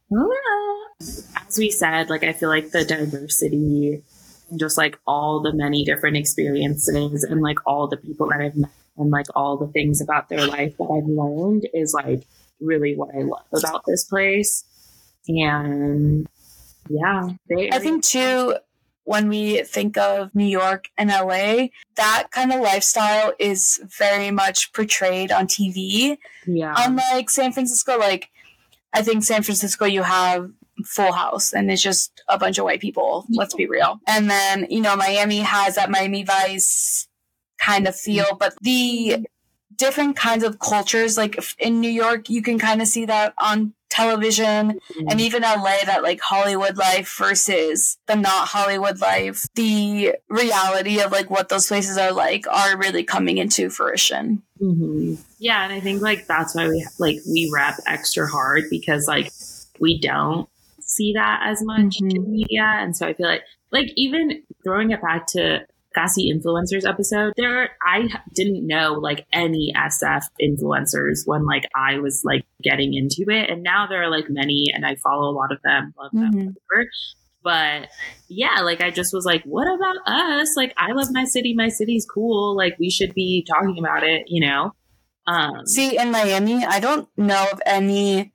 as 1.00 1.58
we 1.58 1.70
said, 1.70 2.10
like 2.10 2.24
I 2.24 2.32
feel 2.32 2.48
like 2.48 2.70
the 2.70 2.84
diversity 2.84 4.02
and 4.50 4.58
just 4.58 4.76
like 4.76 4.98
all 5.06 5.40
the 5.40 5.52
many 5.52 5.84
different 5.84 6.16
experiences 6.16 7.24
and 7.24 7.40
like 7.40 7.58
all 7.66 7.88
the 7.88 7.96
people 7.96 8.28
that 8.28 8.40
I've 8.40 8.56
met 8.56 8.70
and 8.96 9.10
like 9.10 9.26
all 9.34 9.56
the 9.56 9.68
things 9.68 10.00
about 10.00 10.28
their 10.28 10.46
life 10.46 10.76
that 10.76 10.84
I've 10.84 11.08
learned 11.08 11.66
is 11.72 11.94
like 11.94 12.24
really 12.60 12.94
what 12.96 13.14
I 13.14 13.22
love 13.22 13.46
about 13.52 13.84
this 13.86 14.04
place. 14.04 14.64
And 15.28 16.28
yeah, 16.88 17.28
they 17.48 17.70
I 17.70 17.78
think 17.78 18.04
too 18.04 18.56
when 19.04 19.28
we 19.28 19.62
think 19.62 19.96
of 19.96 20.34
New 20.34 20.46
York 20.46 20.88
and 20.96 21.10
LA, 21.10 21.68
that 21.96 22.28
kind 22.30 22.52
of 22.52 22.60
lifestyle 22.60 23.32
is 23.38 23.80
very 23.98 24.30
much 24.30 24.72
portrayed 24.72 25.32
on 25.32 25.46
TV. 25.46 26.18
Yeah. 26.46 26.74
Unlike 26.76 27.30
San 27.30 27.52
Francisco, 27.52 27.98
like 27.98 28.30
I 28.92 29.02
think 29.02 29.24
San 29.24 29.42
Francisco 29.42 29.84
you 29.84 30.02
have 30.02 30.50
Full 30.84 31.12
House 31.12 31.52
and 31.52 31.70
it's 31.70 31.82
just 31.82 32.22
a 32.28 32.38
bunch 32.38 32.58
of 32.58 32.64
white 32.64 32.80
people, 32.80 33.26
let's 33.30 33.54
be 33.54 33.66
real. 33.66 34.00
And 34.06 34.30
then, 34.30 34.66
you 34.70 34.80
know, 34.80 34.96
Miami 34.96 35.40
has 35.40 35.74
that 35.76 35.90
Miami 35.90 36.24
Vice 36.24 37.08
kind 37.58 37.86
of 37.86 37.96
feel, 37.96 38.24
mm-hmm. 38.24 38.38
but 38.38 38.54
the 38.62 39.26
different 39.76 40.16
kinds 40.16 40.44
of 40.44 40.58
cultures, 40.58 41.16
like 41.16 41.38
in 41.58 41.80
New 41.80 41.90
York, 41.90 42.30
you 42.30 42.42
can 42.42 42.58
kind 42.58 42.80
of 42.80 42.88
see 42.88 43.04
that 43.06 43.34
on 43.38 43.74
television 43.92 44.80
mm-hmm. 44.80 45.08
and 45.08 45.20
even 45.20 45.42
LA, 45.42 45.76
that 45.84 46.02
like 46.02 46.20
Hollywood 46.20 46.78
life 46.78 47.14
versus 47.18 47.98
the 48.06 48.16
not 48.16 48.48
Hollywood 48.48 49.00
life. 49.00 49.46
The 49.54 50.14
reality 50.28 51.00
of 51.00 51.12
like 51.12 51.30
what 51.30 51.50
those 51.50 51.68
places 51.68 51.98
are 51.98 52.12
like 52.12 52.46
are 52.48 52.76
really 52.78 53.04
coming 53.04 53.38
into 53.38 53.68
fruition. 53.68 54.42
Mm-hmm. 54.60 55.14
Yeah. 55.38 55.64
And 55.64 55.72
I 55.72 55.80
think 55.80 56.00
like 56.00 56.26
that's 56.26 56.54
why 56.54 56.68
we 56.68 56.86
like, 56.98 57.18
we 57.30 57.50
rap 57.54 57.78
extra 57.86 58.26
hard 58.26 58.64
because 58.70 59.06
like 59.06 59.30
we 59.78 60.00
don't 60.00 60.48
see 60.80 61.12
that 61.12 61.42
as 61.44 61.62
much 61.62 61.98
mm-hmm. 61.98 62.16
in 62.16 62.32
media. 62.32 62.64
And 62.64 62.96
so 62.96 63.06
I 63.06 63.12
feel 63.12 63.26
like, 63.26 63.42
like 63.70 63.90
even 63.96 64.42
throwing 64.64 64.90
it 64.90 65.02
back 65.02 65.26
to 65.28 65.66
Casi 65.94 66.32
influencers 66.32 66.88
episode, 66.88 67.32
there 67.36 67.70
I 67.86 68.08
didn't 68.34 68.66
know 68.66 68.94
like 68.94 69.26
any 69.32 69.72
SF 69.76 70.22
influencers 70.40 71.22
when 71.26 71.44
like 71.46 71.64
I 71.74 71.98
was 71.98 72.22
like 72.24 72.44
getting 72.62 72.94
into 72.94 73.30
it, 73.30 73.50
and 73.50 73.62
now 73.62 73.86
there 73.86 74.02
are 74.02 74.10
like 74.10 74.26
many, 74.28 74.66
and 74.74 74.86
I 74.86 74.96
follow 74.96 75.30
a 75.30 75.36
lot 75.36 75.52
of 75.52 75.58
them, 75.62 75.94
love 75.98 76.12
them, 76.12 76.32
mm-hmm. 76.32 76.48
whatever. 76.68 76.90
But 77.44 77.88
yeah, 78.28 78.60
like 78.62 78.80
I 78.80 78.90
just 78.90 79.12
was 79.12 79.24
like, 79.24 79.42
what 79.44 79.66
about 79.66 79.96
us? 80.06 80.56
Like 80.56 80.72
I 80.76 80.92
love 80.92 81.08
my 81.10 81.24
city, 81.24 81.54
my 81.54 81.68
city's 81.68 82.06
cool. 82.06 82.56
Like 82.56 82.76
we 82.78 82.90
should 82.90 83.14
be 83.14 83.44
talking 83.48 83.78
about 83.78 84.04
it, 84.04 84.24
you 84.28 84.46
know. 84.46 84.72
Um, 85.26 85.66
See, 85.66 85.98
in 85.98 86.10
Miami, 86.10 86.64
I 86.64 86.80
don't 86.80 87.08
know 87.16 87.46
of 87.52 87.60
any 87.66 88.32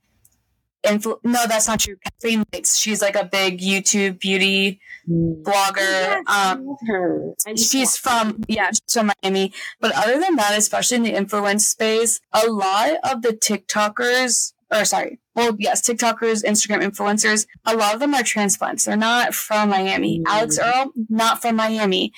influ- 0.87 1.19
no, 1.23 1.45
that's 1.47 1.67
not 1.67 1.79
true. 1.79 1.97
Kathleen 2.03 2.43
Lights, 2.53 2.77
she's 2.77 3.01
like 3.01 3.15
a 3.15 3.25
big 3.25 3.59
YouTube 3.59 4.19
beauty 4.19 4.79
mm. 5.07 5.43
blogger. 5.43 6.21
um, 6.27 6.75
her. 6.87 7.33
she's 7.55 7.97
from 7.97 8.43
yeah, 8.47 8.71
she's 8.71 8.93
from 8.93 9.11
Miami. 9.23 9.53
But 9.79 9.93
other 9.95 10.19
than 10.19 10.35
that, 10.35 10.57
especially 10.57 10.97
in 10.97 11.03
the 11.03 11.13
influence 11.13 11.67
space, 11.67 12.19
a 12.33 12.47
lot 12.47 12.97
of 13.03 13.21
the 13.21 13.29
TikTokers, 13.29 14.53
or 14.71 14.85
sorry, 14.85 15.19
well, 15.35 15.55
yes, 15.59 15.87
TikTokers, 15.87 16.43
Instagram 16.43 16.83
influencers, 16.83 17.45
a 17.65 17.75
lot 17.75 17.93
of 17.93 17.99
them 17.99 18.13
are 18.13 18.23
transplants. 18.23 18.85
They're 18.85 18.97
not 18.97 19.33
from 19.33 19.69
Miami. 19.69 20.19
Mm. 20.19 20.23
Alix 20.27 20.59
Earle, 20.59 20.91
not 21.09 21.41
from 21.41 21.55
Miami. 21.55 22.11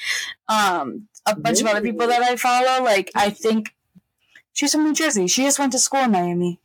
Um, 0.47 1.07
a 1.25 1.35
bunch 1.35 1.59
really? 1.59 1.71
of 1.71 1.77
other 1.77 1.85
people 1.85 2.07
that 2.07 2.21
I 2.21 2.35
follow, 2.35 2.83
like 2.83 3.11
I 3.15 3.29
think 3.29 3.73
she's 4.53 4.71
from 4.71 4.83
New 4.83 4.93
Jersey. 4.93 5.27
She 5.27 5.43
just 5.43 5.59
went 5.59 5.71
to 5.73 5.79
school 5.79 6.01
in 6.01 6.11
Miami. 6.11 6.59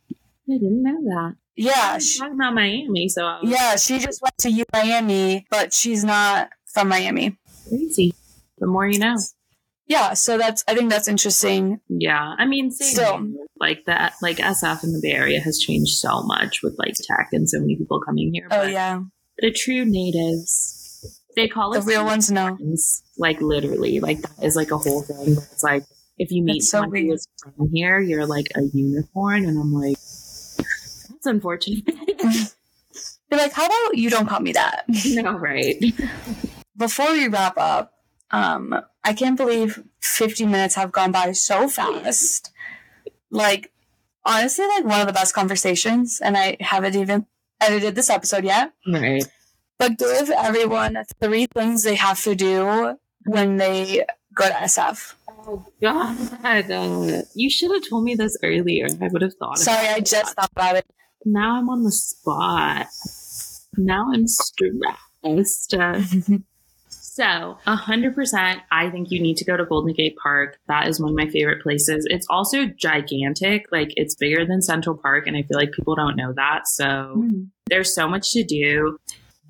I 0.49 0.53
didn't 0.53 0.83
know 0.83 1.01
that. 1.03 1.35
Yeah, 1.55 1.97
she, 1.99 2.19
talking 2.19 2.35
about 2.35 2.53
Miami. 2.53 3.07
So 3.09 3.23
was, 3.23 3.39
yeah, 3.43 3.75
she 3.77 3.99
just 3.99 4.21
went 4.21 4.37
to 4.39 4.49
U 4.49 4.65
Miami, 4.73 5.45
but 5.49 5.73
she's 5.73 6.03
not 6.03 6.49
from 6.65 6.89
Miami. 6.89 7.37
Crazy. 7.69 8.13
The 8.57 8.67
more 8.67 8.87
you 8.87 8.99
know. 8.99 9.17
Yeah, 9.87 10.13
so 10.13 10.37
that's 10.37 10.63
I 10.67 10.73
think 10.73 10.89
that's 10.89 11.07
interesting. 11.07 11.79
Yeah, 11.87 12.35
I 12.37 12.45
mean, 12.45 12.71
still 12.71 13.27
like 13.59 13.85
that, 13.85 14.15
like 14.21 14.37
SF 14.37 14.83
in 14.83 14.93
the 14.93 14.99
Bay 15.01 15.11
Area 15.11 15.39
has 15.39 15.59
changed 15.59 15.97
so 15.97 16.23
much 16.23 16.63
with 16.63 16.75
like 16.79 16.95
tech 16.95 17.29
and 17.31 17.47
so 17.47 17.59
many 17.59 17.75
people 17.75 17.99
coming 17.99 18.31
here. 18.33 18.47
Oh 18.49 18.63
yeah, 18.63 19.01
the 19.37 19.51
true 19.51 19.85
natives, 19.85 21.21
they 21.35 21.47
call 21.47 21.73
it 21.73 21.81
the 21.81 21.85
real 21.85 22.03
ones. 22.03 22.31
No, 22.31 22.57
like 23.17 23.39
literally, 23.41 23.99
like 23.99 24.21
that 24.21 24.43
is 24.43 24.55
like 24.55 24.71
a 24.71 24.77
whole 24.77 25.03
thing. 25.03 25.37
It's 25.51 25.63
like 25.63 25.83
if 26.17 26.31
you 26.31 26.43
meet 26.43 26.63
so 26.63 26.81
someone 26.81 27.03
who 27.03 27.13
is 27.13 27.27
from 27.43 27.69
here, 27.71 27.99
you're 27.99 28.25
like 28.25 28.47
a 28.55 28.61
unicorn, 28.73 29.45
and 29.45 29.59
I'm 29.59 29.71
like, 29.71 29.97
it's 31.25 31.33
unfortunate. 31.33 31.83
You're 33.31 33.39
like, 33.39 33.53
how 33.53 33.65
about 33.65 33.97
you 33.97 34.09
don't 34.09 34.27
call 34.27 34.39
me 34.39 34.53
that? 34.53 34.85
No, 35.05 35.33
right. 35.33 35.83
Before 36.77 37.11
we 37.11 37.27
wrap 37.27 37.57
up, 37.57 37.93
um, 38.31 38.75
I 39.03 39.13
can't 39.13 39.37
believe 39.37 39.81
50 40.01 40.45
minutes 40.45 40.75
have 40.75 40.91
gone 40.91 41.11
by 41.11 41.31
so 41.31 41.67
fast. 41.67 42.51
Like, 43.31 43.71
honestly, 44.25 44.67
like 44.67 44.85
one 44.85 45.01
of 45.01 45.07
the 45.07 45.13
best 45.13 45.33
conversations, 45.33 46.21
and 46.21 46.37
I 46.37 46.57
haven't 46.59 46.95
even 46.95 47.25
edited 47.59 47.95
this 47.95 48.09
episode 48.09 48.43
yet. 48.43 48.73
Right. 48.87 49.25
But 49.79 49.97
give 49.97 50.29
everyone 50.29 50.97
three 51.21 51.47
things 51.47 51.83
they 51.83 51.95
have 51.95 52.21
to 52.23 52.35
do 52.35 52.97
when 53.25 53.57
they 53.57 54.05
go 54.33 54.47
to 54.47 54.53
SF. 54.53 55.15
Oh 55.47 55.65
God! 55.81 56.71
Uh, 56.71 57.21
you 57.35 57.49
should 57.49 57.71
have 57.71 57.87
told 57.87 58.03
me 58.03 58.15
this 58.15 58.37
earlier. 58.41 58.87
I 59.01 59.07
would 59.09 59.21
have 59.21 59.33
thought. 59.35 59.59
Sorry, 59.59 59.87
I 59.87 59.99
just 59.99 60.35
thought 60.35 60.51
about 60.55 60.77
it 60.77 60.85
now 61.25 61.57
I'm 61.57 61.69
on 61.69 61.83
the 61.83 61.91
spot. 61.91 62.87
Now 63.77 64.11
I'm 64.13 64.27
stressed. 64.27 64.61
so, 66.89 67.57
100%, 67.67 68.61
I 68.71 68.89
think 68.89 69.11
you 69.11 69.19
need 69.21 69.37
to 69.37 69.45
go 69.45 69.57
to 69.57 69.65
Golden 69.65 69.93
Gate 69.93 70.15
Park. 70.21 70.57
That 70.67 70.87
is 70.87 70.99
one 70.99 71.09
of 71.09 71.17
my 71.17 71.27
favorite 71.27 71.61
places. 71.61 72.05
It's 72.09 72.27
also 72.29 72.65
gigantic. 72.65 73.65
Like, 73.71 73.89
it's 73.95 74.15
bigger 74.15 74.45
than 74.45 74.61
Central 74.61 74.95
Park, 74.95 75.27
and 75.27 75.35
I 75.35 75.41
feel 75.41 75.57
like 75.57 75.71
people 75.71 75.95
don't 75.95 76.15
know 76.15 76.31
that. 76.33 76.67
So, 76.67 76.85
mm. 76.85 77.49
there's 77.67 77.93
so 77.93 78.07
much 78.07 78.31
to 78.31 78.43
do. 78.43 78.97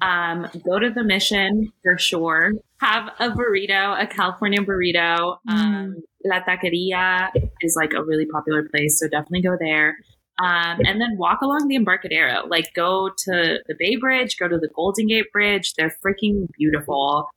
Um, 0.02 0.48
go 0.66 0.80
to 0.80 0.90
the 0.90 1.04
mission 1.04 1.72
for 1.84 1.98
sure. 1.98 2.54
Have 2.82 3.10
a 3.20 3.30
burrito, 3.30 4.02
a 4.02 4.08
California 4.08 4.60
burrito. 4.60 5.38
Mm. 5.50 5.54
Um, 5.54 5.96
La 6.26 6.42
Taqueria 6.42 7.30
is 7.62 7.76
like 7.80 7.94
a 7.94 8.04
really 8.04 8.26
popular 8.26 8.68
place, 8.70 9.00
so 9.00 9.08
definitely 9.08 9.42
go 9.42 9.56
there. 9.60 9.98
Um, 10.38 10.80
and 10.86 11.00
then 11.00 11.18
walk 11.18 11.42
along 11.42 11.68
the 11.68 11.76
Embarcadero. 11.76 12.46
Like 12.48 12.74
go 12.74 13.10
to 13.10 13.60
the 13.68 13.76
Bay 13.78 13.96
Bridge, 13.96 14.38
go 14.38 14.48
to 14.48 14.58
the 14.58 14.70
Golden 14.76 15.08
Gate 15.08 15.32
Bridge. 15.32 15.74
They're 15.76 15.96
freaking 16.06 16.48
beautiful. 16.58 17.30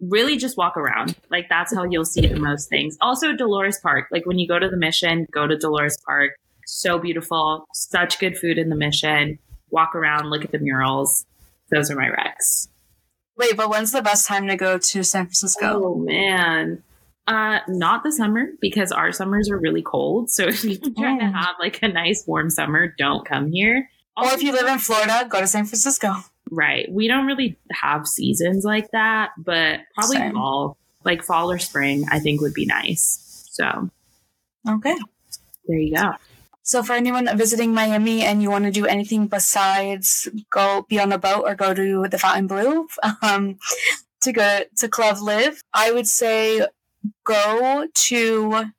Really 0.00 0.36
just 0.36 0.56
walk 0.56 0.76
around. 0.76 1.16
Like 1.30 1.48
that's 1.48 1.74
how 1.74 1.84
you'll 1.84 2.04
see 2.04 2.26
the 2.26 2.38
most 2.38 2.68
things. 2.68 2.96
Also 3.00 3.32
Dolores 3.32 3.80
Park. 3.80 4.06
Like 4.12 4.24
when 4.26 4.38
you 4.38 4.46
go 4.46 4.58
to 4.58 4.68
the 4.68 4.76
mission, 4.76 5.26
go 5.32 5.46
to 5.46 5.56
Dolores 5.56 5.98
Park. 6.06 6.32
So 6.66 6.98
beautiful. 6.98 7.66
Such 7.74 8.18
good 8.18 8.38
food 8.38 8.58
in 8.58 8.68
the 8.68 8.76
mission. 8.76 9.38
Walk 9.70 9.94
around, 9.94 10.30
look 10.30 10.44
at 10.44 10.52
the 10.52 10.58
murals. 10.58 11.26
Those 11.70 11.90
are 11.90 11.96
my 11.96 12.08
recs. 12.08 12.68
Wait, 13.36 13.56
but 13.56 13.68
when's 13.68 13.90
the 13.90 14.02
best 14.02 14.28
time 14.28 14.46
to 14.46 14.56
go 14.56 14.78
to 14.78 15.02
San 15.02 15.24
Francisco? 15.24 15.82
Oh 15.84 15.94
man. 15.96 16.82
Uh, 17.26 17.60
not 17.68 18.02
the 18.02 18.12
summer 18.12 18.48
because 18.60 18.92
our 18.92 19.10
summers 19.10 19.48
are 19.48 19.58
really 19.58 19.82
cold. 19.82 20.30
So 20.30 20.44
if 20.48 20.64
you're 20.64 20.78
trying 20.96 21.20
to 21.20 21.26
oh. 21.26 21.32
have 21.32 21.54
like 21.58 21.82
a 21.82 21.88
nice 21.88 22.24
warm 22.26 22.50
summer, 22.50 22.94
don't 22.98 23.24
come 23.24 23.50
here. 23.50 23.88
Or 24.16 24.26
if 24.32 24.42
you 24.42 24.52
live 24.52 24.66
in 24.66 24.78
Florida, 24.78 25.26
go 25.28 25.40
to 25.40 25.46
San 25.46 25.64
Francisco. 25.64 26.14
Right. 26.50 26.90
We 26.90 27.08
don't 27.08 27.26
really 27.26 27.58
have 27.72 28.06
seasons 28.06 28.64
like 28.64 28.90
that, 28.92 29.30
but 29.38 29.80
probably 29.94 30.18
Same. 30.18 30.34
fall, 30.34 30.76
like 31.04 31.22
fall 31.22 31.50
or 31.50 31.58
spring, 31.58 32.04
I 32.10 32.20
think 32.20 32.40
would 32.40 32.54
be 32.54 32.66
nice. 32.66 33.48
So, 33.50 33.90
okay. 34.68 34.96
There 35.66 35.78
you 35.78 35.96
go. 35.96 36.12
So, 36.62 36.82
for 36.82 36.92
anyone 36.92 37.28
visiting 37.36 37.74
Miami 37.74 38.22
and 38.22 38.42
you 38.42 38.50
want 38.50 38.64
to 38.64 38.70
do 38.70 38.86
anything 38.86 39.26
besides 39.26 40.28
go 40.50 40.86
be 40.88 40.98
on 41.00 41.12
a 41.12 41.18
boat 41.18 41.44
or 41.46 41.54
go 41.54 41.74
to 41.74 42.06
the 42.08 42.18
Fontainebleau, 42.18 42.86
um, 43.22 43.58
to 44.22 44.32
go 44.32 44.60
to 44.78 44.88
Club 44.88 45.18
LIV, 45.20 45.60
I 45.72 45.92
would 45.92 46.06
say 46.06 46.66
go 47.24 47.86
to 47.92 48.72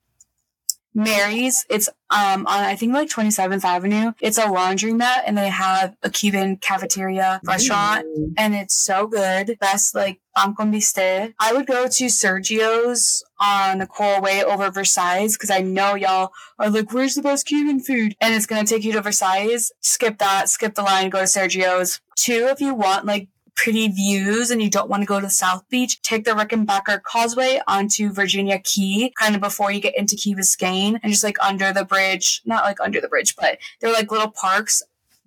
Mary's. 0.96 1.66
It's 1.70 1.90
um 2.10 2.48
on 2.48 2.64
I 2.64 2.76
think 2.76 2.94
like 2.94 3.10
27th 3.10 3.64
Avenue. 3.64 4.14
It's 4.22 4.38
a 4.38 4.44
laundromat 4.44 5.24
and 5.26 5.38
they 5.38 5.50
have 5.50 5.96
a 6.02 6.10
Cuban 6.10 6.56
cafeteria 6.58 7.42
restaurant 7.44 8.06
Ooh. 8.06 8.34
and 8.38 8.56
it's 8.56 8.76
so 8.76 9.06
good. 9.06 9.58
Best 9.60 9.94
like 9.94 10.22
pan 10.36 10.56
con 10.56 10.72
bistec. 10.72 11.34
I 11.40 11.54
would 11.54 11.68
go 11.68 11.88
to 11.88 12.06
Sergio's 12.06 13.24
on 13.40 13.80
the 13.80 13.88
Coral 13.88 14.22
Way 14.22 14.44
over 14.44 14.72
Versailles 14.72 15.34
because 15.34 15.52
I 15.52 15.60
know 15.60 15.96
y'all 15.96 16.32
are 16.58 16.70
like, 16.70 16.94
where's 16.94 17.16
the 17.16 17.22
best 17.22 17.46
Cuban 17.46 17.82
food? 17.82 18.16
And 18.22 18.34
it's 18.34 18.46
gonna 18.46 18.66
take 18.66 18.86
you 18.86 18.94
to 18.94 19.02
Versailles. 19.02 19.72
Skip 19.82 20.18
that, 20.20 20.50
skip 20.50 20.76
the 20.76 20.84
line, 20.84 21.10
go 21.10 21.20
to 21.20 21.26
Sergio's. 21.26 22.00
Two, 22.16 22.48
if 22.50 22.62
you 22.62 22.74
want 22.74 23.06
like 23.06 23.28
pretty 23.56 23.88
views 23.88 24.51
and 24.51 24.62
you 24.62 24.70
don't 24.70 24.89
want 24.89 25.01
to 25.01 25.08
go 25.08 25.20
to 25.20 25.30
South 25.30 25.68
Beach, 25.70 26.01
take 26.01 26.26
the 26.26 26.32
Rickenbacker 26.32 27.01
Causeway 27.01 27.62
onto 27.68 28.12
Virginia 28.12 28.60
Key, 28.60 29.14
kind 29.20 29.36
of 29.36 29.41
before 29.41 29.72
you 29.72 29.80
get 29.80 29.97
into 29.97 30.16
Key 30.16 30.36
Biscayne, 30.36 30.99
and 31.01 31.12
just 31.12 31.24
like 31.24 31.38
under 31.41 31.74
the 31.74 31.86
bridge, 31.86 32.41
not 32.45 32.64
like 32.64 32.80
under 32.80 33.01
the 33.01 33.08
bridge, 33.08 33.36
but 33.36 33.58
they're 33.80 33.93
like 33.93 34.12
little 34.12 34.30
parks 34.30 34.84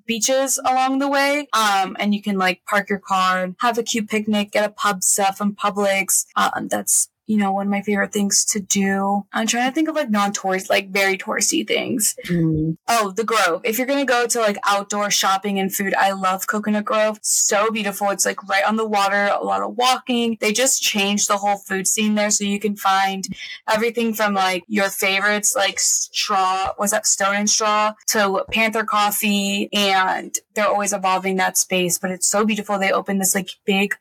beaches 0.08 0.58
along 0.64 0.98
the 0.98 1.08
way. 1.08 1.46
Um, 1.52 1.96
and 2.00 2.12
you 2.14 2.20
can 2.20 2.36
like 2.36 2.64
park 2.64 2.90
your 2.90 2.98
car 2.98 3.42
and 3.44 3.54
have 3.60 3.78
a 3.78 3.84
cute 3.84 4.08
picnic, 4.08 4.50
get 4.50 4.64
a 4.64 4.72
pub 4.72 5.04
stuff 5.04 5.38
from 5.38 5.54
Publix. 5.54 6.26
Um, 6.34 6.66
that's 6.66 7.08
you 7.28 7.36
know 7.36 7.52
one 7.52 7.66
of 7.66 7.70
my 7.70 7.82
favorite 7.82 8.12
things 8.12 8.44
to 8.46 8.58
do. 8.58 9.24
I'm 9.32 9.46
trying 9.46 9.70
to 9.70 9.74
think 9.74 9.88
of 9.88 9.94
like 9.94 10.10
non-tourist, 10.10 10.70
like 10.70 10.90
very 10.90 11.16
touristy 11.16 11.66
things. 11.66 12.16
Mm. 12.24 12.78
Oh, 12.88 13.12
the 13.12 13.22
Grove. 13.22 13.60
If 13.64 13.76
you're 13.76 13.86
gonna 13.86 14.06
go 14.06 14.26
to 14.26 14.40
like 14.40 14.56
outdoor 14.66 15.10
shopping 15.10 15.60
and 15.60 15.72
food, 15.72 15.94
I 15.94 16.12
love 16.12 16.46
Coconut 16.46 16.86
Grove. 16.86 17.18
So 17.22 17.70
beautiful. 17.70 18.10
It's 18.10 18.24
like 18.24 18.48
right 18.48 18.64
on 18.64 18.76
the 18.76 18.88
water, 18.88 19.30
a 19.32 19.44
lot 19.44 19.62
of 19.62 19.76
walking. 19.76 20.38
They 20.40 20.52
just 20.52 20.82
changed 20.82 21.28
the 21.28 21.36
whole 21.36 21.58
food 21.58 21.86
scene 21.86 22.14
there, 22.14 22.30
so 22.30 22.44
you 22.44 22.58
can 22.58 22.76
find 22.76 23.28
everything 23.68 24.14
from 24.14 24.32
like 24.32 24.64
your 24.66 24.88
favorites, 24.88 25.54
like 25.54 25.78
straw, 25.78 26.72
was 26.78 26.92
that 26.92 27.06
Stone 27.06 27.36
and 27.36 27.50
Straw, 27.50 27.92
to 28.08 28.44
Panther 28.50 28.84
Coffee, 28.84 29.68
and 29.74 30.34
they're 30.54 30.66
always 30.66 30.94
evolving 30.94 31.36
that 31.36 31.58
space. 31.58 31.98
But 31.98 32.10
it's 32.10 32.26
so 32.26 32.46
beautiful. 32.46 32.78
They 32.78 32.90
opened 32.90 33.20
this 33.20 33.34
like 33.34 33.50
big, 33.66 33.94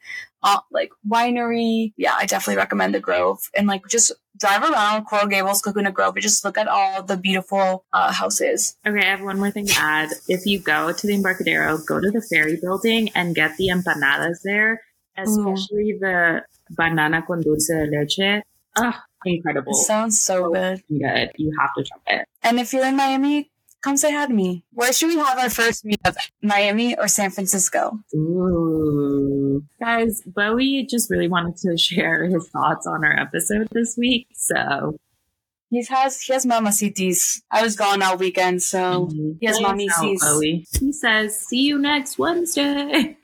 uh, 0.43 0.59
like 0.71 0.91
winery. 1.09 1.93
Yeah, 1.97 2.15
I 2.17 2.25
definitely 2.25 2.57
recommend 2.57 2.93
the 2.93 2.99
Grove 2.99 3.39
and 3.55 3.67
like 3.67 3.87
just 3.87 4.11
drive 4.39 4.63
around 4.63 5.05
Coral 5.05 5.27
Gables, 5.27 5.61
Coconut 5.61 5.93
Grove, 5.93 6.15
and 6.15 6.23
just 6.23 6.45
look 6.45 6.57
at 6.57 6.67
all 6.67 7.03
the 7.03 7.17
beautiful 7.17 7.85
uh, 7.93 8.11
houses. 8.11 8.77
Okay, 8.85 8.99
I 8.99 9.11
have 9.11 9.21
one 9.21 9.39
more 9.39 9.51
thing 9.51 9.65
to 9.67 9.75
add. 9.77 10.09
If 10.27 10.45
you 10.45 10.59
go 10.59 10.91
to 10.91 11.07
the 11.07 11.13
Embarcadero, 11.13 11.77
go 11.87 11.99
to 11.99 12.11
the 12.11 12.21
ferry 12.21 12.57
building 12.61 13.09
and 13.15 13.35
get 13.35 13.57
the 13.57 13.69
empanadas 13.69 14.41
there, 14.43 14.81
especially 15.17 15.97
the 15.99 16.43
banana 16.69 17.23
con 17.25 17.41
dulce 17.41 17.67
de 17.67 17.87
leche. 17.87 18.43
Ugh, 18.75 18.93
incredible. 19.25 19.71
It 19.71 19.85
sounds 19.85 20.21
so 20.21 20.51
good. 20.51 20.83
good. 20.87 21.31
You 21.37 21.51
have 21.59 21.71
to 21.77 21.83
try 21.83 22.19
it. 22.19 22.27
And 22.43 22.59
if 22.59 22.73
you're 22.73 22.85
in 22.85 22.95
Miami, 22.95 23.49
come 23.81 23.97
say 23.97 24.13
hi 24.13 24.27
to 24.27 24.33
me. 24.33 24.63
Where 24.71 24.93
should 24.93 25.07
we 25.07 25.17
have 25.17 25.39
our 25.39 25.49
first 25.49 25.83
meetup? 25.83 26.15
Miami 26.43 26.95
or 26.95 27.07
San 27.07 27.31
Francisco? 27.31 27.99
Ooh. 28.13 29.46
Guys, 29.79 30.21
Bowie 30.25 30.85
just 30.89 31.09
really 31.09 31.27
wanted 31.27 31.57
to 31.57 31.77
share 31.77 32.25
his 32.25 32.47
thoughts 32.49 32.87
on 32.87 33.03
our 33.03 33.17
episode 33.19 33.67
this 33.71 33.95
week. 33.97 34.27
So 34.33 34.97
He 35.69 35.83
has 35.85 36.21
he 36.21 36.33
has 36.33 36.45
mamacitis. 36.45 37.41
I 37.51 37.61
was 37.61 37.75
gone 37.75 38.01
all 38.01 38.17
weekend, 38.17 38.63
so 38.63 39.07
mhm. 39.07 39.37
he 39.39 39.45
has 39.47 39.59
mommy. 39.61 39.89
Bowie. 40.21 40.65
He 40.79 40.93
says, 40.93 41.39
see 41.39 41.63
you 41.63 41.77
next 41.77 42.17
Wednesday. 42.17 43.17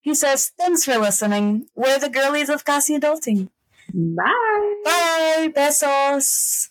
he 0.00 0.14
says, 0.14 0.52
"Thanks 0.58 0.84
for 0.84 0.98
listening. 0.98 1.66
We're 1.74 1.98
the 1.98 2.08
girlies 2.08 2.48
of 2.48 2.64
Casi 2.64 2.98
Adulting. 2.98 3.48
Bye. 3.92 4.74
Bye, 4.84 5.52
besos." 5.54 6.68